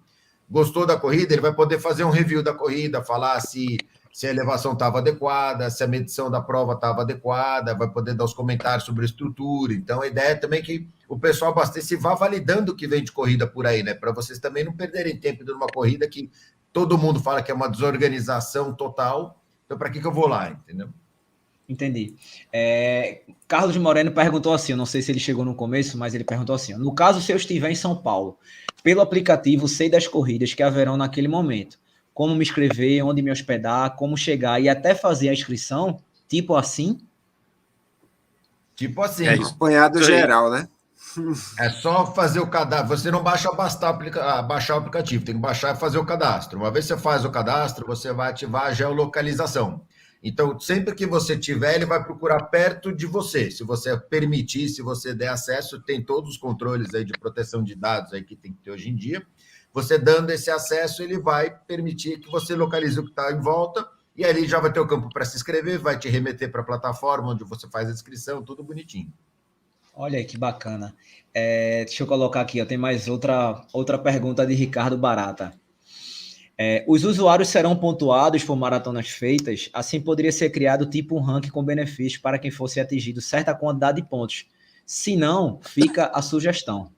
gostou 0.49 0.87
da 0.87 0.97
corrida, 0.97 1.33
ele 1.33 1.43
vai 1.43 1.55
poder 1.55 1.81
fazer 1.81 2.05
um 2.05 2.11
review 2.11 2.43
da 2.43 2.53
corrida, 2.53 3.03
falar 3.03 3.41
se 3.41 3.79
se 4.17 4.27
a 4.27 4.31
elevação 4.31 4.73
estava 4.73 4.97
adequada, 4.97 5.69
se 5.69 5.85
a 5.85 5.87
medição 5.87 6.31
da 6.31 6.41
prova 6.41 6.73
estava 6.73 7.03
adequada, 7.03 7.75
vai 7.75 7.87
poder 7.87 8.15
dar 8.15 8.25
os 8.25 8.33
comentários 8.33 8.85
sobre 8.85 9.03
a 9.03 9.05
estrutura. 9.05 9.75
Então, 9.75 10.01
a 10.01 10.07
ideia 10.07 10.29
é 10.29 10.35
também 10.35 10.63
que 10.63 10.89
o 11.07 11.19
pessoal 11.19 11.53
abastece 11.53 11.97
vá 11.97 12.15
validando 12.15 12.73
o 12.73 12.75
que 12.75 12.87
vem 12.87 13.05
de 13.05 13.13
corrida 13.13 13.47
por 13.47 13.67
aí, 13.67 13.83
né? 13.83 13.93
Para 13.93 14.13
vocês 14.13 14.39
também 14.39 14.65
não 14.65 14.73
perderem 14.73 15.19
tempo 15.19 15.45
numa 15.45 15.67
corrida 15.67 16.09
que 16.09 16.31
todo 16.73 16.97
mundo 16.97 17.21
fala 17.21 17.43
que 17.43 17.51
é 17.51 17.55
uma 17.55 17.69
desorganização 17.69 18.73
total. 18.73 19.39
Então, 19.67 19.77
para 19.77 19.91
que, 19.91 20.01
que 20.01 20.07
eu 20.07 20.15
vou 20.15 20.29
lá, 20.29 20.49
entendeu? 20.49 20.89
Entendi. 21.69 22.17
É, 22.51 23.21
Carlos 23.47 23.77
Moreno 23.77 24.13
perguntou 24.13 24.55
assim, 24.55 24.73
eu 24.73 24.79
não 24.79 24.87
sei 24.87 25.03
se 25.03 25.13
ele 25.13 25.21
chegou 25.21 25.45
no 25.45 25.55
começo, 25.55 25.99
mas 25.99 26.15
ele 26.15 26.25
perguntou 26.25 26.55
assim: 26.55 26.73
no 26.73 26.95
caso, 26.95 27.21
se 27.21 27.33
eu 27.33 27.37
estiver 27.37 27.71
em 27.71 27.75
São 27.75 27.95
Paulo, 27.95 28.39
pelo 28.83 29.03
aplicativo 29.03 29.69
sei 29.69 29.91
das 29.91 30.09
corridas 30.09 30.55
que 30.55 30.63
haverão 30.63 30.97
naquele 30.97 31.29
momento 31.29 31.79
como 32.17 32.35
me 32.35 32.43
inscrever, 32.43 33.05
onde 33.05 33.21
me 33.21 33.31
hospedar, 33.31 33.95
como 33.95 34.17
chegar 34.17 34.59
e 34.59 34.71
até 34.71 34.95
fazer 34.95 35.29
a 35.29 35.35
inscrição, 35.35 36.01
tipo 36.27 36.57
assim? 36.57 36.99
Tipo 38.75 39.03
assim. 39.03 39.27
É 39.27 39.35
acompanhado 39.35 40.03
geral, 40.03 40.51
né? 40.51 40.67
É 41.59 41.71
só 41.71 42.07
fazer 42.13 42.41
o 42.41 42.47
cadastro. 42.47 42.89
Você 42.97 43.11
não 43.11 43.23
baixa 43.23 43.53
baixar, 43.53 43.93
baixar 44.43 44.75
o 44.75 44.79
aplicativo, 44.79 45.25
tem 45.25 45.35
que 45.35 45.41
baixar 45.41 45.75
e 45.75 45.79
fazer 45.79 45.99
o 45.99 46.05
cadastro. 46.07 46.59
Uma 46.59 46.71
vez 46.71 46.87
que 46.87 46.95
você 46.95 47.01
faz 47.01 47.25
o 47.25 47.31
cadastro, 47.31 47.87
você 47.87 48.13
vai 48.13 48.31
ativar 48.31 48.65
a 48.65 48.73
geolocalização. 48.73 49.83
Então, 50.23 50.59
sempre 50.59 50.95
que 50.95 51.07
você 51.07 51.39
tiver, 51.39 51.75
ele 51.75 51.87
vai 51.87 52.03
procurar 52.03 52.45
perto 52.45 52.95
de 52.95 53.07
você. 53.07 53.51
Se 53.51 53.63
você 53.63 53.97
permitir, 53.97 54.69
se 54.69 54.83
você 54.83 55.15
der 55.15 55.29
acesso, 55.29 55.81
tem 55.83 56.03
todos 56.03 56.31
os 56.31 56.37
controles 56.39 56.95
aí 56.95 57.05
de 57.05 57.13
proteção 57.13 57.63
de 57.63 57.75
dados 57.75 58.13
aí 58.13 58.23
que 58.23 58.37
tem 58.37 58.53
que 58.53 58.63
ter 58.63 58.71
hoje 58.71 58.89
em 58.89 58.97
dia. 58.97 59.23
Você 59.77 59.99
dando 59.99 60.31
esse 60.31 60.51
acesso, 60.51 61.03
ele 61.03 61.19
vai 61.19 61.51
permitir 61.51 62.19
que 62.19 62.31
você 62.31 62.55
localize 62.55 62.99
o 62.99 63.03
que 63.03 63.11
está 63.11 63.31
em 63.31 63.39
volta, 63.39 63.87
e 64.17 64.25
ali 64.25 64.49
já 64.49 64.59
vai 64.59 64.73
ter 64.73 64.81
o 64.81 64.87
campo 64.87 65.11
para 65.13 65.23
se 65.23 65.37
inscrever, 65.37 65.79
vai 65.79 65.99
te 65.99 66.09
remeter 66.09 66.51
para 66.51 66.63
a 66.63 66.65
plataforma 66.65 67.33
onde 67.33 67.45
você 67.45 67.69
faz 67.69 67.87
a 67.87 67.93
inscrição, 67.93 68.43
tudo 68.43 68.65
bonitinho. 68.65 69.13
Olha 69.95 70.19
aí 70.19 70.25
que 70.25 70.39
bacana. 70.39 70.97
É, 71.35 71.85
deixa 71.85 72.03
eu 72.03 72.07
colocar 72.07 72.41
aqui, 72.41 72.59
ó, 72.59 72.65
tem 72.65 72.79
mais 72.79 73.07
outra, 73.07 73.67
outra 73.71 73.99
pergunta 73.99 74.47
de 74.47 74.55
Ricardo 74.55 74.97
Barata. 74.97 75.53
É, 76.57 76.83
os 76.89 77.05
usuários 77.05 77.49
serão 77.49 77.77
pontuados 77.77 78.43
por 78.43 78.57
maratonas 78.57 79.11
feitas, 79.11 79.69
assim 79.75 80.01
poderia 80.01 80.33
ser 80.33 80.49
criado 80.49 80.89
tipo 80.89 81.19
um 81.19 81.21
ranking 81.21 81.51
com 81.51 81.63
benefício 81.63 82.23
para 82.23 82.39
quem 82.39 82.51
fosse 82.51 82.81
atingido 82.81 83.21
certa 83.21 83.55
quantidade 83.55 84.01
de 84.01 84.09
pontos. 84.09 84.47
Se 84.87 85.15
não, 85.17 85.61
fica 85.61 86.07
a 86.15 86.23
sugestão. 86.23 86.96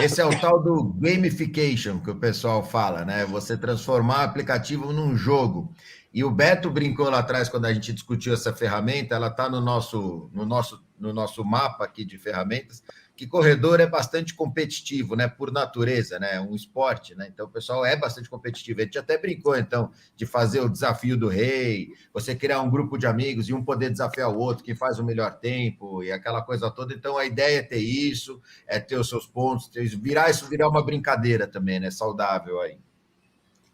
Esse 0.00 0.20
é 0.20 0.24
o 0.24 0.40
tal 0.40 0.62
do 0.62 0.84
gamification 0.84 2.00
que 2.00 2.10
o 2.10 2.16
pessoal 2.16 2.64
fala, 2.64 3.04
né? 3.04 3.24
Você 3.26 3.56
transformar 3.56 4.20
o 4.20 4.24
aplicativo 4.24 4.92
num 4.92 5.16
jogo. 5.16 5.72
E 6.12 6.24
o 6.24 6.30
Beto 6.30 6.70
brincou 6.70 7.08
lá 7.10 7.18
atrás 7.18 7.48
quando 7.48 7.66
a 7.66 7.72
gente 7.72 7.92
discutiu 7.92 8.32
essa 8.34 8.52
ferramenta, 8.52 9.14
ela 9.14 9.28
está 9.28 9.48
no 9.48 9.60
nosso, 9.60 10.30
no, 10.32 10.44
nosso, 10.44 10.82
no 10.98 11.12
nosso 11.12 11.44
mapa 11.44 11.84
aqui 11.84 12.04
de 12.04 12.18
ferramentas 12.18 12.82
que 13.18 13.26
corredor 13.26 13.80
é 13.80 13.86
bastante 13.86 14.32
competitivo, 14.32 15.16
né? 15.16 15.26
Por 15.26 15.50
natureza, 15.50 16.20
né? 16.20 16.40
Um 16.40 16.54
esporte, 16.54 17.16
né? 17.16 17.28
Então 17.28 17.46
o 17.46 17.50
pessoal 17.50 17.84
é 17.84 17.96
bastante 17.96 18.30
competitivo. 18.30 18.80
A 18.80 18.84
gente 18.84 18.96
até 18.96 19.18
brincou, 19.18 19.58
então, 19.58 19.90
de 20.14 20.24
fazer 20.24 20.60
o 20.60 20.68
desafio 20.68 21.16
do 21.16 21.26
rei, 21.26 21.88
você 22.14 22.36
criar 22.36 22.62
um 22.62 22.70
grupo 22.70 22.96
de 22.96 23.08
amigos 23.08 23.48
e 23.48 23.52
um 23.52 23.64
poder 23.64 23.90
desafiar 23.90 24.30
o 24.30 24.38
outro, 24.38 24.62
quem 24.62 24.76
faz 24.76 25.00
o 25.00 25.04
melhor 25.04 25.36
tempo 25.40 26.00
e 26.00 26.12
aquela 26.12 26.42
coisa 26.42 26.70
toda. 26.70 26.94
Então 26.94 27.18
a 27.18 27.26
ideia 27.26 27.58
é 27.58 27.62
ter 27.62 27.80
isso, 27.80 28.40
é 28.68 28.78
ter 28.78 28.94
os 28.94 29.08
seus 29.08 29.26
pontos, 29.26 29.66
ter 29.66 29.82
isso, 29.82 29.98
virar 29.98 30.30
isso 30.30 30.46
virar 30.46 30.68
uma 30.68 30.84
brincadeira 30.84 31.48
também, 31.48 31.80
né? 31.80 31.90
Saudável 31.90 32.60
aí. 32.60 32.78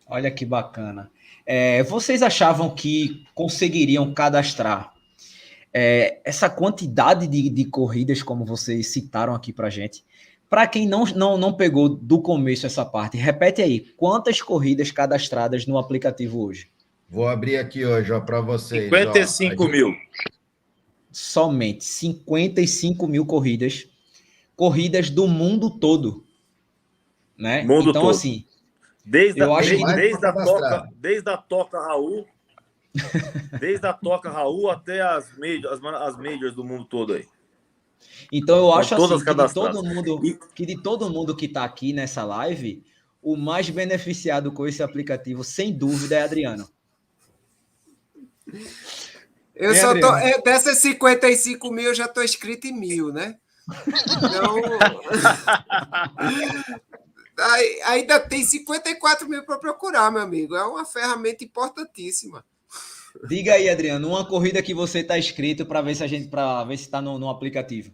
Olha 0.07 0.31
que 0.31 0.47
bacana. 0.47 1.11
É, 1.45 1.83
vocês 1.83 2.23
achavam 2.23 2.75
que 2.75 3.27
conseguiriam 3.35 4.15
cadastrar 4.15 4.94
é, 5.75 6.21
essa 6.25 6.49
quantidade 6.49 7.27
de, 7.27 7.51
de, 7.51 7.65
corridas, 7.65 8.23
como 8.23 8.45
vocês 8.45 8.93
citaram 8.93 9.35
aqui 9.35 9.53
para 9.53 9.69
gente. 9.69 10.05
Para 10.49 10.69
quem 10.69 10.87
não, 10.87 11.05
não, 11.05 11.37
não 11.37 11.53
pegou 11.53 11.89
do 11.89 12.23
começo 12.23 12.65
essa 12.65 12.85
parte, 12.85 13.17
repete 13.17 13.61
aí, 13.61 13.81
quantas 13.97 14.41
corridas 14.41 14.93
cadastradas 14.93 15.67
no 15.67 15.77
aplicativo 15.77 16.41
hoje? 16.45 16.71
Vou 17.11 17.27
abrir 17.27 17.57
aqui 17.57 17.85
hoje 17.85 18.09
para 18.21 18.41
vocês. 18.41 18.85
55 18.85 19.65
ó, 19.65 19.69
mil. 19.69 19.95
Somente 21.11 21.85
55 21.85 23.07
mil 23.09 23.27
corridas. 23.27 23.89
Corridas 24.55 25.11
do 25.11 25.27
mundo 25.27 25.71
todo. 25.71 26.25
Né? 27.37 27.63
Mundo 27.63 27.91
então, 27.91 28.03
todo. 28.03 28.11
assim. 28.11 28.45
Desde, 29.05 29.41
eu 29.41 29.53
a, 29.53 29.59
acho 29.59 29.71
desde, 29.71 29.87
que... 29.87 29.93
desde, 29.93 30.27
a 30.27 30.33
toca, 30.33 30.89
desde 30.97 31.31
a 31.31 31.37
Toca 31.37 31.79
Raul 31.79 32.27
Desde 33.59 33.87
a 33.87 33.93
Toca 33.93 34.31
Raul 34.31 34.71
até 34.71 35.01
as 35.01 35.37
majors, 35.37 35.67
as, 35.67 35.81
as 35.83 36.17
majors 36.17 36.55
do 36.55 36.65
mundo 36.65 36.85
todo 36.85 37.15
aí. 37.15 37.27
Então 38.33 38.57
eu 38.57 38.73
acho 38.73 38.95
assim, 38.95 39.25
que 39.25 39.35
de 39.35 39.55
todo 39.55 39.83
mundo 39.83 40.21
que 40.55 40.67
de 40.67 40.83
todo 40.83 41.11
mundo 41.11 41.37
que 41.37 41.47
está 41.47 41.65
aqui 41.65 41.93
nessa 41.93 42.25
live, 42.25 42.85
o 43.23 43.37
mais 43.37 43.69
beneficiado 43.71 44.53
com 44.53 44.67
esse 44.67 44.83
aplicativo, 44.83 45.43
sem 45.43 45.73
dúvida, 45.73 46.17
é 46.17 46.23
Adriano. 46.23 46.69
Eu 49.55 49.73
é, 49.73 49.75
só 49.75 49.91
Adriano. 49.91 50.13
tô. 50.13 50.19
É, 50.19 50.43
dessas 50.43 50.79
55 50.79 51.73
mil, 51.73 51.87
eu 51.87 51.95
já 51.95 52.05
estou 52.05 52.23
inscrito 52.23 52.67
em 52.67 52.73
mil, 52.73 53.13
né? 53.13 53.37
Então. 54.17 54.57
ainda 57.87 58.21
tem 58.21 58.45
54 58.45 59.29
mil 59.29 59.45
para 59.45 59.59
procurar, 59.59 60.11
meu 60.11 60.23
amigo. 60.23 60.55
É 60.55 60.65
uma 60.65 60.85
ferramenta 60.85 61.45
importantíssima. 61.45 62.45
Diga 63.23 63.55
aí, 63.55 63.69
Adriano, 63.69 64.09
uma 64.09 64.27
corrida 64.27 64.63
que 64.63 64.75
você 64.75 65.01
está 65.01 65.19
inscrito 65.19 65.65
para 65.65 65.81
ver 65.81 65.95
se 65.95 66.03
a 66.03 66.07
gente 66.07 66.29
para 66.29 66.65
ver 66.65 66.77
se 66.77 66.85
está 66.85 67.01
no, 67.01 67.19
no, 67.19 67.31
aplicativo. 67.31 67.91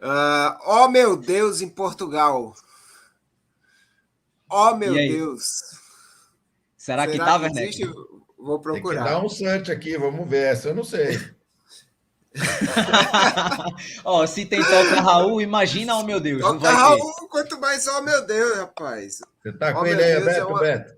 Uh, 0.00 0.56
oh 0.66 0.88
meu 0.88 1.16
Deus, 1.16 1.60
em 1.60 1.68
Portugal. 1.68 2.54
Oh 4.50 4.74
meu 4.74 4.94
Deus. 4.94 5.42
Será, 6.76 7.02
Será 7.02 7.06
que 7.12 7.18
tá, 7.18 7.36
Werneck? 7.36 7.80
Vou 8.38 8.60
procurar. 8.60 9.02
Tem 9.02 9.04
que 9.04 9.10
dar 9.10 9.24
um 9.24 9.28
search 9.28 9.72
aqui, 9.72 9.96
vamos 9.98 10.28
ver. 10.28 10.52
Essa 10.52 10.68
eu 10.68 10.74
não 10.74 10.84
sei. 10.84 11.18
Ó, 14.04 14.22
oh, 14.22 14.26
se 14.26 14.44
tem 14.44 14.62
Toca 14.62 15.00
Raul, 15.00 15.40
imagina, 15.40 15.96
oh 15.96 16.02
meu 16.02 16.20
Deus. 16.20 16.42
Toca 16.42 16.70
Raul, 16.70 17.28
quanto 17.30 17.58
mais, 17.60 17.86
oh 17.86 18.02
meu 18.02 18.26
Deus, 18.26 18.58
rapaz. 18.58 19.20
Você 19.42 19.52
tá 19.52 19.70
oh, 19.70 19.80
com 19.80 19.86
ele 19.86 20.02
aí, 20.02 20.20
Beto, 20.22 20.40
é 20.40 20.44
uma... 20.44 20.60
Beto? 20.60 20.95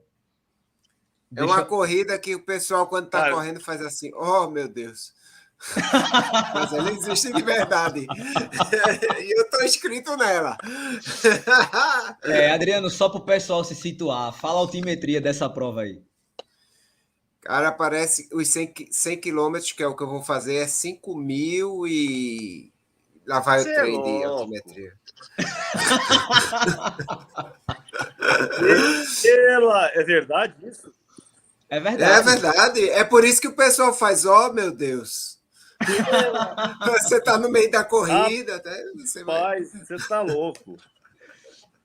É 1.37 1.45
uma 1.45 1.65
corrida 1.65 2.19
que 2.19 2.35
o 2.35 2.43
pessoal, 2.43 2.87
quando 2.87 3.07
está 3.07 3.31
correndo, 3.31 3.61
faz 3.61 3.83
assim: 3.83 4.11
oh, 4.15 4.49
meu 4.49 4.69
Deus. 4.69 5.13
Mas 6.55 6.73
ela 6.73 6.93
existe 6.93 7.33
de 7.33 7.43
verdade. 7.43 8.07
e 9.21 9.39
eu 9.39 9.43
estou 9.43 9.65
inscrito 9.65 10.17
nela. 10.17 10.57
é, 12.23 12.53
Adriano, 12.53 12.89
só 12.89 13.09
para 13.09 13.19
o 13.19 13.25
pessoal 13.25 13.65
se 13.65 13.75
situar, 13.75 14.33
fala 14.33 14.59
a 14.59 14.61
altimetria 14.61 15.21
dessa 15.21 15.51
prova 15.51 15.81
aí. 15.83 16.01
Cara, 17.43 17.73
parece 17.73 18.29
os 18.33 18.49
100, 18.49 18.89
100 18.91 19.21
quilômetros, 19.21 19.73
que 19.73 19.83
é 19.83 19.87
o 19.87 19.97
que 19.97 20.03
eu 20.03 20.09
vou 20.09 20.23
fazer, 20.23 20.57
é 20.57 20.67
5 20.67 21.15
mil 21.17 21.87
e. 21.87 22.73
Lá 23.27 23.41
vai 23.41 23.61
Você 23.61 23.69
o 23.69 23.73
é 23.73 23.81
trem 23.81 23.99
é 23.99 24.03
de 24.03 24.25
altimetria. 24.25 24.93
Ela, 29.51 29.91
é 29.95 30.05
verdade 30.05 30.55
isso? 30.67 30.93
É 31.69 31.81
verdade. 31.81 32.13
É 32.13 32.23
verdade. 32.23 32.91
É 32.91 33.05
por 33.05 33.25
isso 33.25 33.41
que 33.41 33.49
o 33.49 33.57
pessoal 33.57 33.93
faz, 33.93 34.25
ó, 34.25 34.49
oh, 34.49 34.53
meu 34.53 34.71
Deus. 34.71 35.39
você 36.85 37.21
tá 37.21 37.39
no 37.39 37.51
meio 37.51 37.71
da 37.71 37.85
corrida, 37.85 38.57
até 38.57 38.85
você 38.95 39.23
vai. 39.23 39.63
você 39.63 39.97
tá 40.09 40.23
louco. 40.23 40.77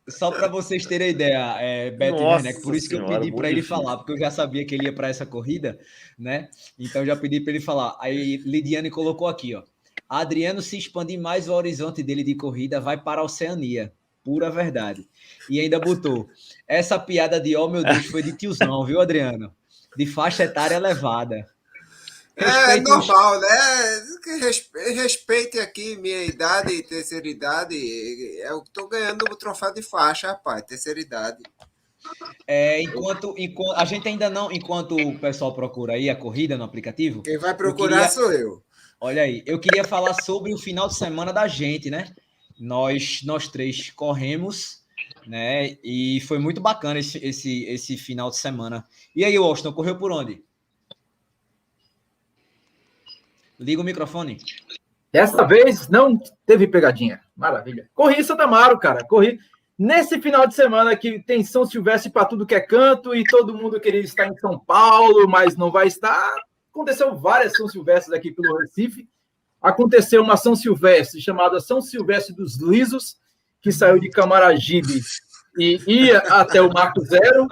Só 0.10 0.32
para 0.32 0.48
vocês 0.48 0.86
terem 0.86 1.12
ideia, 1.12 1.56
é, 1.62 1.90
Beto 1.92 2.22
Nossa 2.22 2.36
Werneck, 2.36 2.62
por 2.62 2.76
isso 2.76 2.90
que 2.90 2.96
eu 2.96 3.06
pedi 3.06 3.32
para 3.32 3.50
ele 3.50 3.62
falar, 3.62 3.98
porque 3.98 4.12
eu 4.12 4.18
já 4.18 4.30
sabia 4.30 4.66
que 4.66 4.76
ele 4.76 4.86
ia 4.86 4.94
para 4.94 5.08
essa 5.08 5.26
corrida, 5.26 5.80
né? 6.20 6.50
Então 6.78 7.06
já 7.06 7.16
pedi 7.16 7.40
para 7.40 7.54
ele 7.54 7.62
falar. 7.62 7.96
Aí 8.02 8.38
Lidiane 8.38 8.90
colocou 8.90 9.28
aqui, 9.28 9.56
ó. 9.56 9.64
Adriano 10.10 10.62
se 10.62 10.78
expandir 10.78 11.20
mais 11.20 11.48
o 11.48 11.54
horizonte 11.54 12.04
dele 12.04 12.24
de 12.24 12.36
corrida, 12.36 12.82
vai 12.82 13.02
para 13.02 13.22
a 13.22 13.24
Oceania. 13.24 13.94
Pura 14.24 14.50
verdade. 14.50 15.08
E 15.50 15.60
ainda 15.60 15.80
botou. 15.80 16.30
Essa 16.68 17.00
piada 17.00 17.40
de 17.40 17.56
oh 17.56 17.70
meu 17.70 17.84
Deus 17.84 18.06
foi 18.08 18.22
de 18.22 18.34
tiozão, 18.34 18.86
viu, 18.86 19.00
Adriano? 19.02 19.54
De 19.96 20.06
faixa 20.06 20.44
etária 20.44 20.76
elevada. 20.76 21.48
É 22.36 22.80
normal, 22.80 23.40
né? 23.40 23.48
Respeite 24.96 25.60
aqui 25.60 25.96
minha 25.98 26.24
idade 26.24 26.74
e 26.74 26.84
terceira 26.84 27.28
idade. 27.28 27.76
Eu 28.40 28.64
estou 28.64 28.88
ganhando 28.88 29.24
o 29.32 29.36
troféu 29.36 29.72
de 29.74 29.84
faixa, 29.84 30.30
rapaz, 30.30 30.64
terceira 30.64 31.00
idade. 31.00 31.44
É, 32.48 32.82
enquanto, 32.82 33.34
enquanto 33.38 33.78
a 33.78 33.86
gente 33.86 34.08
ainda 34.08 34.30
não, 34.30 34.52
enquanto 34.52 34.96
o 34.96 35.18
pessoal 35.20 35.54
procura 35.54 35.94
aí 35.94 36.10
a 36.10 36.16
corrida 36.16 36.58
no 36.58 36.64
aplicativo. 36.64 37.22
Quem 37.22 37.38
vai 37.38 37.56
procurar 37.56 37.98
queria, 37.98 38.12
sou 38.12 38.32
eu. 38.34 38.64
Olha 39.00 39.22
aí, 39.22 39.44
eu 39.46 39.60
queria 39.60 39.84
falar 39.84 40.14
sobre 40.22 40.54
o 40.54 40.58
final 40.58 40.88
de 40.88 40.96
semana 40.96 41.32
da 41.32 41.48
gente, 41.48 41.90
né? 41.90 42.14
Nós, 42.60 43.22
nós 43.24 43.48
três 43.48 43.90
corremos, 43.92 44.83
né? 45.26 45.78
E 45.84 46.22
foi 46.22 46.40
muito 46.40 46.62
bacana 46.62 47.00
esse, 47.00 47.18
esse, 47.20 47.66
esse 47.66 47.98
final 47.98 48.30
de 48.30 48.38
semana. 48.38 48.86
E 49.16 49.24
aí, 49.24 49.36
Austin, 49.36 49.72
correu 49.72 49.98
por 49.98 50.12
onde? 50.12 50.44
Liga 53.60 53.82
o 53.82 53.86
microfone. 53.86 54.38
Dessa 55.12 55.46
vez 55.46 55.88
não 55.88 56.20
teve 56.46 56.68
pegadinha. 56.68 57.22
Maravilha. 57.36 57.90
Corri 57.94 58.16
em 58.20 58.24
Santa 58.24 58.44
Amaro, 58.44 58.80
cara. 58.80 59.04
Corri 59.06 59.40
nesse 59.78 60.20
final 60.22 60.48
de 60.48 60.56
semana 60.56 60.96
que 60.96 61.20
tem 61.20 61.44
São 61.44 61.66
Silvestre 61.66 62.12
para 62.12 62.26
tudo 62.26 62.46
que 62.46 62.56
é 62.56 62.60
canto 62.60 63.14
e 63.16 63.24
todo 63.24 63.54
mundo 63.54 63.80
queria 63.80 64.02
estar 64.02 64.28
em 64.28 64.38
São 64.38 64.58
Paulo, 64.58 65.28
mas 65.28 65.56
não 65.56 65.72
vai 65.72 65.88
estar. 65.88 66.36
Aconteceu 66.72 67.16
várias 67.16 67.56
São 67.56 67.68
Silvestres 67.68 68.18
aqui 68.18 68.32
pelo 68.32 68.58
Recife. 68.58 69.08
Aconteceu 69.62 70.22
uma 70.22 70.36
São 70.36 70.56
Silvestre 70.56 71.22
chamada 71.22 71.60
São 71.60 71.80
Silvestre 71.80 72.36
dos 72.36 72.58
Lisos, 72.58 73.18
que 73.64 73.72
saiu 73.72 73.98
de 73.98 74.10
Camaragibe 74.10 75.02
e 75.58 75.82
ia 75.88 76.20
até 76.20 76.62
o 76.62 76.72
Marco 76.72 77.00
Zero. 77.02 77.48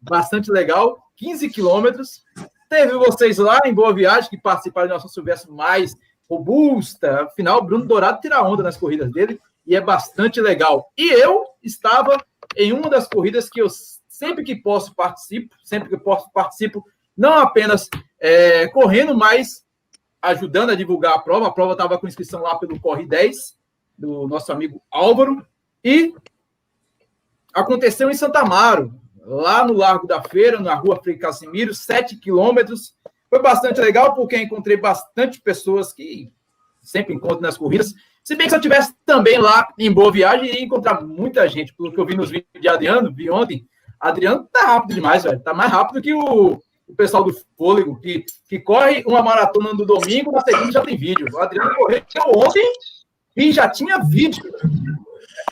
Bastante 0.00 0.50
legal, 0.50 0.98
15 1.16 1.48
quilômetros. 1.48 2.24
Teve 2.68 2.94
vocês 2.94 3.38
lá 3.38 3.60
em 3.64 3.72
Boa 3.72 3.94
Viagem 3.94 4.28
que 4.28 4.36
participaram 4.36 4.88
de 4.88 4.94
nossa 4.94 5.08
Silvestre 5.08 5.52
mais 5.52 5.94
robusta. 6.28 7.22
Afinal, 7.22 7.64
Bruno 7.64 7.86
Dourado 7.86 8.20
tira 8.20 8.42
onda 8.42 8.64
nas 8.64 8.76
corridas 8.76 9.10
dele 9.12 9.40
e 9.64 9.76
é 9.76 9.80
bastante 9.80 10.40
legal. 10.40 10.90
E 10.98 11.12
eu 11.12 11.44
estava 11.62 12.18
em 12.56 12.72
uma 12.72 12.90
das 12.90 13.06
corridas 13.06 13.48
que 13.48 13.62
eu 13.62 13.68
sempre 14.08 14.42
que 14.42 14.56
posso 14.56 14.94
participo, 14.96 15.54
sempre 15.62 15.88
que 15.88 15.96
posso 15.96 16.28
participo, 16.32 16.84
não 17.16 17.34
apenas 17.34 17.88
é, 18.18 18.66
correndo, 18.68 19.16
mas 19.16 19.64
ajudando 20.20 20.70
a 20.70 20.74
divulgar 20.74 21.14
a 21.14 21.20
prova. 21.20 21.46
A 21.46 21.52
prova 21.52 21.72
estava 21.72 21.98
com 21.98 22.08
inscrição 22.08 22.42
lá 22.42 22.58
pelo 22.58 22.80
Corre 22.80 23.06
10, 23.06 23.56
do 23.96 24.26
nosso 24.26 24.50
amigo 24.50 24.82
Álvaro, 24.90 25.46
e 25.84 26.14
aconteceu 27.52 28.10
em 28.10 28.14
Santa 28.14 28.40
Amaro, 28.40 28.94
lá 29.24 29.64
no 29.66 29.74
Largo 29.74 30.06
da 30.06 30.22
Feira, 30.22 30.58
na 30.60 30.74
rua 30.74 31.00
Frei 31.02 31.16
Casimiro, 31.16 31.74
7 31.74 32.16
quilômetros. 32.16 32.94
Foi 33.28 33.40
bastante 33.40 33.80
legal, 33.80 34.14
porque 34.14 34.36
encontrei 34.36 34.76
bastante 34.76 35.40
pessoas 35.40 35.92
que 35.92 36.32
sempre 36.80 37.14
encontro 37.14 37.40
nas 37.40 37.56
corridas. 37.56 37.94
Se 38.22 38.36
bem 38.36 38.46
que 38.46 38.50
se 38.50 38.56
eu 38.56 38.60
tivesse 38.60 38.94
também 39.04 39.38
lá 39.38 39.68
em 39.78 39.90
Boa 39.90 40.12
Viagem, 40.12 40.46
ia 40.46 40.62
encontrar 40.62 41.00
muita 41.00 41.48
gente, 41.48 41.74
pelo 41.74 41.92
que 41.92 41.98
eu 41.98 42.06
vi 42.06 42.16
nos 42.16 42.30
vídeos 42.30 42.60
de 42.60 42.68
Adriano, 42.68 43.12
vi 43.12 43.30
ontem. 43.30 43.66
Adriano 43.98 44.48
tá 44.52 44.66
rápido 44.66 44.94
demais, 44.94 45.24
velho. 45.24 45.40
Tá 45.40 45.54
mais 45.54 45.70
rápido 45.70 46.02
que 46.02 46.12
o, 46.12 46.60
o 46.88 46.94
pessoal 46.96 47.24
do 47.24 47.34
Fôlego, 47.56 48.00
que, 48.00 48.24
que 48.48 48.58
corre 48.60 49.02
uma 49.06 49.22
maratona 49.22 49.72
no 49.72 49.86
domingo, 49.86 50.32
na 50.32 50.40
segunda 50.40 50.72
já 50.72 50.80
tem 50.82 50.96
vídeo. 50.96 51.26
O 51.32 51.38
Adriano 51.38 51.74
correu 51.74 52.02
ontem 52.36 52.72
e 53.36 53.52
já 53.52 53.68
tinha 53.68 53.98
vídeo. 53.98 54.42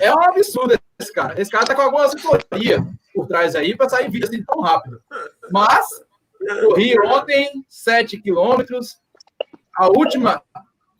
É 0.01 0.15
um 0.15 0.23
absurdo 0.23 0.79
esse 0.99 1.13
cara. 1.13 1.41
Esse 1.41 1.51
cara 1.51 1.65
tá 1.65 1.75
com 1.75 1.83
alguma 1.83 2.05
assessoria 2.05 2.85
por 3.15 3.27
trás 3.27 3.55
aí 3.55 3.77
para 3.77 3.89
sair 3.89 4.11
vídeo 4.11 4.27
assim 4.27 4.43
tão 4.43 4.61
rápido. 4.61 5.03
Mas 5.51 5.87
corri 6.63 6.99
ontem 7.01 7.65
7 7.69 8.21
quilômetros. 8.21 8.99
A 9.77 9.89
última, 9.89 10.43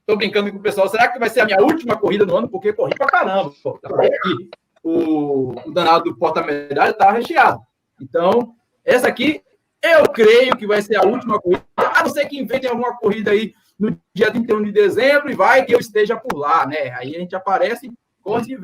tô 0.07 0.17
brincando 0.17 0.51
com 0.51 0.59
o 0.59 0.63
pessoal, 0.63 0.89
será 0.89 1.09
que 1.09 1.19
vai 1.19 1.29
ser 1.29 1.41
a 1.41 1.45
minha 1.45 1.61
última 1.61 1.97
corrida 1.97 2.25
no 2.25 2.37
ano? 2.37 2.49
Porque 2.49 2.73
corri 2.73 2.95
pra 2.95 3.07
caramba. 3.07 3.53
Pô. 3.63 3.79
Aqui, 3.85 4.51
o, 4.83 5.69
o 5.69 5.73
danado 5.73 6.05
do 6.05 6.17
porta-medalha 6.17 6.93
tá 6.93 7.11
recheado. 7.11 7.61
Então, 8.01 8.55
essa 8.85 9.09
aqui 9.09 9.43
eu 9.83 10.05
creio 10.11 10.57
que 10.57 10.67
vai 10.67 10.83
ser 10.83 10.97
a 10.97 11.07
última 11.07 11.41
corrida. 11.41 11.65
A 11.77 12.03
não 12.03 12.11
ser 12.11 12.27
que 12.27 12.39
inventem 12.39 12.71
alguma 12.71 12.97
corrida 12.97 13.31
aí 13.31 13.55
no 13.79 13.99
dia 14.15 14.31
31 14.31 14.63
de 14.65 14.73
dezembro 14.73 15.31
e 15.31 15.35
vai 15.35 15.65
que 15.65 15.75
eu 15.75 15.81
esteja 15.81 16.17
por 16.17 16.37
lá, 16.37 16.67
né? 16.67 16.91
Aí 16.91 17.17
a 17.17 17.19
gente 17.19 17.35
aparece, 17.35 17.91
corre 18.23 18.55
e. 18.55 18.59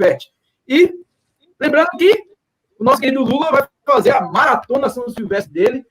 E 0.69 0.95
lembrando 1.61 1.89
que 1.99 2.27
o 2.79 2.85
nosso 2.85 3.01
querido 3.01 3.25
Lula 3.25 3.51
vai 3.51 3.69
fazer 3.85 4.11
a 4.11 4.23
maratona 4.23 4.89
São 4.89 5.09
Silvestre 5.09 5.53
dele 5.53 5.87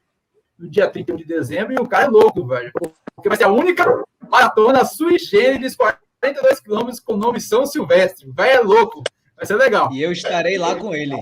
no 0.58 0.70
dia 0.70 0.90
31 0.90 1.16
de 1.16 1.26
dezembro 1.26 1.74
e 1.74 1.80
o 1.80 1.88
cara 1.88 2.06
é 2.06 2.10
louco, 2.10 2.46
velho. 2.46 2.72
Porque 3.16 3.30
vai 3.30 3.38
ser 3.38 3.46
a 3.46 3.52
única 3.52 3.86
maratona 4.30 4.86
sui 4.86 5.18
generis, 5.18 5.76
42 5.76 6.60
quilômetros 6.60 7.00
com 7.00 7.14
o 7.14 7.18
nome 7.18 7.40
São 7.40 7.66
Silvestre. 7.66 8.30
Vai 8.32 8.54
é 8.54 8.60
louco. 8.60 9.04
Vai 9.36 9.46
ser 9.46 9.56
legal. 9.56 9.92
E 9.92 10.02
eu 10.02 10.12
estarei 10.12 10.58
lá 10.58 10.76
com 10.76 10.94
ele. 10.94 11.16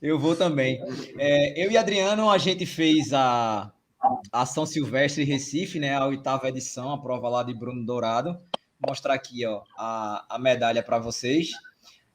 Eu 0.00 0.18
vou 0.18 0.34
também. 0.34 0.80
É, 1.18 1.64
eu 1.64 1.70
e 1.70 1.76
Adriano, 1.76 2.30
a 2.30 2.38
gente 2.38 2.64
fez 2.64 3.12
a, 3.12 3.70
a 4.32 4.46
São 4.46 4.64
Silvestre 4.64 5.24
Recife, 5.24 5.78
né? 5.78 5.94
A 5.94 6.06
oitava 6.06 6.48
edição, 6.48 6.90
a 6.90 7.00
prova 7.00 7.28
lá 7.28 7.42
de 7.42 7.52
Bruno 7.52 7.84
Dourado. 7.84 8.38
Mostrar 8.86 9.14
aqui, 9.14 9.44
ó, 9.46 9.62
a, 9.76 10.24
a 10.28 10.38
medalha 10.38 10.82
para 10.82 10.98
vocês. 10.98 11.50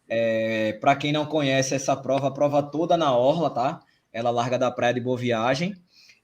É, 0.08 0.74
para 0.74 0.96
quem 0.96 1.12
não 1.12 1.26
conhece 1.26 1.74
essa 1.76 1.96
prova, 1.96 2.28
a 2.28 2.32
prova 2.32 2.62
toda 2.62 2.96
na 2.96 3.16
Orla, 3.16 3.50
tá? 3.50 3.82
Ela 4.12 4.30
larga 4.30 4.58
da 4.58 4.72
Praia 4.72 4.94
de 4.94 5.02
Boa 5.02 5.18
Viagem 5.18 5.76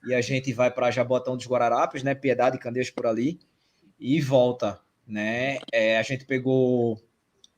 e 0.08 0.14
a 0.14 0.22
gente 0.22 0.52
vai 0.54 0.72
para 0.72 0.92
Jabotão 0.92 1.36
dos 1.36 1.48
Guararapes, 1.48 2.04
né? 2.04 2.16
Piedade 2.16 2.58
e 2.58 2.60
Candeias 2.60 2.89
por 2.89 3.06
ali 3.06 3.39
e 4.00 4.20
volta, 4.20 4.80
né? 5.06 5.60
É, 5.72 5.98
a 5.98 6.04
gente 6.04 6.26
pegou, 6.26 7.00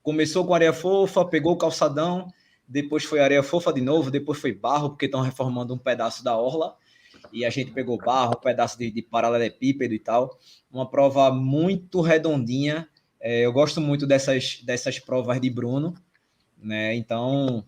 começou 0.02 0.46
com 0.46 0.54
areia 0.54 0.74
fofa, 0.74 1.26
pegou 1.26 1.54
o 1.54 1.58
calçadão, 1.58 2.28
depois 2.68 3.04
foi 3.04 3.20
areia 3.20 3.44
fofa 3.44 3.72
de 3.72 3.82
novo, 3.82 4.12
depois 4.12 4.40
foi 4.40 4.54
barro, 4.54 4.90
porque 4.90 5.06
estão 5.06 5.22
reformando 5.22 5.74
um 5.74 5.78
pedaço 5.78 6.24
da 6.24 6.38
Orla 6.38 6.76
e 7.34 7.44
a 7.44 7.50
gente 7.50 7.72
pegou 7.72 7.98
barro, 7.98 8.36
pedaço 8.38 8.78
de, 8.78 8.90
de 8.92 9.02
paralelepípedo 9.02 9.94
e 9.94 10.00
tal. 10.00 10.40
Uma 10.72 10.90
prova 10.90 11.32
muito 11.32 12.00
redondinha. 12.00 12.88
É, 13.20 13.42
eu 13.42 13.52
gosto 13.52 13.82
muito 13.82 14.08
dessas, 14.08 14.62
dessas 14.64 15.00
provas 15.00 15.42
de 15.42 15.50
Bruno 15.50 15.96
né? 16.64 16.96
Então, 16.96 17.66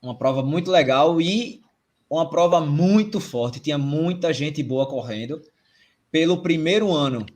uma 0.00 0.16
prova 0.16 0.42
muito 0.42 0.70
legal 0.70 1.20
e 1.20 1.60
uma 2.08 2.28
prova 2.28 2.60
muito 2.60 3.20
forte. 3.20 3.60
Tinha 3.60 3.76
muita 3.76 4.32
gente 4.32 4.62
boa 4.62 4.88
correndo. 4.88 5.42
Pelo 6.10 6.42
primeiro 6.42 6.92
ano, 6.92 7.26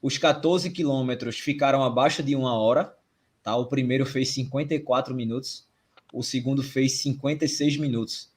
os 0.00 0.16
14 0.16 0.70
quilômetros 0.70 1.38
ficaram 1.38 1.84
abaixo 1.84 2.22
de 2.22 2.34
uma 2.34 2.58
hora. 2.58 2.96
Tá? 3.42 3.54
O 3.56 3.66
primeiro 3.66 4.06
fez 4.06 4.30
54 4.30 5.14
minutos, 5.14 5.66
o 6.12 6.22
segundo 6.22 6.62
fez 6.62 7.00
56 7.02 7.76
minutos. 7.76 8.31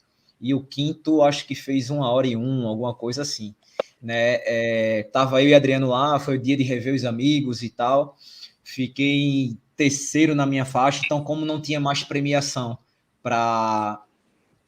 E 0.45 0.53
o 0.53 0.63
quinto, 0.63 1.23
acho 1.23 1.47
que 1.47 1.55
fez 1.55 1.89
uma 1.89 2.07
hora 2.07 2.27
e 2.27 2.37
um, 2.37 2.67
alguma 2.67 2.93
coisa 2.93 3.23
assim. 3.23 3.55
Né? 3.99 4.35
É, 4.45 5.09
tava 5.11 5.41
eu 5.41 5.49
e 5.49 5.55
Adriano 5.55 5.87
lá, 5.87 6.19
foi 6.19 6.37
o 6.37 6.39
dia 6.39 6.55
de 6.55 6.61
rever 6.61 6.93
os 6.93 7.03
amigos 7.03 7.63
e 7.63 7.69
tal. 7.71 8.15
Fiquei 8.63 9.57
terceiro 9.75 10.35
na 10.35 10.45
minha 10.45 10.63
faixa, 10.63 11.01
então 11.03 11.23
como 11.23 11.47
não 11.47 11.59
tinha 11.59 11.79
mais 11.79 12.03
premiação 12.03 12.77
para 13.23 14.05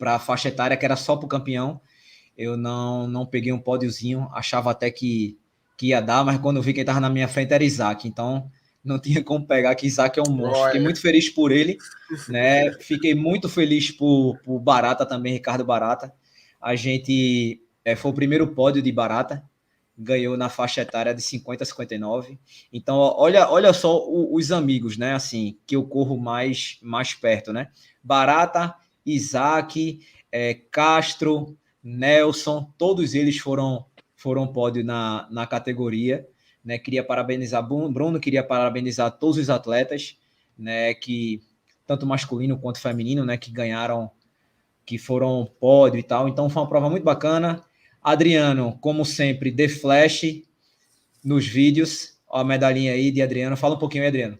a 0.01 0.17
faixa 0.17 0.47
etária 0.49 0.75
que 0.75 0.83
era 0.83 0.95
só 0.95 1.15
para 1.15 1.27
o 1.27 1.29
campeão, 1.29 1.79
eu 2.35 2.57
não 2.57 3.07
não 3.07 3.23
peguei 3.23 3.53
um 3.53 3.59
pódiozinho, 3.59 4.27
achava 4.33 4.71
até 4.71 4.89
que, 4.89 5.37
que 5.77 5.89
ia 5.89 6.01
dar, 6.01 6.25
mas 6.25 6.39
quando 6.39 6.59
vi 6.59 6.73
quem 6.73 6.81
estava 6.81 6.99
na 6.99 7.09
minha 7.09 7.27
frente 7.27 7.53
era 7.53 7.63
Isaac, 7.63 8.07
então 8.07 8.49
não 8.87 8.99
tinha 8.99 9.23
como 9.23 9.45
pegar 9.45 9.75
que 9.75 9.85
Isaac 9.85 10.19
é 10.19 10.23
um 10.23 10.31
monstro. 10.31 10.65
Fiquei 10.65 10.81
muito 10.81 11.01
feliz 11.01 11.29
por 11.29 11.51
ele, 11.51 11.77
né? 12.29 12.71
Fiquei 12.79 13.13
muito 13.13 13.49
feliz 13.49 13.91
por, 13.91 14.39
por 14.43 14.59
Barata 14.59 15.05
também, 15.05 15.33
Ricardo 15.33 15.65
Barata. 15.65 16.13
A 16.59 16.75
gente 16.75 17.61
é, 17.85 17.95
foi 17.95 18.11
o 18.11 18.13
primeiro 18.13 18.47
pódio 18.47 18.81
de 18.81 18.91
Barata, 18.91 19.43
ganhou 19.97 20.37
na 20.37 20.49
faixa 20.49 20.81
etária 20.81 21.13
de 21.13 21.21
50 21.21 21.63
a 21.63 21.65
59. 21.65 22.39
Então, 22.71 22.97
olha, 22.97 23.49
olha 23.49 23.73
só 23.73 24.03
os 24.09 24.51
amigos, 24.51 24.97
né? 24.97 25.13
Assim, 25.13 25.57
que 25.65 25.75
eu 25.75 25.83
corro 25.83 26.17
mais 26.17 26.77
mais 26.81 27.13
perto, 27.13 27.51
né? 27.51 27.69
Barata, 28.03 28.75
Isaac, 29.05 29.99
é, 30.31 30.53
Castro, 30.71 31.57
Nelson, 31.83 32.71
todos 32.77 33.13
eles 33.13 33.37
foram 33.37 33.85
foram 34.15 34.47
pódio 34.47 34.83
na, 34.83 35.27
na 35.31 35.45
categoria. 35.47 36.27
Né? 36.67 36.77
Queria 36.77 37.01
parabenizar 37.01 37.65
Bruno, 37.65 38.19
queria 38.19 38.43
parabenizar 38.43 39.09
todos 39.17 39.37
os 39.37 39.49
atletas, 39.49 40.17
né? 40.59 40.93
Que 40.93 41.41
tanto 41.85 42.05
masculino 42.05 42.59
quanto 42.59 42.81
feminino, 42.81 43.23
né? 43.23 43.37
Que 43.37 43.49
ganharam, 43.49 44.11
que 44.85 44.97
foram 44.97 45.49
pódio 45.61 45.97
e 45.97 46.03
tal. 46.03 46.27
Então 46.27 46.49
foi 46.49 46.61
uma 46.61 46.67
prova 46.67 46.89
muito 46.89 47.05
bacana. 47.05 47.63
Adriano, 48.03 48.77
como 48.81 49.05
sempre, 49.05 49.49
The 49.49 49.69
Flash 49.69 50.43
nos 51.23 51.47
vídeos. 51.47 52.17
Ó, 52.27 52.41
a 52.41 52.43
medalhinha 52.43 52.91
aí 52.91 53.11
de 53.11 53.21
Adriano. 53.21 53.55
Fala 53.55 53.75
um 53.75 53.79
pouquinho, 53.79 54.05
Adriano. 54.05 54.37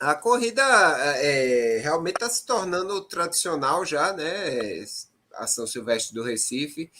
A 0.00 0.16
corrida 0.16 0.62
é, 0.62 1.78
realmente 1.80 2.16
está 2.16 2.28
se 2.28 2.44
tornando 2.44 3.00
tradicional 3.02 3.86
já, 3.86 4.12
né? 4.12 4.84
A 5.36 5.46
São 5.46 5.64
Silvestre 5.64 6.12
do 6.12 6.24
Recife. 6.24 6.90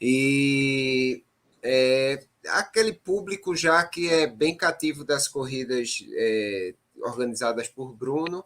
E 0.00 1.22
é, 1.62 2.24
aquele 2.48 2.92
público 2.92 3.54
já 3.54 3.84
que 3.84 4.08
é 4.08 4.26
bem 4.26 4.56
cativo 4.56 5.04
das 5.04 5.28
corridas 5.28 6.04
é, 6.12 6.74
organizadas 7.02 7.68
por 7.68 7.92
Bruno. 7.92 8.44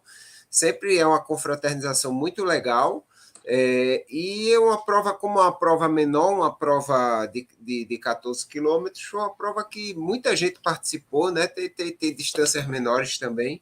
Sempre 0.49 0.97
é 0.97 1.05
uma 1.05 1.23
confraternização 1.23 2.13
muito 2.13 2.43
legal. 2.43 3.05
É, 3.47 4.03
e 4.09 4.51
é 4.51 4.57
uma 4.57 4.83
prova 4.83 5.13
como 5.13 5.39
uma 5.39 5.51
prova 5.51 5.87
menor, 5.87 6.33
uma 6.33 6.55
prova 6.55 7.27
de, 7.27 7.47
de, 7.59 7.85
de 7.85 7.97
14 7.99 8.47
quilômetros, 8.47 9.03
foi 9.03 9.19
uma 9.19 9.29
prova 9.29 9.63
que 9.63 9.93
muita 9.93 10.35
gente 10.35 10.59
participou, 10.59 11.29
né? 11.31 11.45
Tem, 11.45 11.69
tem, 11.69 11.91
tem 11.95 12.15
distâncias 12.15 12.65
menores 12.67 13.19
também. 13.19 13.61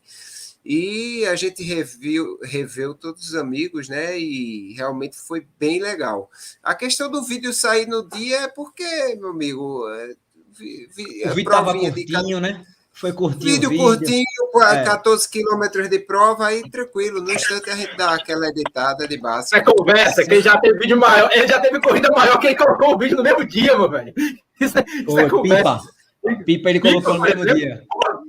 E 0.66 1.26
a 1.26 1.36
gente 1.36 1.62
reviu, 1.62 2.40
reveu 2.42 2.94
todos 2.94 3.30
os 3.30 3.36
amigos, 3.36 3.90
né? 3.90 4.18
E 4.18 4.74
realmente 4.74 5.18
foi 5.18 5.46
bem 5.60 5.82
legal. 5.82 6.30
A 6.64 6.74
questão 6.74 7.12
do 7.12 7.22
vídeo 7.22 7.52
sair 7.52 7.86
no 7.86 8.08
dia 8.08 8.42
é 8.42 8.48
porque, 8.48 9.16
meu 9.20 9.30
amigo. 9.30 9.90
É, 9.90 10.16
vi, 10.58 10.88
vi, 10.96 11.04
o 11.26 11.34
vídeo 11.34 11.50
estava 11.50 11.74
curtinho, 11.74 12.36
de... 12.36 12.40
né? 12.40 12.66
Foi 12.94 13.12
curtinho. 13.12 13.54
Vídeo, 13.54 13.70
vídeo. 13.72 13.84
curtinho, 13.84 14.24
é. 14.62 14.84
14 14.84 15.28
quilômetros 15.28 15.90
de 15.90 16.00
prova, 16.00 16.48
aí 16.48 16.62
tranquilo. 16.70 17.22
No 17.22 17.32
instante 17.32 17.70
a 17.70 17.76
gente 17.76 17.98
dá 17.98 18.14
aquela 18.14 18.48
editada 18.48 19.08
de 19.08 19.18
base. 19.18 19.56
É 19.56 19.62
conversa, 19.62 20.24
que 20.24 20.32
ele 20.36 20.42
já 20.42 20.58
teve 20.60 20.78
vídeo 20.78 20.98
maior, 20.98 21.30
ele 21.34 21.48
já 21.48 21.60
teve 21.60 21.82
corrida 21.82 22.10
maior 22.16 22.40
que 22.40 22.48
ele 22.48 22.56
colocou 22.56 22.94
o 22.94 22.98
vídeo 22.98 23.18
no 23.18 23.24
mesmo 23.24 23.46
dia, 23.46 23.76
meu 23.76 23.90
velho. 23.90 24.14
Isso, 24.62 24.78
é, 24.78 24.86
isso 24.86 25.20
é 25.20 25.28
conversa. 25.28 25.82
Pipa. 26.24 26.46
Pipa 26.46 26.70
ele 26.70 26.80
colocou 26.80 27.14
pipa, 27.16 27.36
no 27.36 27.44
mesmo 27.44 27.56
dia. 27.56 27.84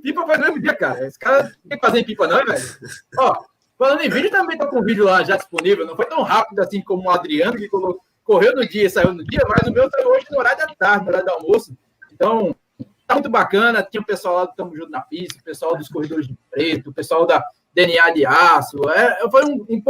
Pipa 0.05 0.21
no 0.21 0.27
mesmo 0.27 0.61
dia, 0.61 0.75
cara. 0.75 1.07
Esse 1.07 1.17
cara 1.17 1.43
não 1.43 1.69
tem 1.69 1.79
que 1.79 1.85
fazer 1.85 1.99
em 1.99 2.03
pipa, 2.03 2.27
não, 2.27 2.45
velho. 2.45 2.63
Ó, 3.17 3.43
falando 3.75 4.01
em 4.01 4.09
vídeo, 4.09 4.29
também 4.29 4.55
tá 4.55 4.67
com 4.67 4.79
o 4.79 4.83
vídeo 4.83 5.03
lá 5.03 5.23
já 5.23 5.35
disponível. 5.35 5.83
Não 5.83 5.95
foi 5.95 6.05
tão 6.05 6.21
rápido 6.21 6.59
assim 6.59 6.79
como 6.79 7.09
o 7.09 7.09
Adriano, 7.09 7.57
que 7.57 7.67
colocou, 7.67 7.99
correu 8.23 8.55
no 8.55 8.67
dia 8.67 8.85
e 8.85 8.89
saiu 8.89 9.15
no 9.15 9.23
dia, 9.23 9.41
mas 9.49 9.67
o 9.67 9.73
meu 9.73 9.89
saiu 9.89 10.09
hoje 10.09 10.27
no 10.29 10.37
horário 10.37 10.59
da 10.59 10.75
tarde, 10.75 11.05
no 11.05 11.09
horário 11.09 11.25
do 11.25 11.31
almoço. 11.31 11.75
Então, 12.13 12.55
tá 13.07 13.15
muito 13.15 13.29
bacana. 13.29 13.81
Tinha 13.81 13.99
o 13.99 14.05
pessoal 14.05 14.35
lá 14.35 14.45
do 14.45 14.53
Tamo 14.53 14.75
Junto 14.75 14.91
na 14.91 15.01
Pista, 15.01 15.39
o 15.39 15.43
pessoal 15.43 15.75
dos 15.75 15.89
Corredores 15.89 16.27
de 16.27 16.37
Preto, 16.51 16.91
o 16.91 16.93
pessoal 16.93 17.25
da 17.25 17.43
DNA 17.73 18.11
de 18.11 18.27
Aço. 18.27 18.87
É, 18.87 19.27
foi 19.31 19.43
um, 19.43 19.65
um 19.67 19.81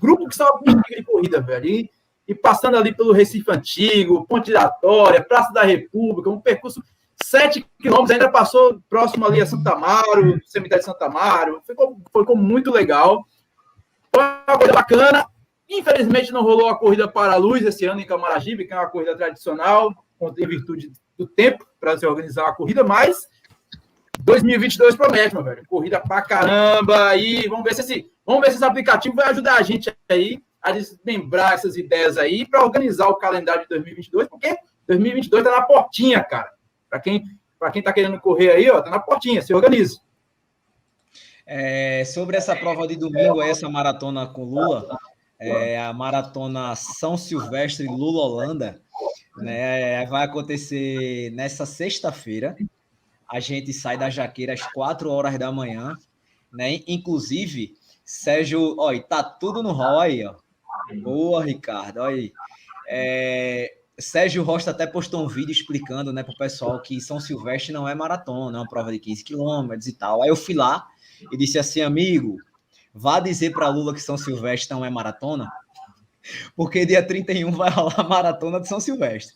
grupo 0.00 0.26
que 0.26 0.32
estava 0.32 0.58
de 0.64 1.04
corrida, 1.04 1.38
velho. 1.42 1.66
E, 1.66 1.90
e, 2.26 2.34
passando 2.34 2.78
ali 2.78 2.94
pelo 2.94 3.12
Recife 3.12 3.50
Antigo, 3.50 4.26
Ponte 4.26 4.46
Giratória, 4.46 5.22
Praça 5.22 5.52
da 5.52 5.64
República, 5.64 6.30
um 6.30 6.40
percurso 6.40 6.82
sete 7.22 7.66
quilômetros, 7.80 8.10
ainda 8.10 8.30
passou 8.30 8.80
próximo 8.88 9.26
ali 9.26 9.40
a 9.40 9.46
Santa 9.46 9.72
Amaro, 9.72 10.40
cemitério 10.46 10.82
de 10.82 10.90
Santa 10.90 11.06
Amaro. 11.06 11.62
Ficou, 11.66 11.96
ficou 12.16 12.36
muito 12.36 12.70
legal. 12.70 13.24
Foi 14.14 14.22
uma 14.22 14.58
coisa 14.58 14.72
bacana. 14.72 15.26
Infelizmente 15.68 16.32
não 16.32 16.42
rolou 16.42 16.68
a 16.68 16.78
corrida 16.78 17.06
para 17.06 17.34
a 17.34 17.36
luz 17.36 17.62
esse 17.62 17.84
ano 17.84 18.00
em 18.00 18.06
Camaragibe, 18.06 18.66
que 18.66 18.72
é 18.72 18.76
uma 18.76 18.88
corrida 18.88 19.16
tradicional, 19.16 19.92
em 20.20 20.46
virtude 20.46 20.90
do 21.16 21.26
tempo 21.26 21.66
para 21.78 21.98
se 21.98 22.06
organizar 22.06 22.48
a 22.48 22.54
corrida, 22.54 22.82
mas 22.82 23.28
2022 24.20 24.96
promete, 24.96 25.34
meu 25.34 25.44
velho. 25.44 25.62
Corrida 25.66 26.00
pra 26.00 26.22
caramba. 26.22 27.08
aí 27.08 27.46
vamos 27.48 27.64
ver 27.64 27.74
se 27.74 27.80
esse, 27.82 28.10
vamos 28.24 28.42
ver 28.42 28.50
se 28.50 28.56
esse 28.56 28.64
aplicativo 28.64 29.14
vai 29.14 29.28
ajudar 29.28 29.56
a 29.56 29.62
gente 29.62 29.94
aí 30.08 30.42
a 30.62 30.72
desmembrar 30.72 31.52
essas 31.52 31.76
ideias 31.76 32.16
aí 32.18 32.46
para 32.46 32.64
organizar 32.64 33.08
o 33.08 33.16
calendário 33.16 33.62
de 33.62 33.68
2022, 33.68 34.28
porque 34.28 34.56
2022 34.86 35.44
tá 35.44 35.50
na 35.50 35.62
portinha, 35.62 36.22
cara. 36.22 36.50
Para 36.88 37.00
quem 37.00 37.24
para 37.58 37.72
quem 37.72 37.82
tá 37.82 37.92
querendo 37.92 38.20
correr 38.20 38.52
aí, 38.52 38.70
ó, 38.70 38.80
tá 38.80 38.88
na 38.88 39.00
portinha, 39.00 39.42
se 39.42 39.52
organiza. 39.52 40.00
É, 41.44 42.04
sobre 42.04 42.36
essa 42.36 42.54
prova 42.54 42.86
de 42.86 42.94
domingo, 42.94 43.42
essa 43.42 43.68
maratona 43.68 44.26
com 44.26 44.44
Lula, 44.44 44.96
é, 45.40 45.80
a 45.80 45.92
maratona 45.92 46.76
São 46.76 47.16
Silvestre 47.16 47.86
Lula 47.86 48.22
Holanda, 48.22 48.80
né? 49.38 50.04
Vai 50.06 50.24
acontecer 50.24 51.30
nessa 51.32 51.66
sexta-feira. 51.66 52.56
A 53.28 53.40
gente 53.40 53.72
sai 53.72 53.96
da 53.96 54.10
Jaqueira 54.10 54.52
às 54.52 54.62
4 54.72 55.10
horas 55.10 55.38
da 55.38 55.50
manhã, 55.50 55.96
né? 56.52 56.80
Inclusive, 56.86 57.74
Sérgio, 58.04 58.76
olha, 58.78 59.02
tá 59.02 59.22
tudo 59.22 59.62
no 59.62 59.72
rol 59.72 60.00
aí, 60.00 60.24
ó. 60.24 60.34
Boa, 61.02 61.44
Ricardo, 61.44 62.00
olha 62.00 62.16
aí. 62.16 62.32
É, 62.86 63.77
Sérgio 63.98 64.42
Rocha 64.42 64.70
até 64.70 64.86
postou 64.86 65.24
um 65.24 65.28
vídeo 65.28 65.52
explicando, 65.52 66.12
né, 66.12 66.22
pro 66.22 66.36
pessoal 66.36 66.80
que 66.80 67.00
São 67.00 67.18
Silvestre 67.18 67.72
não 67.72 67.88
é 67.88 67.94
maratona, 67.94 68.58
é 68.58 68.60
uma 68.60 68.68
prova 68.68 68.92
de 68.92 68.98
15 68.98 69.24
quilômetros 69.24 69.86
e 69.86 69.92
tal. 69.92 70.22
Aí 70.22 70.28
eu 70.28 70.36
fui 70.36 70.54
lá 70.54 70.86
e 71.32 71.36
disse 71.36 71.58
assim, 71.58 71.80
amigo, 71.80 72.36
vá 72.94 73.18
dizer 73.18 73.52
para 73.52 73.68
Lula 73.68 73.92
que 73.92 74.00
São 74.00 74.16
Silvestre 74.16 74.70
não 74.70 74.84
é 74.84 74.90
maratona, 74.90 75.50
porque 76.54 76.86
dia 76.86 77.04
31 77.04 77.50
vai 77.50 77.70
rolar 77.70 78.00
a 78.00 78.04
maratona 78.04 78.60
de 78.60 78.68
São 78.68 78.78
Silvestre. 78.78 79.34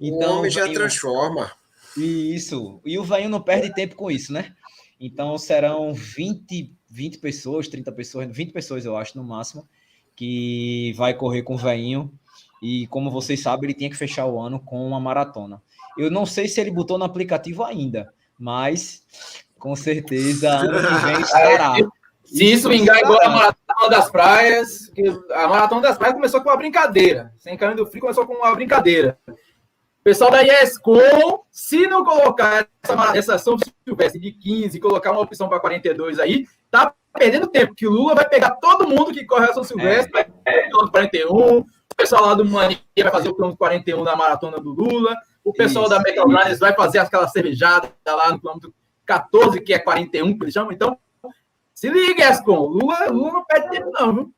Então, 0.00 0.34
o 0.34 0.38
homem 0.38 0.50
já 0.50 0.64
venho... 0.64 0.74
transforma. 0.74 1.50
Isso. 1.96 2.80
E 2.84 2.98
o 2.98 3.04
Vainho 3.04 3.30
não 3.30 3.40
perde 3.40 3.74
tempo 3.74 3.96
com 3.96 4.10
isso, 4.10 4.32
né? 4.32 4.54
Então 5.00 5.36
serão 5.36 5.92
20, 5.92 6.74
20 6.88 7.18
pessoas, 7.18 7.68
30 7.68 7.92
pessoas, 7.92 8.28
20 8.30 8.52
pessoas, 8.52 8.84
eu 8.84 8.96
acho, 8.96 9.16
no 9.16 9.24
máximo, 9.24 9.68
que 10.14 10.92
vai 10.96 11.14
correr 11.14 11.42
com 11.42 11.54
o 11.54 11.58
Vainho. 11.58 12.12
E 12.62 12.86
como 12.88 13.10
vocês 13.10 13.42
sabem, 13.42 13.70
ele 13.70 13.78
tinha 13.78 13.90
que 13.90 13.96
fechar 13.96 14.26
o 14.26 14.40
ano 14.40 14.60
com 14.60 14.86
uma 14.86 15.00
maratona. 15.00 15.62
Eu 15.96 16.10
não 16.10 16.26
sei 16.26 16.48
se 16.48 16.60
ele 16.60 16.70
botou 16.70 16.98
no 16.98 17.04
aplicativo 17.04 17.64
ainda, 17.64 18.12
mas 18.38 19.04
com 19.58 19.74
certeza 19.74 20.50
ano 20.50 20.88
que 20.88 21.06
vem 21.06 21.20
estará. 21.20 21.74
Se 22.24 22.44
isso 22.44 22.68
vingar 22.68 22.98
igual 22.98 23.20
a 23.22 23.28
Maratona 23.28 23.88
das 23.88 24.10
Praias, 24.10 24.92
a 25.32 25.46
Maratona 25.46 25.80
das 25.80 25.96
Praias 25.96 26.14
começou 26.14 26.40
com 26.40 26.48
uma 26.48 26.56
brincadeira. 26.56 27.32
Sem 27.38 27.56
caminho 27.56 27.78
do 27.78 27.86
frio 27.86 28.00
começou 28.00 28.26
com 28.26 28.34
uma 28.34 28.54
brincadeira. 28.54 29.16
O 29.28 30.02
pessoal 30.02 30.30
da 30.30 30.42
ESCOM, 30.42 31.42
se 31.50 31.86
não 31.86 32.04
colocar 32.04 32.68
essa, 32.82 33.16
essa 33.16 33.38
São 33.38 33.56
Silvestre 33.84 34.20
de 34.20 34.32
15 34.32 34.78
colocar 34.80 35.12
uma 35.12 35.20
opção 35.20 35.48
para 35.48 35.60
42 35.60 36.18
aí, 36.18 36.46
tá 36.70 36.92
perdendo 37.16 37.46
tempo, 37.46 37.74
que 37.74 37.86
o 37.86 37.90
Lula 37.90 38.14
vai 38.14 38.28
pegar 38.28 38.50
todo 38.56 38.88
mundo 38.88 39.12
que 39.12 39.24
corre 39.24 39.46
a 39.46 39.54
São 39.54 39.64
Silvestre, 39.64 40.20
é. 40.44 40.68
vai 40.68 40.68
o 40.72 40.90
41, 40.90 41.64
o 41.96 42.02
pessoal 42.02 42.26
lá 42.26 42.34
do 42.34 42.44
Mania 42.44 42.78
vai 42.98 43.10
fazer 43.10 43.30
o 43.30 43.34
quilômetro 43.34 43.56
41 43.56 44.04
na 44.04 44.14
maratona 44.14 44.60
do 44.60 44.70
Lula, 44.70 45.16
o 45.42 45.50
pessoal 45.50 45.86
Isso. 45.86 45.94
da 45.94 46.02
Metal 46.02 46.26
vai 46.60 46.74
fazer 46.74 46.98
aquela 46.98 47.26
cervejada 47.26 47.90
lá 48.06 48.30
no 48.30 48.38
quilômetro 48.38 48.74
14, 49.06 49.60
que 49.62 49.72
é 49.72 49.78
41, 49.78 50.36
que 50.36 50.44
eles 50.44 50.52
chamam. 50.52 50.72
Então, 50.72 50.98
se 51.74 51.88
liga, 51.88 52.28
Escom. 52.28 52.66
Lula, 52.66 53.06
Lula 53.08 53.32
não 53.32 53.44
perde 53.46 53.70
tempo, 53.70 53.90
não, 53.92 54.14
viu? 54.14 54.34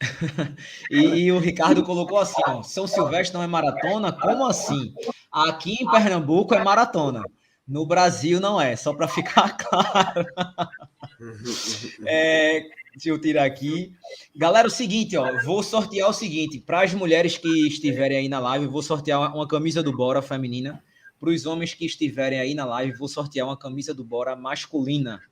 e, 0.90 1.24
e, 1.24 1.32
o 1.32 1.38
Ricardo 1.38 1.82
colocou 1.82 2.18
assim: 2.18 2.40
ó, 2.46 2.62
São 2.62 2.86
Silvestre 2.86 3.36
não 3.36 3.44
é 3.44 3.46
maratona? 3.46 4.10
Como 4.10 4.46
assim? 4.46 4.94
Aqui 5.30 5.82
em 5.82 5.90
Pernambuco 5.90 6.54
é 6.54 6.64
maratona. 6.64 7.22
No 7.70 7.86
Brasil 7.86 8.40
não 8.40 8.60
é, 8.60 8.74
só 8.74 8.92
para 8.92 9.06
ficar 9.06 9.54
claro. 9.56 10.26
é, 12.04 12.62
deixa 12.92 13.10
eu 13.10 13.20
tirar 13.20 13.44
aqui. 13.44 13.94
Galera, 14.34 14.66
o 14.66 14.70
seguinte, 14.70 15.16
ó, 15.16 15.40
vou 15.44 15.62
sortear 15.62 16.10
o 16.10 16.12
seguinte: 16.12 16.58
para 16.58 16.82
as 16.82 16.92
mulheres 16.92 17.38
que 17.38 17.68
estiverem 17.68 18.18
aí 18.18 18.28
na 18.28 18.40
live, 18.40 18.66
vou 18.66 18.82
sortear 18.82 19.20
uma, 19.20 19.32
uma 19.32 19.46
camisa 19.46 19.84
do 19.84 19.96
Bora 19.96 20.20
feminina. 20.20 20.82
Para 21.20 21.30
os 21.30 21.46
homens 21.46 21.72
que 21.72 21.86
estiverem 21.86 22.40
aí 22.40 22.54
na 22.54 22.64
live, 22.64 22.98
vou 22.98 23.06
sortear 23.06 23.46
uma 23.46 23.56
camisa 23.56 23.94
do 23.94 24.02
Bora 24.02 24.34
masculina. 24.34 25.22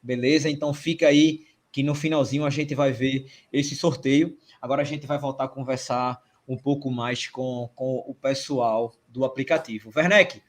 Beleza? 0.00 0.48
Então 0.48 0.72
fica 0.72 1.08
aí 1.08 1.44
que 1.72 1.82
no 1.82 1.96
finalzinho 1.96 2.44
a 2.44 2.50
gente 2.50 2.72
vai 2.72 2.92
ver 2.92 3.26
esse 3.52 3.74
sorteio. 3.74 4.38
Agora 4.62 4.82
a 4.82 4.84
gente 4.84 5.08
vai 5.08 5.18
voltar 5.18 5.42
a 5.44 5.48
conversar 5.48 6.22
um 6.46 6.56
pouco 6.56 6.88
mais 6.88 7.26
com, 7.26 7.68
com 7.74 7.96
o 8.06 8.14
pessoal 8.14 8.94
do 9.08 9.24
aplicativo. 9.24 9.90
Werneck, 9.92 10.40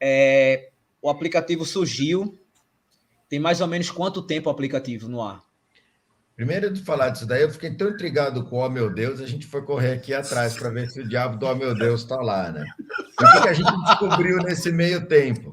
é, 0.00 0.70
o 1.02 1.10
aplicativo 1.10 1.64
surgiu. 1.64 2.38
Tem 3.28 3.38
mais 3.38 3.60
ou 3.60 3.66
menos 3.66 3.90
quanto 3.90 4.22
tempo 4.22 4.48
o 4.48 4.52
aplicativo 4.52 5.08
no 5.08 5.22
ar? 5.22 5.42
Primeiro 6.34 6.72
de 6.72 6.82
falar 6.82 7.10
disso 7.10 7.26
daí, 7.26 7.42
eu 7.42 7.50
fiquei 7.50 7.74
tão 7.74 7.90
intrigado 7.90 8.44
com 8.44 8.58
o 8.58 8.64
Oh 8.64 8.70
Meu 8.70 8.92
Deus, 8.94 9.20
a 9.20 9.26
gente 9.26 9.46
foi 9.46 9.60
correr 9.62 9.94
aqui 9.94 10.14
atrás 10.14 10.56
para 10.56 10.70
ver 10.70 10.88
se 10.88 11.00
o 11.00 11.08
diabo 11.08 11.36
do 11.36 11.46
Oh 11.46 11.54
Meu 11.56 11.74
Deus 11.74 12.02
está 12.02 12.16
lá, 12.20 12.52
né? 12.52 12.64
o 13.20 13.42
que, 13.42 13.48
a 13.48 13.52
gente 13.52 13.84
descobriu 13.84 14.36
nesse 14.38 14.70
meio 14.70 15.04
tempo? 15.06 15.52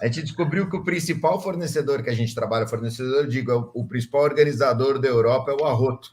a 0.00 0.06
gente 0.06 0.22
descobriu 0.22 0.68
que 0.68 0.76
o 0.76 0.82
principal 0.82 1.40
fornecedor 1.40 2.02
que 2.02 2.10
a 2.10 2.14
gente 2.14 2.34
trabalha, 2.34 2.66
fornecedor, 2.66 3.26
digo, 3.26 3.52
é 3.52 3.54
o, 3.54 3.84
principal 3.86 4.22
organizador 4.22 4.98
da 4.98 5.08
Europa 5.08 5.52
é 5.52 5.54
o 5.54 5.64
Arroto. 5.64 6.10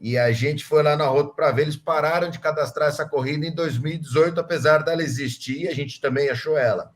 e 0.00 0.16
a 0.16 0.32
gente 0.32 0.64
foi 0.64 0.82
lá 0.82 0.96
na 0.96 1.06
rota 1.06 1.34
para 1.34 1.50
ver. 1.50 1.62
Eles 1.62 1.76
pararam 1.76 2.30
de 2.30 2.38
cadastrar 2.38 2.88
essa 2.88 3.06
corrida 3.06 3.44
em 3.44 3.54
2018, 3.54 4.40
apesar 4.40 4.78
dela 4.78 5.02
existir, 5.02 5.68
a 5.68 5.74
gente 5.74 6.00
também 6.00 6.30
achou 6.30 6.56
ela. 6.56 6.94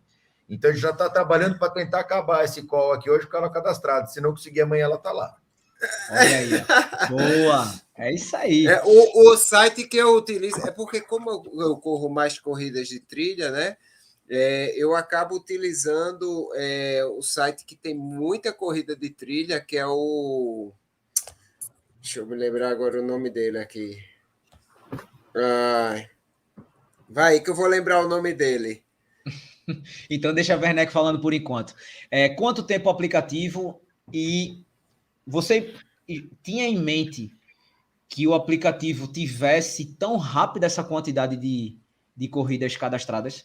Então 0.49 0.70
a 0.70 0.72
gente 0.72 0.82
já 0.82 0.90
está 0.90 1.11
trabalhando 1.11 1.59
para 1.59 1.72
tentar 1.72 2.01
acabar 2.01 2.44
esse 2.44 2.62
call 2.62 2.92
aqui 2.92 3.11
hoje 3.11 3.26
com 3.26 3.36
ela 3.36 3.51
cadastrada. 3.51 4.07
Se 4.07 4.20
não 4.20 4.30
conseguir 4.30 4.61
amanhã, 4.61 4.84
ela 4.84 4.97
está 4.97 5.12
lá. 5.12 5.36
Olha 6.11 6.38
aí. 6.38 6.51
Boa. 7.11 7.74
É 7.97 8.12
isso 8.12 8.36
aí. 8.36 8.66
É, 8.66 8.82
o, 8.84 9.32
o, 9.32 9.36
site 9.36 9.84
que 9.84 9.97
eu 9.97 10.14
utilizo 10.16 10.61
é 10.66 10.70
porque, 10.70 11.01
como 11.01 11.30
eu, 11.30 11.42
eu 11.61 11.76
corro 11.76 12.09
mais 12.09 12.38
corridas 12.38 12.88
de 12.88 13.01
trilha, 13.01 13.51
né? 13.51 13.76
É, 14.28 14.74
eu 14.76 14.94
acabo 14.94 15.36
utilizando 15.36 16.51
é, 16.55 17.05
o 17.05 17.22
site 17.22 17.64
que 17.64 17.76
tem 17.76 17.94
muita 17.94 18.53
corrida 18.53 18.97
de 18.97 19.11
trilha, 19.11 19.61
que 19.61 19.76
é 19.76 19.86
o. 19.86 20.72
Deixa 22.01 22.20
eu 22.20 22.26
me 22.26 22.36
lembrar 22.36 22.70
agora 22.70 23.01
o 23.01 23.07
nome 23.07 23.30
dele 23.30 23.59
aqui. 23.59 23.99
Ai. 25.34 26.11
Vai, 27.09 27.40
que 27.40 27.51
eu 27.51 27.55
vou 27.55 27.66
lembrar 27.66 28.05
o 28.05 28.09
nome 28.09 28.34
dele. 28.34 28.84
então, 30.10 30.32
deixa 30.32 30.54
a 30.54 30.58
Werneck 30.58 30.92
falando 30.92 31.20
por 31.20 31.32
enquanto. 31.32 31.74
É, 32.10 32.28
quanto 32.28 32.62
tempo 32.62 32.88
o 32.88 32.92
aplicativo 32.92 33.80
e 34.12 34.64
você 35.26 35.74
tinha 36.42 36.68
em 36.68 36.78
mente 36.78 37.32
que 38.08 38.26
o 38.26 38.34
aplicativo 38.34 39.08
tivesse 39.08 39.84
tão 39.96 40.16
rápido 40.16 40.64
essa 40.64 40.84
quantidade 40.84 41.36
de, 41.36 41.76
de 42.16 42.28
corridas 42.28 42.76
cadastradas? 42.76 43.44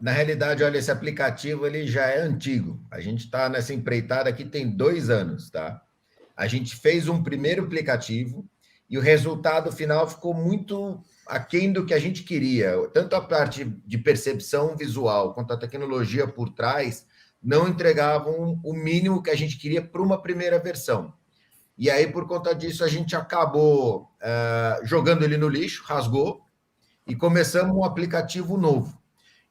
Na 0.00 0.12
realidade, 0.12 0.62
olha, 0.62 0.78
esse 0.78 0.90
aplicativo 0.90 1.66
ele 1.66 1.86
já 1.86 2.06
é 2.06 2.20
antigo. 2.20 2.78
A 2.90 3.00
gente 3.00 3.24
está 3.24 3.48
nessa 3.48 3.72
empreitada 3.72 4.28
aqui 4.28 4.44
tem 4.44 4.70
dois 4.70 5.08
anos, 5.08 5.48
tá? 5.50 5.82
A 6.36 6.46
gente 6.46 6.76
fez 6.76 7.08
um 7.08 7.22
primeiro 7.22 7.64
aplicativo 7.64 8.46
e 8.90 8.98
o 8.98 9.00
resultado 9.00 9.72
final 9.72 10.06
ficou 10.08 10.34
muito 10.34 11.02
aquém 11.26 11.72
do 11.72 11.84
que 11.84 11.94
a 11.94 11.98
gente 11.98 12.22
queria. 12.22 12.74
Tanto 12.92 13.16
a 13.16 13.20
parte 13.20 13.64
de 13.64 13.98
percepção 13.98 14.76
visual 14.76 15.34
quanto 15.34 15.52
a 15.52 15.56
tecnologia 15.56 16.26
por 16.26 16.50
trás 16.50 17.06
não 17.42 17.68
entregavam 17.68 18.58
o 18.64 18.72
mínimo 18.72 19.22
que 19.22 19.30
a 19.30 19.36
gente 19.36 19.58
queria 19.58 19.82
para 19.82 20.00
uma 20.00 20.20
primeira 20.20 20.58
versão. 20.58 21.12
E 21.76 21.90
aí, 21.90 22.06
por 22.06 22.26
conta 22.26 22.54
disso, 22.54 22.84
a 22.84 22.88
gente 22.88 23.16
acabou 23.16 24.10
uh, 24.22 24.86
jogando 24.86 25.24
ele 25.24 25.36
no 25.36 25.48
lixo, 25.48 25.82
rasgou, 25.84 26.42
e 27.06 27.14
começamos 27.14 27.76
um 27.76 27.84
aplicativo 27.84 28.56
novo. 28.56 28.96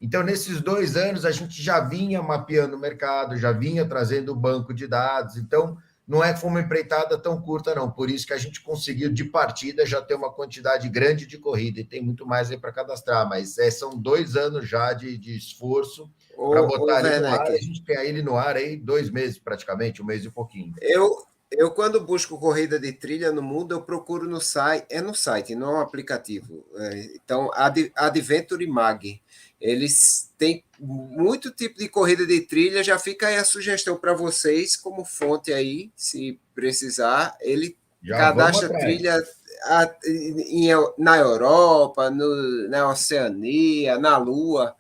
Então, 0.01 0.23
nesses 0.23 0.59
dois 0.59 0.97
anos, 0.97 1.25
a 1.25 1.31
gente 1.31 1.61
já 1.61 1.79
vinha 1.79 2.21
mapeando 2.21 2.75
o 2.75 2.79
mercado, 2.79 3.37
já 3.37 3.51
vinha 3.51 3.85
trazendo 3.85 4.31
o 4.31 4.35
banco 4.35 4.73
de 4.73 4.87
dados. 4.87 5.37
Então, 5.37 5.77
não 6.07 6.23
é 6.23 6.33
que 6.33 6.39
foi 6.39 6.49
uma 6.49 6.61
empreitada 6.61 7.17
tão 7.17 7.41
curta, 7.41 7.73
não. 7.73 7.89
Por 7.89 8.09
isso 8.09 8.27
que 8.27 8.33
a 8.33 8.37
gente 8.37 8.61
conseguiu, 8.61 9.11
de 9.11 9.23
partida, 9.23 9.85
já 9.85 10.01
ter 10.01 10.15
uma 10.15 10.31
quantidade 10.31 10.89
grande 10.89 11.25
de 11.25 11.37
corrida 11.37 11.79
e 11.79 11.85
tem 11.85 12.01
muito 12.01 12.25
mais 12.25 12.51
aí 12.51 12.57
para 12.57 12.73
cadastrar. 12.73 13.27
Mas 13.27 13.57
é, 13.57 13.71
são 13.71 13.97
dois 13.97 14.35
anos 14.35 14.67
já 14.67 14.91
de, 14.93 15.17
de 15.17 15.37
esforço 15.37 16.11
para 16.35 16.63
botar 16.63 16.99
ele 16.99 17.19
no 17.19 17.27
ar. 17.27 17.41
A 17.47 17.57
gente 17.57 17.83
tem 17.83 17.97
ele 17.97 18.21
no 18.21 18.35
ar 18.35 18.57
aí 18.57 18.75
dois 18.75 19.09
meses, 19.09 19.39
praticamente, 19.39 20.01
um 20.01 20.05
mês 20.05 20.25
e 20.25 20.29
pouquinho. 20.29 20.73
Eu, 20.81 21.15
eu, 21.49 21.71
quando 21.71 22.01
busco 22.01 22.37
corrida 22.37 22.77
de 22.77 22.91
trilha 22.91 23.31
no 23.31 23.41
mundo, 23.41 23.73
eu 23.73 23.81
procuro 23.81 24.27
no 24.27 24.41
site, 24.41 24.85
é 24.89 25.01
no 25.01 25.15
site, 25.15 25.55
não 25.55 25.71
é 25.71 25.77
um 25.79 25.81
aplicativo. 25.81 26.65
É, 26.75 27.15
então, 27.15 27.49
Ad, 27.53 27.91
Adventure 27.95 28.67
Mag. 28.67 29.21
Eles 29.63 30.29
têm 30.37 30.61
muito 30.77 31.49
tipo 31.49 31.79
de 31.79 31.87
corrida 31.87 32.27
de 32.27 32.41
trilha, 32.41 32.83
já 32.83 32.99
fica 32.99 33.27
aí 33.27 33.37
a 33.37 33.45
sugestão 33.45 33.95
para 33.95 34.13
vocês, 34.13 34.75
como 34.75 35.05
fonte 35.05 35.53
aí, 35.53 35.89
se 35.95 36.37
precisar. 36.53 37.37
Ele 37.39 37.77
já 38.03 38.17
cadastra 38.17 38.67
trilha 38.77 39.23
a, 39.63 39.95
em, 40.05 40.67
na 40.97 41.15
Europa, 41.15 42.09
no, 42.09 42.67
na 42.67 42.89
Oceania, 42.89 43.97
na 43.97 44.17
Lua, 44.17 44.75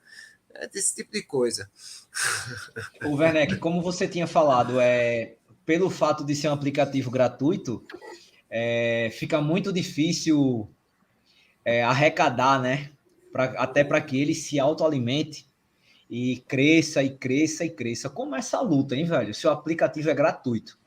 é 0.53 0.67
desse 0.67 0.93
tipo 0.93 1.13
de 1.13 1.23
coisa. 1.23 1.71
O 3.05 3.15
Werneck, 3.15 3.55
como 3.59 3.81
você 3.81 4.05
tinha 4.05 4.27
falado, 4.27 4.81
é 4.81 5.35
pelo 5.65 5.89
fato 5.89 6.25
de 6.25 6.35
ser 6.35 6.49
um 6.49 6.53
aplicativo 6.53 7.09
gratuito, 7.09 7.87
é, 8.49 9.09
fica 9.13 9.39
muito 9.39 9.71
difícil 9.71 10.69
é, 11.63 11.81
arrecadar, 11.85 12.61
né? 12.61 12.91
Pra, 13.33 13.45
até 13.57 13.83
para 13.83 13.99
que 13.99 14.21
ele 14.21 14.33
se 14.33 14.59
autoalimente 14.59 15.47
e 16.09 16.37
cresça 16.47 17.03
e 17.03 17.09
cresça 17.09 17.65
e 17.65 17.69
cresça. 17.69 18.09
Como 18.09 18.35
é 18.35 18.39
essa 18.39 18.61
luta, 18.61 18.95
hein, 18.95 19.05
velho? 19.05 19.33
Se 19.33 19.47
o 19.47 19.49
aplicativo 19.49 20.09
é 20.09 20.13
gratuito. 20.13 20.77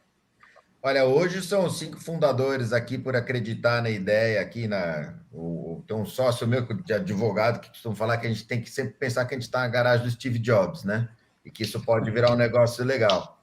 Olha, 0.81 1.05
hoje 1.05 1.43
são 1.43 1.69
cinco 1.69 1.99
fundadores 1.99 2.73
aqui 2.73 2.97
por 2.97 3.17
acreditar 3.17 3.83
na 3.83 3.91
ideia 3.91 4.41
aqui 4.41 4.69
na 4.69 5.15
o, 5.33 5.83
tem 5.85 5.97
um 5.97 6.07
sócio 6.07 6.47
meu 6.47 6.63
de 6.63 6.93
advogado 6.93 7.61
que 7.61 7.71
costuma 7.71 7.97
falar 7.97 8.19
que 8.19 8.27
a 8.27 8.31
gente 8.31 8.47
tem 8.47 8.61
que 8.61 8.71
sempre 8.71 8.95
pensar 8.95 9.25
que 9.25 9.35
a 9.35 9.37
gente 9.37 9.47
está 9.47 9.61
na 9.61 9.69
garagem 9.69 10.07
do 10.07 10.13
Steve 10.13 10.39
Jobs, 10.39 10.85
né? 10.85 11.09
E 11.45 11.51
que 11.51 11.65
isso 11.65 11.81
pode 11.81 12.09
virar 12.11 12.33
um 12.33 12.37
negócio 12.37 12.85
legal. 12.85 13.36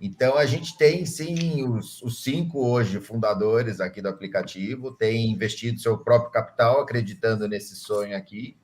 Então, 0.00 0.36
a 0.36 0.44
gente 0.44 0.76
tem, 0.76 1.06
sim, 1.06 1.66
os, 1.66 2.02
os, 2.02 2.22
cinco 2.22 2.66
hoje 2.66 3.00
fundadores 3.00 3.80
aqui 3.80 4.02
do 4.02 4.08
aplicativo, 4.08 4.92
tem 4.92 5.30
investido 5.30 5.80
seu 5.80 5.96
próprio 5.98 6.30
capital, 6.30 6.80
acreditando 6.80 7.48
nesse 7.48 7.76
sonho 7.76 8.16
aqui. 8.16 8.56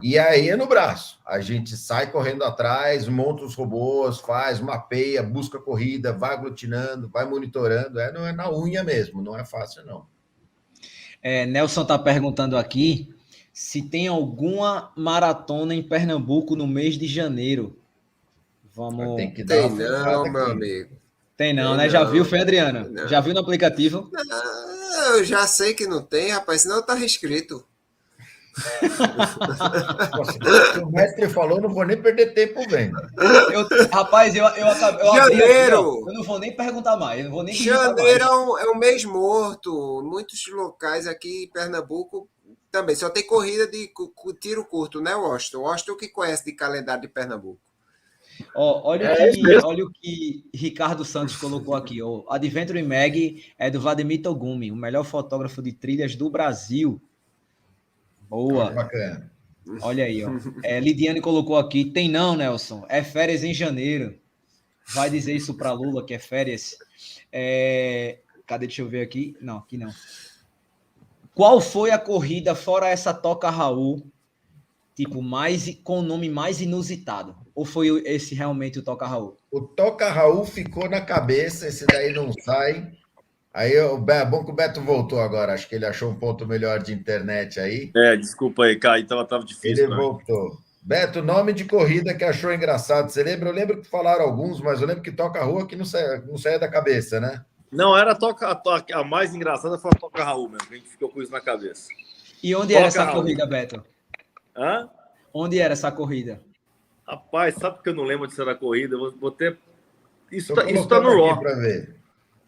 E 0.00 0.18
aí 0.18 0.48
é 0.48 0.56
no 0.56 0.66
braço. 0.66 1.18
A 1.26 1.40
gente 1.40 1.76
sai 1.76 2.10
correndo 2.10 2.44
atrás, 2.44 3.08
monta 3.08 3.44
os 3.44 3.54
robôs, 3.54 4.20
faz, 4.20 4.60
mapeia, 4.60 5.22
busca 5.22 5.58
corrida, 5.58 6.12
vai 6.12 6.34
aglutinando, 6.34 7.08
vai 7.08 7.28
monitorando. 7.28 7.98
É, 7.98 8.12
não 8.12 8.26
é 8.26 8.32
na 8.32 8.50
unha 8.50 8.84
mesmo, 8.84 9.22
não 9.22 9.36
é 9.36 9.44
fácil, 9.44 9.84
não. 9.84 10.06
É, 11.20 11.44
Nelson 11.46 11.82
está 11.82 11.98
perguntando 11.98 12.56
aqui 12.56 13.12
se 13.52 13.82
tem 13.82 14.06
alguma 14.06 14.92
maratona 14.96 15.74
em 15.74 15.82
Pernambuco 15.82 16.54
no 16.54 16.66
mês 16.66 16.96
de 16.96 17.08
janeiro. 17.08 17.77
Vamos. 18.78 19.16
Tem 19.16 19.34
que 19.34 19.42
dar 19.42 19.56
Tem 19.56 19.70
não, 19.70 20.20
aqui. 20.20 20.30
meu 20.30 20.46
amigo. 20.46 20.96
Tem 21.36 21.52
não, 21.52 21.70
tem 21.70 21.78
né? 21.78 21.82
Não. 21.82 21.90
Já 21.90 22.04
viu, 22.04 22.24
foi, 22.24 22.40
Adriana? 22.40 22.88
Não. 22.88 23.08
Já 23.08 23.20
viu 23.20 23.34
no 23.34 23.40
aplicativo? 23.40 24.08
Não, 24.12 25.16
eu 25.16 25.24
já 25.24 25.48
sei 25.48 25.74
que 25.74 25.84
não 25.84 26.00
tem, 26.00 26.30
rapaz, 26.30 26.60
senão 26.60 26.80
tá 26.80 26.94
reescrito. 26.94 27.66
o 30.80 30.86
mestre 30.92 31.28
falou, 31.28 31.60
não 31.60 31.68
vou 31.68 31.84
nem 31.84 32.00
perder 32.00 32.34
tempo 32.34 32.60
vendo. 32.68 32.96
Eu, 33.52 33.66
rapaz, 33.90 34.36
eu, 34.36 34.44
eu, 34.44 34.66
eu 34.66 35.14
Janeiro! 35.14 35.80
Aqui, 35.80 36.10
eu 36.10 36.14
não 36.14 36.22
vou 36.22 36.38
nem 36.38 36.54
perguntar 36.54 36.96
mais. 36.96 37.24
Eu 37.24 37.32
vou 37.32 37.42
nem 37.42 37.54
Janeiro 37.54 38.24
é 38.24 38.30
um, 38.30 38.58
é 38.58 38.70
um 38.70 38.78
mês 38.78 39.04
morto. 39.04 40.02
Muitos 40.04 40.40
locais 40.52 41.08
aqui 41.08 41.44
em 41.44 41.50
Pernambuco 41.50 42.28
também. 42.70 42.94
Só 42.94 43.10
tem 43.10 43.26
corrida 43.26 43.66
de 43.66 43.90
tiro 44.40 44.64
curto, 44.64 45.00
né, 45.00 45.16
Washington? 45.16 45.62
Washington 45.62 45.96
que 45.96 46.08
conhece 46.08 46.44
de 46.44 46.52
calendário 46.52 47.02
de 47.02 47.08
Pernambuco. 47.08 47.67
Ó, 48.54 48.88
olha, 48.90 49.06
é 49.06 49.30
que, 49.32 49.56
olha 49.64 49.84
o 49.84 49.90
que 49.90 50.44
Ricardo 50.54 51.04
Santos 51.04 51.36
colocou 51.36 51.74
aqui. 51.74 52.02
O 52.02 52.24
Adventure 52.28 52.82
Mag 52.82 53.44
é 53.58 53.70
do 53.70 53.80
Vladimir 53.80 54.22
Togumi, 54.22 54.70
o 54.70 54.76
melhor 54.76 55.04
fotógrafo 55.04 55.62
de 55.62 55.72
trilhas 55.72 56.14
do 56.16 56.30
Brasil. 56.30 57.00
Boa. 58.28 58.70
bacana. 58.70 59.30
Olha 59.82 60.04
aí, 60.04 60.24
ó. 60.24 60.30
É, 60.62 60.80
Lidiane 60.80 61.20
colocou 61.20 61.56
aqui. 61.56 61.84
Tem 61.84 62.08
não, 62.08 62.36
Nelson. 62.36 62.86
É 62.88 63.02
férias 63.02 63.44
em 63.44 63.52
janeiro. 63.52 64.18
Vai 64.86 65.10
dizer 65.10 65.34
isso 65.34 65.54
para 65.54 65.72
Lula 65.72 66.04
que 66.04 66.14
é 66.14 66.18
férias. 66.18 66.76
É... 67.30 68.20
Cadê? 68.46 68.66
Deixa 68.66 68.80
eu 68.80 68.88
ver 68.88 69.02
aqui. 69.02 69.36
Não, 69.40 69.58
aqui 69.58 69.76
não. 69.76 69.92
Qual 71.34 71.60
foi 71.60 71.90
a 71.90 71.98
corrida 71.98 72.54
fora 72.54 72.88
essa 72.88 73.12
toca 73.12 73.50
Raul? 73.50 74.02
Tipo, 74.98 75.22
mais 75.22 75.78
com 75.84 76.00
o 76.00 76.02
nome 76.02 76.28
mais 76.28 76.60
inusitado? 76.60 77.36
Ou 77.54 77.64
foi 77.64 78.02
esse 78.04 78.34
realmente 78.34 78.80
o 78.80 78.82
Toca 78.82 79.06
Raul? 79.06 79.36
O 79.48 79.60
Toca 79.60 80.10
Raul 80.10 80.44
ficou 80.44 80.90
na 80.90 81.00
cabeça, 81.00 81.68
esse 81.68 81.86
daí 81.86 82.12
não 82.12 82.32
sai. 82.32 82.90
Aí 83.54 83.78
o 83.78 83.96
bom 83.96 84.44
que 84.44 84.50
o 84.50 84.54
Beto 84.54 84.80
voltou 84.80 85.20
agora, 85.20 85.54
acho 85.54 85.68
que 85.68 85.76
ele 85.76 85.86
achou 85.86 86.10
um 86.10 86.16
ponto 86.18 86.44
melhor 86.44 86.82
de 86.82 86.92
internet 86.92 87.60
aí. 87.60 87.92
É, 87.94 88.16
desculpa 88.16 88.64
aí, 88.64 88.74
Caio, 88.74 89.04
então 89.04 89.24
tava 89.24 89.44
difícil. 89.44 89.84
Ele 89.84 89.94
voltou. 89.94 90.58
Beto, 90.82 91.22
nome 91.22 91.52
de 91.52 91.64
corrida 91.64 92.12
que 92.12 92.24
achou 92.24 92.52
engraçado. 92.52 93.08
Você 93.08 93.22
lembra? 93.22 93.50
Eu 93.50 93.54
lembro 93.54 93.80
que 93.80 93.88
falaram 93.88 94.24
alguns, 94.24 94.60
mas 94.60 94.80
eu 94.80 94.88
lembro 94.88 95.04
que 95.04 95.12
toca 95.12 95.44
rua 95.44 95.64
que 95.64 95.76
não 95.76 95.84
saia, 95.84 96.24
não 96.26 96.36
saia 96.36 96.58
da 96.58 96.66
cabeça, 96.66 97.20
né? 97.20 97.44
Não, 97.70 97.96
era 97.96 98.12
a 98.12 98.16
toca, 98.16 98.48
a, 98.48 98.54
toca, 98.56 98.98
a 98.98 99.04
mais 99.04 99.32
engraçada 99.32 99.78
foi 99.78 99.92
a 99.94 99.96
toca 99.96 100.24
Raul 100.24 100.48
mesmo, 100.48 100.66
que 100.66 100.74
a 100.74 100.76
gente 100.76 100.88
ficou 100.88 101.08
com 101.08 101.22
isso 101.22 101.30
na 101.30 101.40
cabeça. 101.40 101.86
E 102.42 102.52
onde 102.56 102.72
toca 102.72 102.78
era 102.78 102.88
essa 102.88 103.04
Raul. 103.04 103.22
corrida, 103.22 103.46
Beto? 103.46 103.84
Hã? 104.58 104.90
Onde 105.32 105.60
era 105.60 105.72
essa 105.72 105.92
corrida? 105.92 106.40
Rapaz, 107.06 107.54
sabe 107.54 107.80
que 107.82 107.88
eu 107.88 107.94
não 107.94 108.02
lembro 108.02 108.26
de 108.26 108.34
ser 108.34 108.44
da 108.44 108.54
corrida? 108.54 108.98
Vou, 108.98 109.12
vou 109.12 109.30
ter. 109.30 109.56
Isso 110.30 110.52
tá, 110.54 110.68
isso 110.70 110.88
tá 110.88 111.00
no 111.00 111.10
Raw. 111.10 111.40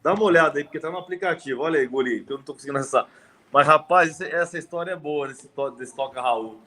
Dá 0.03 0.15
uma 0.15 0.25
olhada 0.25 0.59
aí, 0.59 0.65
porque 0.65 0.81
tá 0.81 0.91
no 0.91 0.99
aplicativo. 0.99 1.63
Olha 1.63 1.79
aí, 1.79 1.87
Guri, 1.87 2.25
que 2.25 2.33
eu 2.33 2.39
não 2.39 2.45
tô 2.45 2.53
conseguindo 2.55 2.79
acessar. 2.79 3.07
Mas, 3.53 3.67
rapaz, 3.67 4.21
essa 4.21 4.59
história 4.59 4.93
é 4.93 4.97
boa 4.97 5.29
desse, 5.29 5.49
desse 5.79 5.95
Toca 5.95 6.21
Raul. 6.21 6.61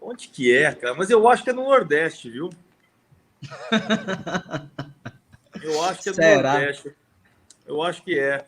Onde 0.00 0.28
que 0.28 0.54
é, 0.54 0.74
cara? 0.74 0.94
Mas 0.94 1.10
eu 1.10 1.26
acho 1.28 1.42
que 1.42 1.50
é 1.50 1.52
no 1.52 1.64
Nordeste, 1.64 2.30
viu? 2.30 2.50
Eu 5.62 5.82
acho 5.84 6.02
que 6.02 6.08
é 6.08 6.12
no 6.12 6.16
Será? 6.16 6.52
Nordeste. 6.54 6.94
Eu 7.66 7.82
acho 7.82 8.02
que 8.02 8.18
é. 8.18 8.44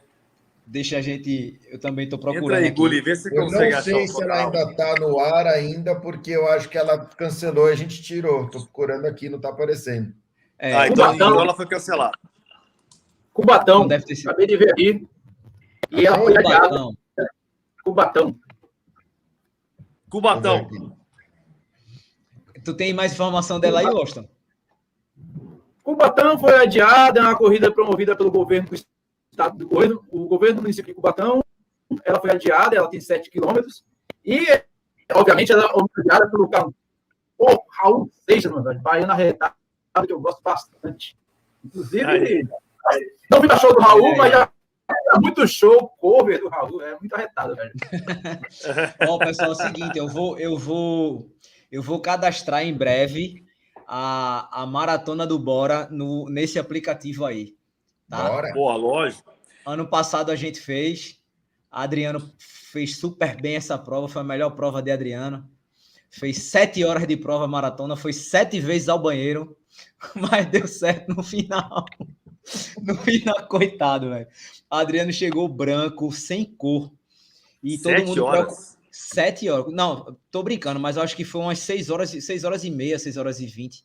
Deixa 0.66 0.98
a 0.98 1.00
gente. 1.00 1.60
Eu 1.68 1.78
também 1.78 2.04
estou 2.04 2.18
procurando. 2.18 2.44
Entra 2.52 2.58
aí. 2.58 2.70
Guli, 2.70 3.00
vê 3.00 3.14
se 3.16 3.28
você 3.28 3.36
Eu 3.38 3.42
consegue 3.44 3.74
não 3.74 3.82
sei 3.82 4.08
se 4.08 4.22
ela 4.22 4.44
ainda 4.44 4.62
está 4.70 4.94
no 4.96 5.18
ar 5.20 5.46
ainda, 5.46 5.94
porque 5.94 6.30
eu 6.30 6.48
acho 6.48 6.68
que 6.68 6.78
ela 6.78 6.98
cancelou 7.06 7.68
e 7.68 7.72
a 7.72 7.76
gente 7.76 8.02
tirou. 8.02 8.46
Estou 8.46 8.62
procurando 8.62 9.06
aqui, 9.06 9.28
não 9.28 9.36
está 9.36 9.50
aparecendo. 9.50 10.14
É, 10.58 10.74
Ah, 10.74 10.86
então, 10.86 11.04
Cubatão. 11.06 11.28
então 11.28 11.40
ela 11.42 11.54
foi 11.54 11.66
cancelar. 11.66 12.12
Cubatão. 13.32 13.80
não 13.80 13.88
deve 13.88 14.04
ter 14.04 14.14
sido. 14.16 14.28
Acabei 14.28 14.46
de 14.46 14.56
ver 14.56 14.72
aqui. 14.72 15.06
E 15.90 16.06
ela 16.06 16.18
foi 16.18 16.36
adiada. 16.36 16.88
Cubatão. 17.84 18.38
Cubatão. 20.08 20.68
Tu 22.64 22.74
tem 22.74 22.94
mais 22.94 23.12
informação 23.12 23.60
dela 23.60 23.80
aí, 23.80 23.86
Austin? 23.86 24.26
Cubatão 25.82 26.38
foi 26.38 26.54
adiada, 26.54 27.20
é 27.20 27.22
uma 27.22 27.36
corrida 27.36 27.70
promovida 27.70 28.16
pelo 28.16 28.30
governo 28.30 28.70
do 28.70 28.74
estado 29.34 29.58
do 29.58 29.68
governo, 29.68 30.02
o 30.10 30.26
governo 30.26 30.56
do 30.56 30.62
município 30.62 30.92
de 30.92 30.94
Cubatão. 30.94 31.42
Ela 32.04 32.20
foi 32.20 32.30
adiada, 32.30 32.76
ela 32.76 32.88
tem 32.88 33.00
7 33.00 33.30
quilômetros. 33.30 33.84
E, 34.24 34.46
obviamente, 35.12 35.52
ela 35.52 35.68
foi 35.68 36.04
adiada 36.04 36.30
pelo 36.30 36.48
carro. 36.48 36.74
Pô, 37.36 37.62
Raul 37.70 38.10
Seixas, 38.28 38.50
meu 38.50 38.62
velho, 38.62 38.80
baiana 38.80 39.12
arretada, 39.12 39.54
que 40.06 40.12
eu 40.12 40.20
gosto 40.20 40.40
bastante. 40.42 41.18
Inclusive, 41.64 42.04
Aí. 42.06 42.48
não 43.30 43.40
vi 43.40 43.48
o 43.48 43.58
show 43.58 43.74
do 43.74 43.80
Raul, 43.80 44.06
Aí. 44.06 44.16
mas 44.16 44.32
já 44.32 44.50
é 45.14 45.18
muito 45.18 45.46
show, 45.46 45.88
cover 45.98 46.40
do 46.40 46.48
Raul, 46.48 46.80
é 46.82 46.98
muito 46.98 47.14
arretado, 47.14 47.56
velho. 47.56 47.72
Ó, 49.08 49.18
pessoal, 49.18 49.50
é 49.50 49.52
o 49.52 49.54
seguinte, 49.54 49.98
eu 49.98 50.08
vou, 50.08 50.38
eu 50.38 50.56
vou, 50.56 51.28
eu 51.72 51.82
vou 51.82 52.00
cadastrar 52.00 52.62
em 52.62 52.72
breve 52.72 53.44
a, 53.86 54.62
a 54.62 54.66
maratona 54.66 55.26
do 55.26 55.38
Bora 55.38 55.88
no, 55.90 56.28
nesse 56.28 56.58
aplicativo 56.58 57.24
aí. 57.24 57.54
Tá? 58.08 58.28
Bora. 58.28 58.52
Porra, 58.52 58.76
lógico. 58.76 59.32
Ano 59.66 59.86
passado 59.88 60.30
a 60.30 60.36
gente 60.36 60.60
fez. 60.60 61.18
Adriano 61.70 62.32
fez 62.38 62.96
super 62.98 63.40
bem 63.40 63.56
essa 63.56 63.76
prova, 63.76 64.08
foi 64.08 64.20
a 64.22 64.24
melhor 64.24 64.50
prova 64.50 64.82
de 64.82 64.90
Adriano. 64.90 65.48
Fez 66.10 66.38
sete 66.44 66.84
horas 66.84 67.06
de 67.06 67.16
prova 67.16 67.48
maratona, 67.48 67.96
foi 67.96 68.12
sete 68.12 68.60
vezes 68.60 68.88
ao 68.88 69.00
banheiro, 69.02 69.56
mas 70.14 70.46
deu 70.46 70.66
certo 70.68 71.08
no 71.14 71.22
final. 71.22 71.84
No 72.82 72.94
final, 72.98 73.48
coitado, 73.48 74.10
velho. 74.10 74.26
Adriano 74.68 75.10
chegou 75.10 75.48
branco, 75.48 76.12
sem 76.12 76.44
cor. 76.44 76.92
E 77.62 77.78
todo 77.78 77.92
Sete 77.96 78.06
mundo 78.06 78.22
horas. 78.26 78.44
preocup- 78.44 78.76
Sete 78.90 79.48
horas. 79.48 79.72
Não, 79.72 80.14
tô 80.30 80.42
brincando, 80.42 80.78
mas 80.78 80.98
eu 80.98 81.02
acho 81.02 81.16
que 81.16 81.24
foi 81.24 81.40
umas 81.40 81.58
seis 81.60 81.88
horas, 81.88 82.10
seis 82.10 82.44
horas 82.44 82.62
e 82.62 82.70
meia, 82.70 82.98
seis 82.98 83.16
horas 83.16 83.40
e 83.40 83.46
vinte. 83.46 83.82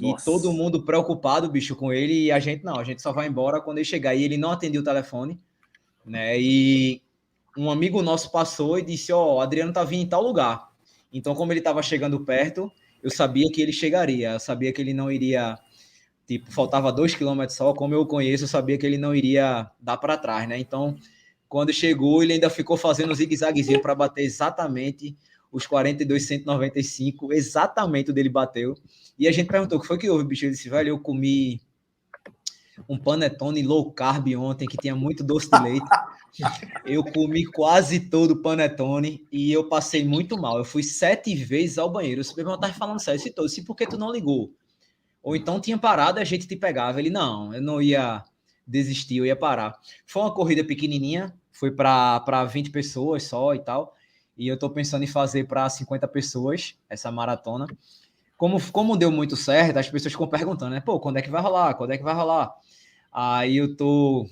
E 0.00 0.12
Nossa. 0.12 0.24
todo 0.24 0.52
mundo 0.52 0.82
preocupado, 0.82 1.50
bicho, 1.50 1.76
com 1.76 1.92
ele, 1.92 2.24
e 2.24 2.32
a 2.32 2.38
gente 2.38 2.64
não, 2.64 2.78
a 2.78 2.84
gente 2.84 3.02
só 3.02 3.12
vai 3.12 3.28
embora 3.28 3.60
quando 3.60 3.76
ele 3.76 3.84
chegar. 3.84 4.14
E 4.14 4.24
ele 4.24 4.38
não 4.38 4.50
atendeu 4.50 4.80
o 4.80 4.84
telefone, 4.84 5.38
né? 6.06 6.40
E 6.40 7.02
um 7.54 7.70
amigo 7.70 8.00
nosso 8.00 8.32
passou 8.32 8.78
e 8.78 8.82
disse: 8.82 9.12
Ó, 9.12 9.36
o 9.36 9.40
Adriano 9.40 9.74
tá 9.74 9.84
vindo 9.84 10.02
em 10.02 10.08
tal 10.08 10.22
lugar. 10.22 10.70
Então, 11.12 11.34
como 11.34 11.52
ele 11.52 11.60
tava 11.60 11.82
chegando 11.82 12.18
perto, 12.20 12.72
eu 13.02 13.10
sabia 13.10 13.50
que 13.52 13.60
ele 13.60 13.72
chegaria, 13.72 14.32
eu 14.32 14.40
sabia 14.40 14.72
que 14.72 14.80
ele 14.80 14.94
não 14.94 15.12
iria. 15.12 15.58
Tipo, 16.26 16.50
faltava 16.50 16.90
dois 16.90 17.14
quilômetros 17.14 17.56
só, 17.58 17.74
como 17.74 17.92
eu 17.92 18.06
conheço, 18.06 18.44
eu 18.44 18.48
sabia 18.48 18.78
que 18.78 18.86
ele 18.86 18.96
não 18.96 19.14
iria 19.14 19.70
dar 19.78 19.98
para 19.98 20.16
trás, 20.16 20.48
né? 20.48 20.58
Então, 20.58 20.96
quando 21.46 21.72
chegou, 21.72 22.22
ele 22.22 22.34
ainda 22.34 22.48
ficou 22.48 22.76
fazendo 22.76 23.14
zigue-zaguezinho 23.14 23.82
para 23.82 23.94
bater 23.94 24.22
exatamente 24.22 25.14
os 25.52 25.66
42,195, 25.66 27.32
exatamente 27.32 28.10
o 28.10 28.14
dele 28.14 28.28
bateu. 28.28 28.76
E 29.18 29.26
a 29.26 29.32
gente 29.32 29.48
perguntou 29.48 29.78
o 29.78 29.80
que 29.80 29.86
foi 29.86 29.98
que 29.98 30.08
houve, 30.08 30.24
bicho. 30.24 30.44
Ele 30.44 30.52
disse, 30.52 30.68
velho, 30.68 30.90
eu 30.90 30.98
comi 30.98 31.60
um 32.88 32.98
panetone 32.98 33.62
low 33.62 33.90
carb 33.92 34.28
ontem, 34.36 34.66
que 34.66 34.76
tinha 34.76 34.94
muito 34.94 35.22
doce 35.24 35.50
de 35.50 35.62
leite. 35.62 35.86
Eu 36.86 37.02
comi 37.02 37.44
quase 37.44 37.98
todo 38.08 38.30
o 38.30 38.36
panetone 38.40 39.26
e 39.32 39.52
eu 39.52 39.68
passei 39.68 40.04
muito 40.04 40.38
mal. 40.38 40.58
Eu 40.58 40.64
fui 40.64 40.82
sete 40.82 41.34
vezes 41.34 41.76
ao 41.76 41.90
banheiro. 41.90 42.22
O 42.22 42.36
meu 42.36 42.54
estava 42.54 42.72
falando 42.72 43.00
sério, 43.00 43.20
citou. 43.20 43.48
Se 43.48 43.64
por 43.64 43.74
que 43.74 43.84
tu 43.84 43.98
não 43.98 44.12
ligou? 44.12 44.52
Ou 45.22 45.34
então 45.34 45.60
tinha 45.60 45.76
parado 45.76 46.20
e 46.20 46.22
a 46.22 46.24
gente 46.24 46.46
te 46.46 46.54
pegava. 46.54 47.00
Ele, 47.00 47.10
não, 47.10 47.52
eu 47.52 47.60
não 47.60 47.82
ia 47.82 48.24
desistir, 48.66 49.16
eu 49.16 49.26
ia 49.26 49.34
parar. 49.34 49.76
Foi 50.06 50.22
uma 50.22 50.32
corrida 50.32 50.64
pequenininha, 50.64 51.34
foi 51.50 51.72
para 51.72 52.44
20 52.44 52.70
pessoas 52.70 53.24
só 53.24 53.54
e 53.54 53.58
tal. 53.58 53.94
E 54.40 54.48
eu 54.48 54.58
tô 54.58 54.70
pensando 54.70 55.04
em 55.04 55.06
fazer 55.06 55.46
para 55.46 55.68
50 55.68 56.08
pessoas 56.08 56.74
essa 56.88 57.12
maratona. 57.12 57.66
Como, 58.38 58.58
como 58.72 58.96
deu 58.96 59.12
muito 59.12 59.36
certo, 59.36 59.76
as 59.76 59.90
pessoas 59.90 60.14
ficam 60.14 60.26
perguntando, 60.26 60.70
né? 60.70 60.80
Pô, 60.80 60.98
quando 60.98 61.18
é 61.18 61.22
que 61.22 61.28
vai 61.28 61.42
rolar? 61.42 61.74
Quando 61.74 61.92
é 61.92 61.98
que 61.98 62.02
vai 62.02 62.14
rolar? 62.14 62.50
Aí 63.12 63.58
eu 63.58 63.76
tô 63.76 64.26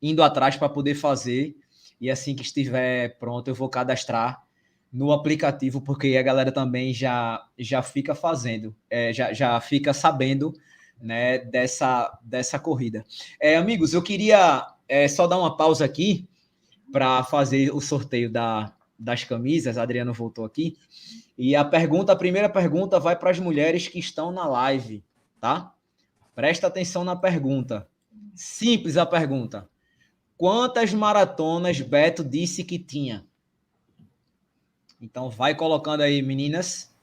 indo 0.00 0.22
atrás 0.22 0.56
para 0.56 0.70
poder 0.70 0.94
fazer. 0.94 1.54
E 2.00 2.10
assim 2.10 2.34
que 2.34 2.40
estiver 2.40 3.18
pronto, 3.18 3.48
eu 3.48 3.54
vou 3.54 3.68
cadastrar 3.68 4.42
no 4.90 5.12
aplicativo, 5.12 5.82
porque 5.82 6.16
a 6.16 6.22
galera 6.22 6.50
também 6.50 6.94
já, 6.94 7.46
já 7.58 7.82
fica 7.82 8.14
fazendo, 8.14 8.74
é, 8.88 9.12
já, 9.12 9.34
já 9.34 9.60
fica 9.60 9.92
sabendo 9.92 10.54
né, 10.98 11.38
dessa, 11.38 12.18
dessa 12.22 12.58
corrida. 12.58 13.04
É, 13.38 13.58
amigos, 13.58 13.92
eu 13.92 14.02
queria 14.02 14.66
é, 14.88 15.06
só 15.06 15.26
dar 15.26 15.38
uma 15.38 15.54
pausa 15.54 15.84
aqui 15.84 16.26
para 16.90 17.22
fazer 17.24 17.70
o 17.74 17.80
sorteio 17.80 18.30
da, 18.30 18.74
das 19.00 19.24
camisas. 19.24 19.78
Adriano 19.78 20.12
voltou 20.12 20.44
aqui. 20.44 20.76
E 21.36 21.56
a 21.56 21.64
pergunta, 21.64 22.12
a 22.12 22.16
primeira 22.16 22.48
pergunta 22.48 23.00
vai 23.00 23.16
para 23.16 23.30
as 23.30 23.38
mulheres 23.38 23.88
que 23.88 23.98
estão 23.98 24.30
na 24.30 24.46
live, 24.46 25.02
tá? 25.40 25.72
Presta 26.34 26.66
atenção 26.66 27.02
na 27.02 27.16
pergunta. 27.16 27.88
Simples 28.34 28.98
a 28.98 29.06
pergunta. 29.06 29.68
Quantas 30.36 30.92
maratonas 30.92 31.80
Beto 31.80 32.22
disse 32.22 32.62
que 32.62 32.78
tinha? 32.78 33.26
Então 35.00 35.30
vai 35.30 35.54
colocando 35.54 36.02
aí, 36.02 36.20
meninas. 36.22 36.94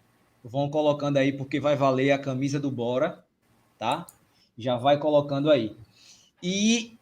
Vão 0.43 0.69
colocando 0.69 1.17
aí 1.17 1.33
porque 1.33 1.59
vai 1.59 1.75
valer 1.75 2.11
a 2.11 2.19
camisa 2.19 2.59
do 2.59 2.71
Bora, 2.71 3.23
tá? 3.77 4.05
Já 4.57 4.77
vai 4.77 4.97
colocando 4.97 5.49
aí. 5.51 5.75
E 6.41 6.97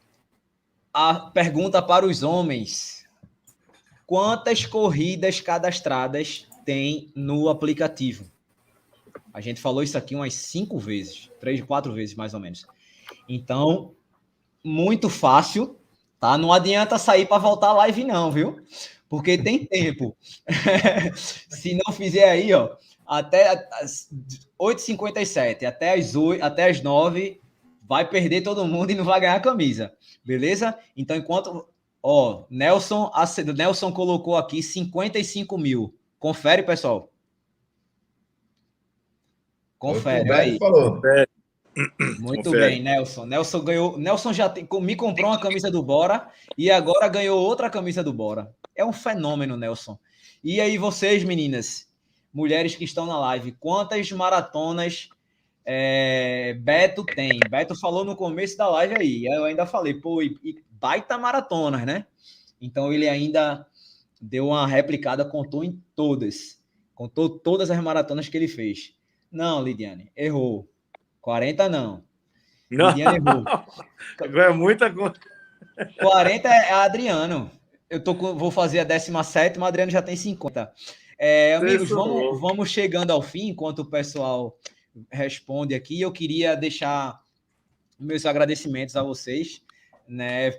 a 0.94 1.14
pergunta 1.20 1.82
para 1.82 2.06
os 2.06 2.24
homens: 2.24 3.05
quantas 4.06 4.66
corridas 4.66 5.42
cadastradas 5.42 6.48
tem 6.66 7.12
no 7.16 7.50
aplicativo? 7.50 8.26
A 9.34 9.42
gente 9.42 9.60
falou 9.60 9.84
isso 9.84 9.98
aqui 9.98 10.16
umas 10.16 10.34
cinco 10.34 10.80
vezes, 10.80 11.30
três, 11.40 11.62
quatro 11.62 11.94
vezes 11.94 12.16
mais 12.16 12.34
ou 12.34 12.40
menos. 12.40 12.66
Então, 13.28 13.94
muito 14.64 15.10
fácil, 15.10 15.78
tá? 16.20 16.38
Não 16.38 16.54
adianta 16.54 16.98
sair 16.98 17.28
para 17.28 17.38
voltar 17.38 17.70
a 17.70 17.74
live, 17.74 18.04
não, 18.04 18.32
viu? 18.32 18.60
Porque 19.10 19.38
tem 19.38 19.64
tempo. 19.68 20.16
Se 21.50 21.76
não 21.86 21.94
fizer 21.94 22.30
aí, 22.30 22.54
ó, 22.54 22.76
até 23.06 23.68
as 23.74 24.10
8h57, 24.60 25.66
até 25.66 25.94
as 25.94 26.16
8, 26.16 26.44
até 26.44 26.70
as 26.70 26.82
9, 26.82 27.40
vai 27.84 28.10
perder 28.10 28.42
todo 28.42 28.66
mundo 28.66 28.92
e 28.92 28.96
não 28.96 29.06
vai 29.06 29.20
ganhar 29.20 29.36
a 29.36 29.40
camisa. 29.40 29.94
Beleza? 30.24 30.78
Então, 30.96 31.16
enquanto. 31.16 31.68
Ó, 32.08 32.46
Nelson, 32.52 33.12
Nelson 33.58 33.92
colocou 33.92 34.38
aqui 34.38 34.62
55 34.62 35.58
mil. 35.58 35.98
Confere, 36.20 36.62
pessoal. 36.62 37.12
Confere. 39.80 40.32
Aí. 40.32 40.60
Falou. 40.60 41.02
Muito 42.20 42.44
Confere. 42.44 42.60
bem, 42.60 42.84
Nelson. 42.84 43.26
Nelson 43.26 43.60
ganhou. 43.62 43.98
Nelson 43.98 44.34
já 44.34 44.48
tem, 44.48 44.68
me 44.84 44.96
comprou 44.96 45.32
uma 45.32 45.40
camisa 45.40 45.72
do 45.72 45.82
Bora 45.82 46.30
e 46.56 46.70
agora 46.70 47.08
ganhou 47.08 47.42
outra 47.42 47.72
camisa 47.72 48.04
do 48.04 48.14
Bora. 48.14 48.56
É 48.76 48.86
um 48.86 48.94
fenômeno, 48.94 49.58
Nelson. 49.58 49.98
E 50.44 50.62
aí, 50.62 50.78
vocês, 50.78 51.24
meninas, 51.24 51.90
mulheres 52.32 52.76
que 52.76 52.84
estão 52.84 53.08
na 53.08 53.20
live, 53.20 53.54
quantas 53.54 54.12
maratonas 54.12 55.10
é, 55.66 56.56
Beto 56.62 57.04
tem? 57.04 57.40
Beto 57.50 57.74
falou 57.80 58.06
no 58.06 58.16
começo 58.16 58.56
da 58.56 58.70
live 58.70 58.94
aí. 58.96 59.26
Eu 59.26 59.46
ainda 59.46 59.66
falei, 59.66 59.96
pô, 59.96 60.22
e, 60.22 60.38
e 60.44 60.64
baita 60.86 61.18
maratonas, 61.18 61.84
né? 61.84 62.06
Então 62.62 62.94
ele 62.94 63.10
ainda 63.10 63.66
deu 64.22 64.50
uma 64.50 64.68
replicada, 64.68 65.26
contou 65.26 65.64
em 65.64 65.82
todas. 65.96 66.62
Contou 66.94 67.28
todas 67.28 67.72
as 67.72 67.82
maratonas 67.82 68.30
que 68.30 68.38
ele 68.38 68.48
fez. 68.48 68.94
Não, 69.32 69.64
Lidiane, 69.64 70.12
errou. 70.16 70.70
40 71.22 71.68
não. 71.68 72.04
Não, 72.70 72.90
Lidiane 72.90 73.18
errou. 73.18 73.44
é 74.44 74.54
muita 74.54 74.94
coisa. 74.94 75.16
40 76.00 76.48
é 76.50 76.72
Adriano. 76.72 77.50
Eu 77.90 78.04
tô 78.04 78.14
com- 78.14 78.36
vou 78.38 78.52
fazer 78.52 78.80
a 78.80 78.84
17, 78.84 79.58
o 79.58 79.66
Adriano 79.66 79.92
já 79.92 80.04
tem 80.04 80.16
50. 80.16 80.72
É, 81.18 81.56
amigos, 81.56 81.86
Isso, 81.88 81.96
vamos, 81.96 82.40
vamos 82.40 82.70
chegando 82.70 83.10
ao 83.10 83.24
fim, 83.24 83.48
enquanto 83.50 83.80
o 83.80 83.90
pessoal 83.90 84.56
responde 85.12 85.74
aqui. 85.74 86.00
Eu 86.00 86.12
queria 86.12 86.56
deixar 86.56 87.20
meus 88.00 88.24
agradecimentos 88.26 88.96
a 88.96 89.02
vocês. 89.02 89.64
Né? 90.08 90.52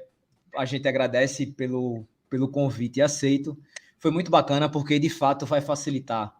A 0.56 0.64
gente 0.64 0.88
agradece 0.88 1.46
pelo, 1.46 2.04
pelo 2.30 2.48
convite 2.48 3.00
aceito. 3.00 3.56
Foi 3.98 4.10
muito 4.10 4.30
bacana, 4.30 4.68
porque 4.68 4.98
de 4.98 5.10
fato 5.10 5.46
vai 5.46 5.60
facilitar 5.60 6.34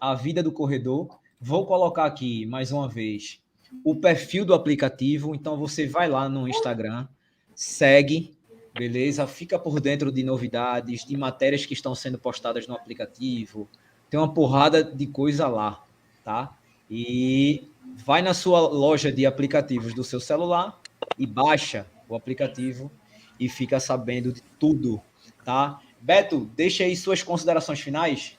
a 0.00 0.14
vida 0.14 0.42
do 0.42 0.52
corredor. 0.52 1.18
Vou 1.40 1.66
colocar 1.66 2.04
aqui 2.04 2.46
mais 2.46 2.72
uma 2.72 2.88
vez 2.88 3.40
o 3.84 3.94
perfil 3.96 4.44
do 4.44 4.54
aplicativo. 4.54 5.34
Então 5.34 5.56
você 5.56 5.86
vai 5.86 6.08
lá 6.08 6.28
no 6.28 6.48
Instagram, 6.48 7.06
segue, 7.54 8.36
beleza? 8.74 9.26
Fica 9.26 9.58
por 9.58 9.80
dentro 9.80 10.10
de 10.12 10.22
novidades, 10.22 11.04
de 11.04 11.16
matérias 11.16 11.66
que 11.66 11.74
estão 11.74 11.94
sendo 11.94 12.18
postadas 12.18 12.66
no 12.66 12.74
aplicativo. 12.74 13.68
Tem 14.10 14.18
uma 14.18 14.32
porrada 14.32 14.84
de 14.84 15.06
coisa 15.06 15.48
lá, 15.48 15.84
tá? 16.24 16.56
E 16.90 17.66
vai 17.96 18.22
na 18.22 18.34
sua 18.34 18.60
loja 18.60 19.10
de 19.10 19.24
aplicativos 19.24 19.94
do 19.94 20.04
seu 20.04 20.20
celular 20.20 20.80
e 21.18 21.26
baixa 21.26 21.86
o 22.08 22.14
aplicativo 22.14 22.90
e 23.38 23.48
fica 23.48 23.80
sabendo 23.80 24.32
de 24.32 24.42
tudo, 24.58 25.00
tá? 25.44 25.80
Beto, 26.00 26.50
deixa 26.56 26.84
aí 26.84 26.96
suas 26.96 27.22
considerações 27.22 27.80
finais. 27.80 28.36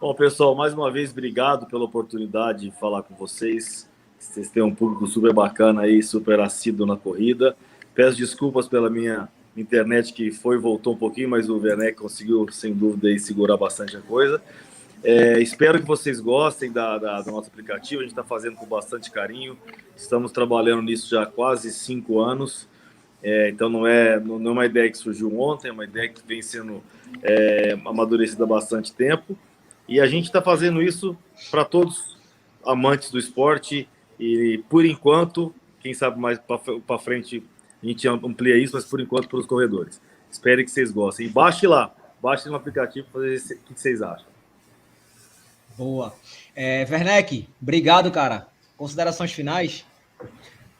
Bom, 0.00 0.12
pessoal, 0.14 0.54
mais 0.54 0.74
uma 0.74 0.90
vez, 0.90 1.12
obrigado 1.12 1.66
pela 1.66 1.84
oportunidade 1.84 2.68
de 2.68 2.70
falar 2.78 3.02
com 3.02 3.14
vocês. 3.14 3.88
Vocês 4.18 4.50
têm 4.50 4.62
um 4.62 4.74
público 4.74 5.06
super 5.06 5.32
bacana 5.32 5.82
aí, 5.82 6.02
super 6.02 6.40
assíduo 6.40 6.86
na 6.86 6.96
corrida. 6.96 7.56
Peço 7.94 8.16
desculpas 8.16 8.66
pela 8.66 8.90
minha 8.90 9.28
internet 9.56 10.12
que 10.12 10.32
foi 10.32 10.58
voltou 10.58 10.94
um 10.94 10.96
pouquinho, 10.96 11.30
mas 11.30 11.48
o 11.48 11.56
Werneck 11.58 11.96
conseguiu, 11.96 12.46
sem 12.50 12.74
dúvida, 12.74 13.08
aí, 13.08 13.18
segurar 13.18 13.56
bastante 13.56 13.96
a 13.96 14.00
coisa. 14.00 14.42
É, 15.02 15.40
espero 15.40 15.78
que 15.78 15.86
vocês 15.86 16.18
gostem 16.18 16.72
da, 16.72 16.96
da, 16.98 17.20
do 17.20 17.30
nosso 17.30 17.48
aplicativo. 17.48 18.00
A 18.00 18.04
gente 18.04 18.12
está 18.12 18.24
fazendo 18.24 18.56
com 18.56 18.66
bastante 18.66 19.10
carinho. 19.10 19.56
Estamos 19.94 20.32
trabalhando 20.32 20.82
nisso 20.82 21.10
já 21.10 21.22
há 21.22 21.26
quase 21.26 21.70
cinco 21.70 22.20
anos. 22.20 22.66
É, 23.24 23.48
então 23.48 23.70
não 23.70 23.86
é, 23.86 24.20
não 24.20 24.50
é 24.50 24.52
uma 24.52 24.66
ideia 24.66 24.90
que 24.90 24.98
surgiu 24.98 25.40
ontem, 25.40 25.68
é 25.68 25.72
uma 25.72 25.84
ideia 25.84 26.10
que 26.10 26.20
vem 26.26 26.42
sendo 26.42 26.84
é, 27.22 27.72
amadurecida 27.86 28.44
há 28.44 28.46
bastante 28.46 28.92
tempo. 28.92 29.36
E 29.88 29.98
a 29.98 30.06
gente 30.06 30.26
está 30.26 30.42
fazendo 30.42 30.82
isso 30.82 31.16
para 31.50 31.64
todos 31.64 32.18
amantes 32.64 33.10
do 33.10 33.18
esporte. 33.18 33.88
E 34.20 34.62
por 34.68 34.84
enquanto, 34.84 35.54
quem 35.80 35.94
sabe 35.94 36.20
mais 36.20 36.38
para 36.38 36.98
frente 36.98 37.42
a 37.82 37.86
gente 37.86 38.06
amplia 38.06 38.58
isso, 38.58 38.74
mas 38.74 38.84
por 38.84 39.00
enquanto 39.00 39.28
para 39.28 39.38
os 39.38 39.46
corredores. 39.46 40.00
Espero 40.30 40.62
que 40.62 40.70
vocês 40.70 40.90
gostem. 40.90 41.26
E 41.26 41.30
baixe 41.30 41.66
lá, 41.66 41.94
baixe 42.22 42.48
no 42.48 42.56
aplicativo 42.56 43.06
para 43.10 43.22
ver 43.22 43.36
o 43.38 43.74
que 43.74 43.80
vocês 43.80 44.02
acham. 44.02 44.26
Boa. 45.78 46.14
É, 46.54 46.86
Werneck, 46.90 47.48
obrigado, 47.60 48.10
cara. 48.10 48.46
Considerações 48.76 49.32
finais? 49.32 49.84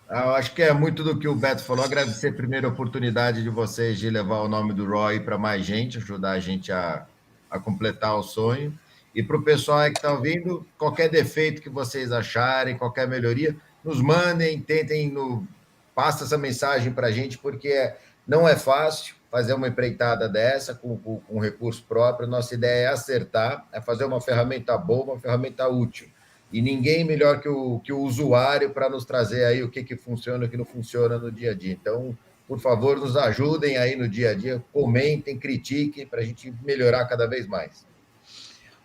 Ah, 0.08 0.26
eu 0.26 0.34
acho 0.34 0.54
que 0.54 0.62
é 0.62 0.72
muito 0.72 1.02
do 1.02 1.18
que 1.18 1.26
o 1.26 1.34
Beto 1.34 1.62
falou. 1.62 1.84
Agradecer 1.84 2.32
primeiro 2.32 2.68
a 2.68 2.70
oportunidade 2.70 3.42
de 3.42 3.48
vocês 3.48 3.98
de 3.98 4.10
levar 4.10 4.40
o 4.40 4.48
nome 4.48 4.74
do 4.74 4.84
Roy 4.84 5.20
para 5.20 5.38
mais 5.38 5.64
gente, 5.64 5.96
ajudar 5.96 6.32
a 6.32 6.40
gente 6.40 6.70
a, 6.70 7.06
a 7.50 7.58
completar 7.58 8.14
o 8.16 8.22
sonho. 8.22 8.78
E 9.14 9.22
para 9.22 9.36
o 9.36 9.42
pessoal 9.42 9.84
que 9.84 9.98
está 9.98 10.12
ouvindo, 10.12 10.66
qualquer 10.76 11.08
defeito 11.08 11.62
que 11.62 11.70
vocês 11.70 12.12
acharem, 12.12 12.76
qualquer 12.76 13.08
melhoria, 13.08 13.56
nos 13.82 14.00
mandem, 14.00 14.60
tentem, 14.60 15.10
no, 15.10 15.46
passa 15.94 16.24
essa 16.24 16.36
mensagem 16.36 16.92
para 16.92 17.06
a 17.06 17.12
gente, 17.12 17.38
porque 17.38 17.94
não 18.26 18.46
é 18.46 18.56
fácil 18.56 19.14
fazer 19.30 19.54
uma 19.54 19.68
empreitada 19.68 20.28
dessa 20.28 20.74
com, 20.74 20.96
com, 20.98 21.20
com 21.20 21.38
recurso 21.38 21.82
próprio. 21.88 22.28
Nossa 22.28 22.54
ideia 22.54 22.88
é 22.88 22.92
acertar, 22.92 23.66
é 23.72 23.80
fazer 23.80 24.04
uma 24.04 24.20
ferramenta 24.20 24.76
boa, 24.76 25.14
uma 25.14 25.20
ferramenta 25.20 25.68
útil. 25.68 26.08
E 26.54 26.62
ninguém 26.62 27.02
melhor 27.02 27.40
que 27.40 27.48
o, 27.48 27.80
que 27.80 27.92
o 27.92 27.98
usuário 27.98 28.70
para 28.70 28.88
nos 28.88 29.04
trazer 29.04 29.44
aí 29.44 29.60
o 29.64 29.68
que, 29.68 29.82
que 29.82 29.96
funciona 29.96 30.44
e 30.44 30.46
o 30.46 30.50
que 30.52 30.56
não 30.56 30.64
funciona 30.64 31.18
no 31.18 31.28
dia 31.28 31.50
a 31.50 31.54
dia. 31.54 31.72
Então, 31.72 32.16
por 32.46 32.60
favor, 32.60 32.96
nos 32.96 33.16
ajudem 33.16 33.76
aí 33.76 33.96
no 33.96 34.08
dia 34.08 34.30
a 34.30 34.34
dia, 34.34 34.64
comentem, 34.72 35.36
critiquem 35.36 36.06
para 36.06 36.20
a 36.20 36.24
gente 36.24 36.54
melhorar 36.62 37.06
cada 37.06 37.26
vez 37.26 37.48
mais. 37.48 37.84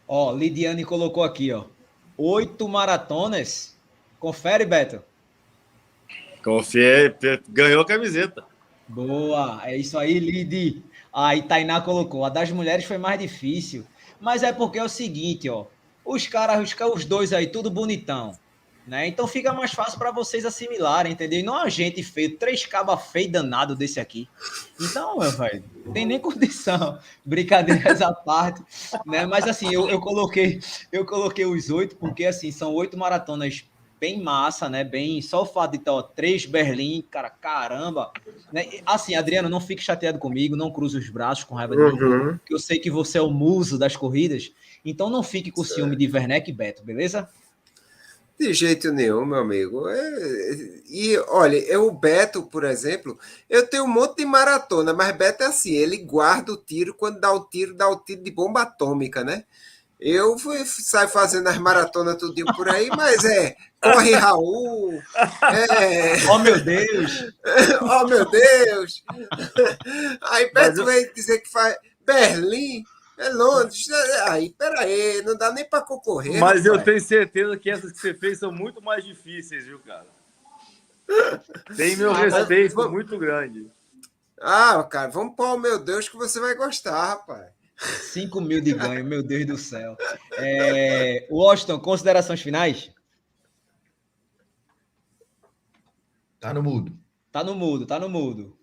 Ó, 0.07 0.31
Lidiane 0.33 0.83
colocou 0.83 1.21
aqui, 1.21 1.51
ó. 1.51 1.65
Oito 2.17 2.67
maratonas. 2.67 3.77
Confere, 4.19 4.65
Beto. 4.65 5.03
Confere, 6.43 7.13
ganhou 7.49 7.83
a 7.83 7.85
camiseta. 7.85 8.43
Boa, 8.87 9.61
é 9.63 9.77
isso 9.77 9.95
aí, 9.95 10.17
Lid. 10.17 10.83
Aí 11.13 11.43
Tainá 11.43 11.81
colocou, 11.81 12.25
a 12.25 12.29
das 12.29 12.49
mulheres 12.49 12.85
foi 12.85 12.97
mais 12.97 13.19
difícil. 13.19 13.85
Mas 14.19 14.41
é 14.41 14.51
porque 14.51 14.79
é 14.79 14.83
o 14.83 14.89
seguinte, 14.89 15.47
ó. 15.47 15.67
Os 16.03 16.27
caras, 16.27 16.75
os, 16.93 17.05
dois 17.05 17.33
aí, 17.33 17.47
tudo 17.47 17.69
bonitão. 17.69 18.37
Né? 18.87 19.05
Então 19.05 19.27
fica 19.27 19.53
mais 19.53 19.71
fácil 19.71 19.99
para 19.99 20.09
vocês 20.09 20.45
assimilarem, 20.45 21.11
entendeu? 21.11 21.39
E 21.39 21.43
não 21.43 21.55
a 21.55 21.69
gente 21.69 22.01
feio, 22.01 22.37
três 22.37 22.65
cabas 22.65 23.05
feio 23.11 23.31
danado 23.31 23.75
desse 23.75 23.99
aqui. 23.99 24.27
Então, 24.81 25.19
meu 25.19 25.29
velho, 25.31 25.63
tem 25.93 26.07
nem 26.07 26.17
condição. 26.19 26.97
Brincadeiras 27.23 28.01
à 28.01 28.11
parte, 28.11 28.63
né? 29.05 29.27
Mas 29.27 29.47
assim, 29.47 29.71
eu, 29.71 29.87
eu 29.87 29.99
coloquei, 29.99 30.59
eu 30.91 31.05
coloquei 31.05 31.45
os 31.45 31.69
oito 31.69 31.95
porque 31.97 32.25
assim 32.25 32.51
são 32.51 32.73
oito 32.73 32.97
maratonas 32.97 33.63
bem 33.99 34.21
massa, 34.21 34.69
né? 34.69 34.83
Bem, 34.83 35.21
só 35.21 35.43
o 35.43 35.45
fato 35.45 35.73
de 35.73 35.79
ter 35.79 35.89
ó, 35.89 36.01
três 36.01 36.45
Berlim, 36.45 37.03
cara, 37.09 37.29
caramba. 37.29 38.11
Né? 38.51 38.65
Assim, 38.85 39.15
Adriano, 39.15 39.49
não 39.49 39.59
fique 39.59 39.83
chateado 39.83 40.17
comigo, 40.17 40.55
não 40.55 40.71
cruze 40.71 40.97
os 40.97 41.09
braços 41.09 41.43
com 41.43 41.55
raiva 41.55 41.75
de 41.75 41.81
uhum. 41.81 42.25
mim, 42.25 42.39
que 42.45 42.53
eu 42.53 42.59
sei 42.59 42.79
que 42.79 42.89
você 42.89 43.17
é 43.17 43.21
o 43.21 43.29
muso 43.29 43.77
das 43.77 43.95
corridas, 43.95 44.51
então 44.83 45.09
não 45.09 45.21
fique 45.21 45.51
com 45.51 45.63
ciúme 45.63 45.95
de 45.95 46.07
Werneck 46.07 46.49
e 46.49 46.53
Beto, 46.53 46.83
beleza? 46.83 47.29
De 48.39 48.53
jeito 48.53 48.89
nenhum, 48.93 49.25
meu 49.25 49.39
amigo. 49.39 49.89
É, 49.89 50.81
e 50.89 51.17
olha, 51.27 51.57
eu, 51.57 51.87
o 51.87 51.91
Beto, 51.91 52.43
por 52.43 52.63
exemplo, 52.63 53.19
eu 53.49 53.67
tenho 53.67 53.83
um 53.83 53.87
monte 53.87 54.19
de 54.19 54.25
maratona, 54.25 54.93
mas 54.93 55.13
Beto 55.13 55.43
é 55.43 55.47
assim, 55.47 55.73
ele 55.73 55.97
guarda 55.97 56.53
o 56.53 56.57
tiro, 56.57 56.93
quando 56.93 57.19
dá 57.19 57.33
o 57.33 57.41
tiro, 57.41 57.73
dá 57.73 57.89
o 57.89 57.97
tiro 57.97 58.23
de 58.23 58.31
bomba 58.31 58.61
atômica, 58.61 59.25
né? 59.25 59.43
Eu 59.99 60.39
fui, 60.39 60.63
saio 60.65 61.09
fazendo 61.09 61.47
as 61.47 61.57
maratonas 61.57 62.15
tudinho 62.15 62.47
por 62.55 62.69
aí, 62.69 62.89
mas 62.95 63.25
é 63.25 63.55
corre 63.81 64.13
Raul. 64.13 65.01
É... 65.73 66.25
Oh 66.31 66.39
meu 66.39 66.63
Deus! 66.63 67.33
oh 67.81 68.07
meu 68.07 68.29
Deus! 68.29 69.03
Aí 70.21 70.51
Beto 70.53 70.81
eu... 70.81 70.85
vem 70.85 71.11
dizer 71.13 71.39
que 71.39 71.51
faz 71.51 71.75
Berlim. 72.05 72.83
É 73.17 73.29
Londres. 73.31 73.87
Aí, 74.29 74.55
peraí, 74.57 75.21
não 75.23 75.37
dá 75.37 75.51
nem 75.51 75.65
para 75.65 75.83
concorrer. 75.83 76.39
Mas 76.39 76.65
eu 76.65 76.81
tenho 76.81 77.01
certeza 77.01 77.57
que 77.57 77.69
essas 77.69 77.91
que 77.91 77.99
você 77.99 78.13
fez 78.13 78.39
são 78.39 78.49
muito 78.49 78.81
mais 78.81 79.03
difíceis, 79.03 79.65
viu, 79.65 79.79
cara? 79.79 80.07
Tem 81.75 81.97
meu 81.97 82.11
ah, 82.11 82.17
respeito 82.19 82.77
mas... 82.77 82.89
muito 82.89 83.17
grande. 83.17 83.69
Ah, 84.39 84.81
cara, 84.89 85.09
vamos 85.09 85.35
pôr, 85.35 85.57
meu 85.59 85.77
Deus, 85.77 86.07
que 86.07 86.15
você 86.15 86.39
vai 86.39 86.55
gostar, 86.55 87.07
rapaz. 87.07 87.47
5 87.79 88.41
mil 88.41 88.59
de 88.59 88.73
ganho, 88.73 89.05
meu 89.05 89.23
Deus 89.23 89.45
do 89.45 89.57
céu. 89.57 89.95
É, 90.37 91.25
Washington, 91.31 91.79
considerações 91.79 92.41
finais? 92.41 92.91
Tá 96.39 96.53
no 96.53 96.61
mudo. 96.61 96.97
Tá 97.31 97.43
no 97.43 97.55
mudo, 97.55 97.85
tá 97.85 97.99
no 97.99 98.09
mudo. 98.09 98.57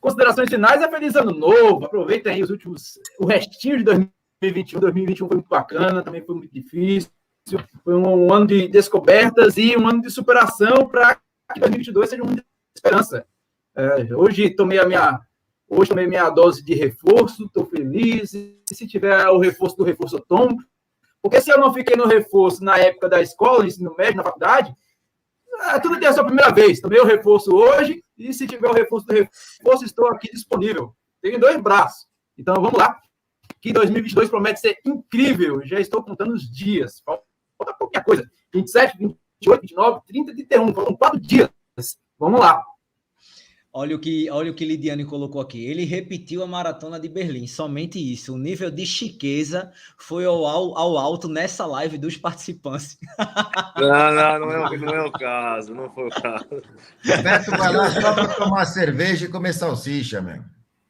Considerações 0.00 0.48
finais 0.48 0.82
é 0.82 0.90
feliz 0.90 1.14
ano 1.14 1.32
novo. 1.32 1.84
Aproveita 1.84 2.30
aí 2.30 2.42
os 2.42 2.50
últimos, 2.50 2.98
o 3.18 3.26
restinho 3.26 3.78
de 3.78 3.84
2021. 3.84 4.80
2021 4.80 5.28
foi 5.28 5.36
muito 5.36 5.48
bacana, 5.48 6.02
também 6.02 6.24
foi 6.24 6.34
muito 6.34 6.52
difícil. 6.52 7.10
Foi 7.84 7.94
um 7.94 8.32
ano 8.32 8.46
de 8.46 8.66
descobertas 8.68 9.56
e 9.56 9.76
um 9.76 9.86
ano 9.86 10.00
de 10.02 10.10
superação 10.10 10.88
para 10.88 11.16
que 11.52 11.60
2022 11.60 12.10
seja 12.10 12.22
um 12.22 12.26
ano 12.26 12.36
de 12.36 12.44
esperança. 12.74 13.26
É, 13.74 14.14
hoje 14.14 14.50
tomei 14.50 14.78
a 14.78 14.86
minha 14.86 15.20
Hoje 15.72 15.90
tomei 15.90 16.08
minha 16.08 16.28
dose 16.28 16.64
de 16.64 16.74
reforço, 16.74 17.44
estou 17.44 17.64
feliz. 17.64 18.34
E 18.34 18.60
se 18.72 18.88
tiver 18.88 19.28
o 19.28 19.38
reforço 19.38 19.76
do 19.76 19.84
reforço, 19.84 20.16
eu 20.16 20.20
tomo. 20.20 20.58
Porque 21.22 21.40
se 21.40 21.52
eu 21.52 21.58
não 21.58 21.72
fiquei 21.72 21.96
no 21.96 22.08
reforço 22.08 22.64
na 22.64 22.76
época 22.76 23.08
da 23.08 23.22
escola, 23.22 23.64
ensino 23.64 23.94
médio, 23.96 24.16
na 24.16 24.24
faculdade, 24.24 24.74
é, 25.72 25.78
tudo 25.78 26.00
tem 26.00 26.08
a 26.08 26.12
sua 26.12 26.24
primeira 26.24 26.50
vez. 26.52 26.80
Tomei 26.80 26.98
o 26.98 27.04
reforço 27.04 27.54
hoje 27.54 28.02
e 28.18 28.34
se 28.34 28.48
tiver 28.48 28.68
o 28.68 28.72
reforço 28.72 29.06
do 29.06 29.14
reforço, 29.14 29.84
estou 29.84 30.08
aqui 30.08 30.28
disponível. 30.32 30.92
Tenho 31.22 31.38
dois 31.38 31.56
braços. 31.62 32.08
Então 32.36 32.54
vamos 32.54 32.76
lá. 32.76 32.98
Que 33.60 33.72
2022 33.72 34.28
promete 34.28 34.58
ser 34.58 34.76
incrível. 34.84 35.64
Já 35.64 35.78
estou 35.78 36.02
contando 36.02 36.32
os 36.32 36.50
dias. 36.50 37.00
Falta 37.04 37.22
qualquer 37.78 38.02
coisa. 38.02 38.28
27, 38.52 38.98
28, 38.98 39.60
29, 39.60 40.00
30, 40.04 40.34
31. 40.34 40.74
Faltam 40.74 40.96
quatro 40.96 41.20
dias. 41.20 41.48
Vamos 42.18 42.40
lá. 42.40 42.60
Olha 43.72 43.94
o 43.94 44.00
que, 44.00 44.28
olha 44.30 44.50
o 44.50 44.54
que 44.54 44.64
Lidiane 44.64 45.04
colocou 45.04 45.40
aqui. 45.40 45.64
Ele 45.64 45.84
repetiu 45.84 46.42
a 46.42 46.46
maratona 46.46 46.98
de 46.98 47.08
Berlim, 47.08 47.46
somente 47.46 48.00
isso. 48.00 48.34
O 48.34 48.38
nível 48.38 48.68
de 48.68 48.84
chiqueza 48.84 49.70
foi 49.96 50.24
ao, 50.24 50.44
ao 50.44 50.98
alto 50.98 51.28
nessa 51.28 51.64
live 51.66 51.96
dos 51.96 52.16
participantes. 52.16 52.98
Não, 53.76 54.12
não, 54.12 54.40
não 54.40 54.66
é, 54.66 54.76
não 54.76 54.94
é 54.94 55.02
o 55.04 55.12
caso, 55.12 55.72
não 55.72 55.88
foi 55.94 56.08
o 56.08 56.10
caso. 56.10 56.48
Beto 57.22 57.52
vai 57.52 57.72
lá 57.72 57.88
só 57.90 58.12
para 58.12 58.34
tomar 58.34 58.64
cerveja 58.64 59.26
e 59.26 59.28
comer 59.28 59.52
salsicha, 59.52 60.20
meu. 60.20 60.42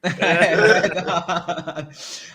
É, 0.03 0.55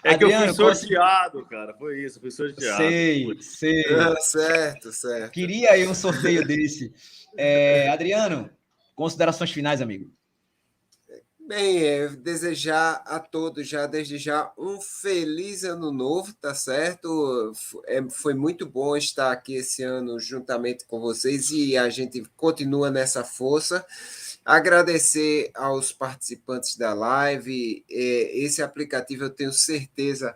é, 0.04 0.14
é 0.14 0.18
que 0.18 0.26
Adriano, 0.26 0.46
eu 0.46 0.54
fui 0.54 0.76
sorteado, 0.76 1.40
posso... 1.40 1.50
cara. 1.50 1.74
Foi 1.74 2.04
isso, 2.04 2.20
fui 2.20 2.30
sorteado. 2.30 2.78
Sei, 2.78 3.26
sei. 3.42 3.84
É, 3.84 4.16
certo, 4.22 4.92
certo. 4.92 5.32
Queria 5.32 5.72
aí 5.72 5.88
um 5.88 5.96
sorteio 5.96 6.46
desse. 6.46 6.94
É, 7.36 7.90
Adriano, 7.90 8.48
considerações 8.96 9.50
finais, 9.50 9.82
amigo. 9.82 10.14
Bem, 11.48 11.84
é, 11.84 12.08
desejar 12.10 13.04
a 13.06 13.20
todos 13.20 13.68
já, 13.68 13.86
desde 13.86 14.18
já, 14.18 14.52
um 14.58 14.82
feliz 14.82 15.64
ano 15.64 15.92
novo, 15.92 16.34
tá 16.34 16.56
certo? 16.56 17.52
É, 17.86 18.02
foi 18.10 18.34
muito 18.34 18.66
bom 18.66 18.98
estar 18.98 19.32
aqui 19.32 19.54
esse 19.54 19.84
ano 19.84 20.20
juntamente 20.20 20.86
com 20.86 21.00
vocês 21.00 21.52
e 21.52 21.78
a 21.78 21.88
gente 21.88 22.24
continua 22.36 22.90
nessa 22.90 23.24
força. 23.24 23.86
Agradecer 24.44 25.52
aos 25.54 25.92
participantes 25.92 26.78
da 26.78 26.96
live. 26.96 27.86
É, 27.92 28.38
esse 28.40 28.64
aplicativo 28.64 29.26
eu 29.26 29.30
tenho 29.30 29.54
certeza 29.54 30.36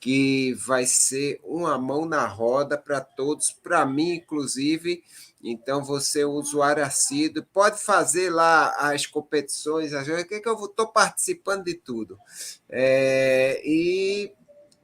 que 0.00 0.54
vai 0.54 0.86
ser 0.86 1.40
uma 1.42 1.76
mão 1.78 2.04
na 2.04 2.26
roda 2.26 2.78
para 2.78 3.00
todos, 3.00 3.50
para 3.50 3.84
mim, 3.84 4.14
inclusive 4.14 5.02
então, 5.42 5.84
você, 5.84 6.24
usuário 6.24 6.84
assíduo, 6.84 7.44
pode 7.52 7.80
fazer 7.80 8.30
lá 8.30 8.70
as 8.90 9.06
competições, 9.06 9.92
o 9.92 10.26
que, 10.26 10.40
que 10.40 10.48
eu 10.48 10.64
estou 10.64 10.88
participando 10.88 11.64
de 11.64 11.74
tudo. 11.74 12.18
É, 12.68 13.62
e 13.64 14.32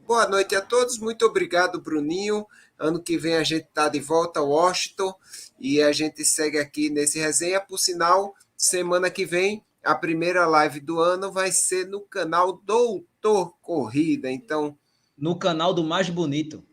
boa 0.07 0.29
noite 0.29 0.55
a 0.55 0.61
todos, 0.61 0.99
muito 0.99 1.27
obrigado, 1.27 1.81
Bruninho. 1.81 2.47
Ano 2.79 3.03
que 3.03 3.19
vem 3.19 3.35
a 3.37 3.43
gente 3.43 3.65
está 3.65 3.89
de 3.89 3.99
volta 3.99 4.41
a 4.41 4.45
Washington 4.45 5.15
e 5.59 5.83
a 5.83 5.91
gente 5.93 6.25
segue 6.25 6.59
aqui 6.59 6.89
nesse 6.89 7.19
resenha. 7.19 7.61
Por 7.61 7.79
sinal, 7.79 8.35
semana 8.57 9.11
que 9.11 9.25
vem, 9.25 9.65
a 9.83 9.95
primeira 9.95 10.47
live 10.47 10.81
do 10.81 11.01
ano 11.01 11.33
vai 11.33 11.51
ser 11.51 11.87
no 11.87 12.01
canal 12.01 12.61
Doutor 12.65 13.55
Corrida. 13.61 14.31
Então. 14.31 14.79
No 15.17 15.39
canal 15.39 15.73
do 15.73 15.85
mais 15.85 16.09
bonito. 16.09 16.65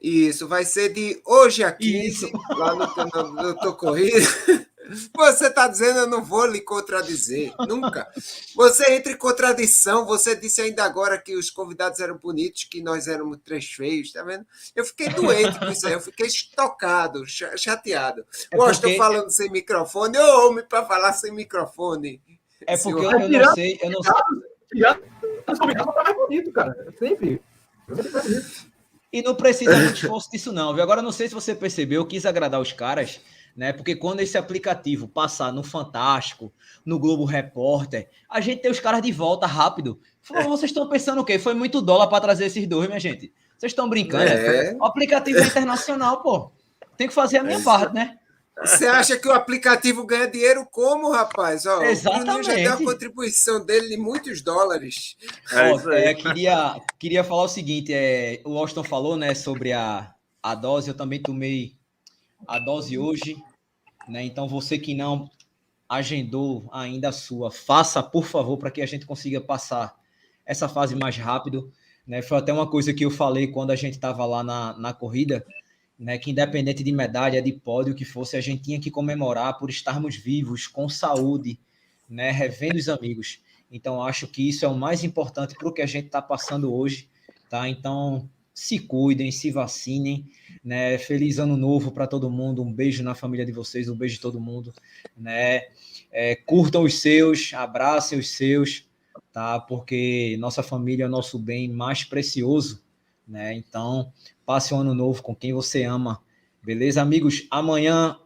Isso, 0.00 0.46
vai 0.46 0.66
ser 0.66 0.90
de 0.92 1.20
hoje 1.24 1.64
a 1.64 1.72
15, 1.72 2.06
Isso. 2.06 2.30
lá 2.58 2.74
no 2.74 2.94
canal 2.94 3.34
do 3.34 3.54
Tô 3.56 3.74
Corrida. 3.74 4.18
Você 5.16 5.46
está 5.46 5.66
dizendo, 5.66 6.00
eu 6.00 6.06
não 6.06 6.22
vou 6.22 6.44
lhe 6.44 6.60
contradizer, 6.60 7.54
nunca. 7.66 8.06
Você 8.54 8.92
entra 8.92 9.12
em 9.12 9.16
contradição, 9.16 10.04
você 10.04 10.36
disse 10.36 10.60
ainda 10.60 10.84
agora 10.84 11.16
que 11.16 11.34
os 11.34 11.48
convidados 11.48 12.00
eram 12.00 12.18
bonitos, 12.18 12.64
que 12.64 12.82
nós 12.82 13.08
éramos 13.08 13.38
três 13.42 13.64
feios, 13.64 14.12
tá 14.12 14.22
vendo? 14.22 14.44
Eu 14.76 14.84
fiquei 14.84 15.08
doente 15.08 15.58
com 15.58 15.70
isso 15.70 15.86
aí, 15.86 15.94
eu 15.94 16.00
fiquei 16.00 16.26
estocado, 16.26 17.24
chateado. 17.26 18.26
É 18.50 18.56
porque... 18.56 18.72
estou 18.72 18.96
falando 18.96 19.30
sem 19.30 19.50
microfone, 19.50 20.18
ô 20.18 20.48
homem 20.48 20.66
para 20.68 20.84
falar 20.84 21.14
sem 21.14 21.32
microfone. 21.32 22.20
É 22.66 22.76
porque 22.76 23.06
eu, 23.06 23.10
eu, 23.10 23.28
não 23.28 23.54
sei, 23.54 23.78
eu 23.82 23.90
não 23.90 24.02
sei. 24.02 24.12
Tirado, 24.70 25.02
mais 25.94 26.16
bonito, 26.16 26.52
cara. 26.52 26.94
Sempre. 26.98 27.40
E 29.12 29.22
não 29.22 29.34
precisa 29.34 29.76
muito 29.76 29.94
esforço 29.94 30.30
disso, 30.30 30.52
não, 30.52 30.74
viu? 30.74 30.82
Agora, 30.82 31.00
não 31.00 31.12
sei 31.12 31.28
se 31.28 31.34
você 31.34 31.54
percebeu, 31.54 32.00
eu 32.00 32.06
quis 32.06 32.26
agradar 32.26 32.60
os 32.60 32.72
caras, 32.72 33.20
né? 33.56 33.72
Porque 33.72 33.94
quando 33.94 34.20
esse 34.20 34.36
aplicativo 34.36 35.06
passar 35.06 35.52
no 35.52 35.62
Fantástico, 35.62 36.52
no 36.84 36.98
Globo 36.98 37.24
Repórter, 37.24 38.08
a 38.28 38.40
gente 38.40 38.62
tem 38.62 38.70
os 38.70 38.80
caras 38.80 39.00
de 39.00 39.12
volta 39.12 39.46
rápido. 39.46 40.00
Falou, 40.20 40.48
vocês 40.48 40.70
estão 40.70 40.88
pensando 40.88 41.20
o 41.20 41.24
quê? 41.24 41.38
Foi 41.38 41.54
muito 41.54 41.80
dólar 41.80 42.08
para 42.08 42.20
trazer 42.20 42.46
esses 42.46 42.66
dois, 42.66 42.88
minha 42.88 42.98
gente. 42.98 43.32
Vocês 43.56 43.70
estão 43.70 43.88
brincando? 43.88 44.24
É. 44.24 44.76
O 44.80 44.84
aplicativo 44.84 45.38
é 45.38 45.46
internacional, 45.46 46.20
pô. 46.20 46.50
Tem 46.96 47.06
que 47.06 47.14
fazer 47.14 47.38
a 47.38 47.44
minha 47.44 47.58
é 47.58 47.62
parte, 47.62 47.94
né? 47.94 48.18
Você 48.60 48.86
acha 48.86 49.18
que 49.18 49.26
o 49.26 49.32
aplicativo 49.32 50.06
ganha 50.06 50.30
dinheiro 50.30 50.66
como, 50.70 51.10
rapaz? 51.10 51.66
Ó, 51.66 51.82
Exatamente. 51.82 52.40
O 52.40 52.42
já 52.42 52.54
deu 52.54 52.72
a 52.72 52.76
contribuição 52.76 53.64
dele 53.64 53.88
de 53.88 53.96
muitos 53.96 54.42
dólares. 54.42 55.16
É, 55.50 56.10
é, 56.10 56.14
queria, 56.14 56.80
queria 56.98 57.24
falar 57.24 57.42
o 57.42 57.48
seguinte: 57.48 57.92
é, 57.92 58.40
o 58.44 58.56
Austin 58.56 58.84
falou 58.84 59.16
né, 59.16 59.34
sobre 59.34 59.72
a, 59.72 60.14
a 60.42 60.54
dose, 60.54 60.88
eu 60.88 60.94
também 60.94 61.20
tomei 61.20 61.74
a 62.46 62.58
dose 62.58 62.96
hoje. 62.96 63.36
Né, 64.08 64.22
então, 64.22 64.46
você 64.46 64.78
que 64.78 64.94
não 64.94 65.28
agendou 65.88 66.68
ainda 66.72 67.08
a 67.08 67.12
sua, 67.12 67.50
faça, 67.50 68.02
por 68.02 68.24
favor, 68.24 68.56
para 68.56 68.70
que 68.70 68.80
a 68.80 68.86
gente 68.86 69.04
consiga 69.04 69.40
passar 69.40 69.94
essa 70.46 70.68
fase 70.68 70.94
mais 70.94 71.16
rápido. 71.16 71.72
Né? 72.06 72.22
Foi 72.22 72.38
até 72.38 72.52
uma 72.52 72.70
coisa 72.70 72.94
que 72.94 73.04
eu 73.04 73.10
falei 73.10 73.48
quando 73.48 73.72
a 73.72 73.76
gente 73.76 73.94
estava 73.94 74.24
lá 74.24 74.42
na, 74.42 74.78
na 74.78 74.92
corrida 74.92 75.44
né, 75.98 76.18
que 76.18 76.30
independente 76.30 76.82
de 76.82 76.92
medalha, 76.92 77.40
de 77.40 77.52
pódio 77.52 77.94
que 77.94 78.04
fosse, 78.04 78.36
a 78.36 78.40
gente 78.40 78.62
tinha 78.62 78.80
que 78.80 78.90
comemorar 78.90 79.58
por 79.58 79.70
estarmos 79.70 80.16
vivos, 80.16 80.66
com 80.66 80.88
saúde, 80.88 81.58
né, 82.08 82.30
revendo 82.30 82.76
os 82.76 82.88
amigos. 82.88 83.40
Então, 83.70 84.02
acho 84.02 84.26
que 84.26 84.48
isso 84.48 84.64
é 84.64 84.68
o 84.68 84.76
mais 84.76 85.02
importante 85.04 85.54
para 85.54 85.68
o 85.68 85.72
que 85.72 85.82
a 85.82 85.86
gente 85.86 86.06
está 86.06 86.22
passando 86.22 86.72
hoje, 86.72 87.08
tá? 87.48 87.68
Então, 87.68 88.28
se 88.54 88.78
cuidem, 88.78 89.32
se 89.32 89.50
vacinem, 89.50 90.24
né? 90.62 90.96
Feliz 90.96 91.40
ano 91.40 91.56
novo 91.56 91.90
para 91.90 92.06
todo 92.06 92.30
mundo, 92.30 92.62
um 92.62 92.72
beijo 92.72 93.02
na 93.02 93.14
família 93.14 93.44
de 93.44 93.50
vocês, 93.50 93.88
um 93.88 93.96
beijo 93.96 94.14
de 94.14 94.20
todo 94.20 94.40
mundo, 94.40 94.72
né? 95.16 95.62
É, 96.12 96.36
curtam 96.36 96.84
os 96.84 97.00
seus, 97.00 97.52
abracem 97.52 98.16
os 98.16 98.30
seus, 98.30 98.86
tá? 99.32 99.58
Porque 99.58 100.36
nossa 100.38 100.62
família 100.62 101.02
é 101.02 101.06
o 101.08 101.10
nosso 101.10 101.36
bem 101.36 101.68
mais 101.68 102.04
precioso, 102.04 102.80
né? 103.26 103.52
Então, 103.54 104.12
passe 104.44 104.74
um 104.74 104.80
ano 104.80 104.94
novo 104.94 105.22
com 105.22 105.34
quem 105.34 105.52
você 105.52 105.84
ama. 105.84 106.20
Beleza, 106.62 107.02
amigos? 107.02 107.46
Amanhã 107.50 108.18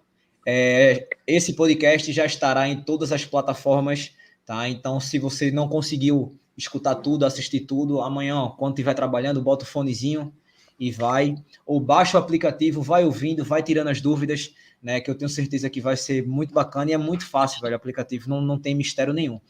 é, 0.47 1.07
esse 1.27 1.53
podcast 1.53 2.11
já 2.13 2.25
estará 2.25 2.69
em 2.69 2.83
todas 2.83 3.13
as 3.13 3.25
plataformas, 3.25 4.13
tá? 4.47 4.69
Então, 4.69 4.99
se 4.99 5.19
você 5.19 5.51
não 5.51 5.69
conseguiu 5.69 6.39
escutar 6.57 6.97
tudo, 6.97 7.27
assistir 7.27 7.61
tudo, 7.61 8.01
amanhã, 8.01 8.49
quando 8.57 8.73
estiver 8.73 8.95
trabalhando, 8.95 9.43
bota 9.43 9.65
o 9.65 9.69
fonezinho 9.69 10.33
e 10.81 10.91
vai. 10.91 11.35
Ou 11.67 11.79
baixa 11.79 12.19
o 12.19 12.21
aplicativo, 12.21 12.81
vai 12.83 13.05
ouvindo, 13.05 13.45
vai 13.45 13.63
tirando 13.63 13.89
as 13.89 14.01
dúvidas, 14.01 14.55
né? 14.83 15.01
Que 15.01 15.11
eu 15.11 15.15
tenho 15.15 15.29
certeza 15.29 15.69
que 15.69 15.81
vai 15.81 15.97
ser 15.97 16.27
muito 16.27 16.55
bacana 16.55 16.91
e 16.91 16.95
é 16.95 16.99
muito 16.99 17.27
fácil, 17.27 17.61
velho, 17.61 17.75
o 17.75 17.77
aplicativo, 17.77 18.31
não, 18.31 18.41
não 18.41 18.59
tem 18.59 18.75
mistério 18.75 19.13
nenhum. 19.13 19.41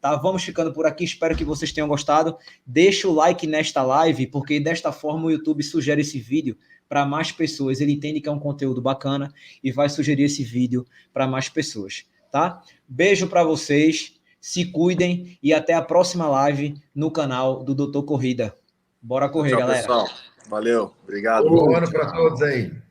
Tá? 0.00 0.14
Vamos 0.16 0.42
ficando 0.42 0.72
por 0.72 0.86
aqui. 0.86 1.04
Espero 1.04 1.36
que 1.36 1.44
vocês 1.44 1.72
tenham 1.72 1.88
gostado. 1.88 2.36
Deixa 2.64 3.08
o 3.08 3.14
like 3.14 3.46
nesta 3.46 3.82
live, 3.82 4.26
porque 4.28 4.60
desta 4.60 4.92
forma 4.92 5.26
o 5.26 5.30
YouTube 5.30 5.62
sugere 5.62 6.02
esse 6.02 6.18
vídeo 6.18 6.56
para 6.88 7.04
mais 7.04 7.32
pessoas. 7.32 7.80
Ele 7.80 7.92
entende 7.92 8.20
que 8.20 8.28
é 8.28 8.32
um 8.32 8.38
conteúdo 8.38 8.80
bacana 8.80 9.32
e 9.62 9.70
vai 9.70 9.88
sugerir 9.88 10.24
esse 10.24 10.42
vídeo 10.42 10.86
para 11.12 11.26
mais 11.26 11.48
pessoas, 11.48 12.06
tá? 12.30 12.62
Beijo 12.86 13.28
para 13.28 13.44
vocês. 13.44 14.14
Se 14.40 14.66
cuidem 14.66 15.36
e 15.42 15.52
até 15.52 15.74
a 15.74 15.82
próxima 15.82 16.28
live 16.28 16.80
no 16.94 17.10
canal 17.10 17.64
do 17.64 17.74
Doutor 17.74 18.04
Corrida. 18.04 18.54
Bora 19.02 19.28
correr, 19.28 19.50
Tchau, 19.50 19.58
galera. 19.58 19.80
Pessoal. 19.80 20.08
Valeu. 20.48 20.94
Obrigado. 21.02 21.48
Bom 21.48 21.76
ano 21.76 21.90
para 21.90 22.12
todos 22.12 22.40
aí. 22.42 22.72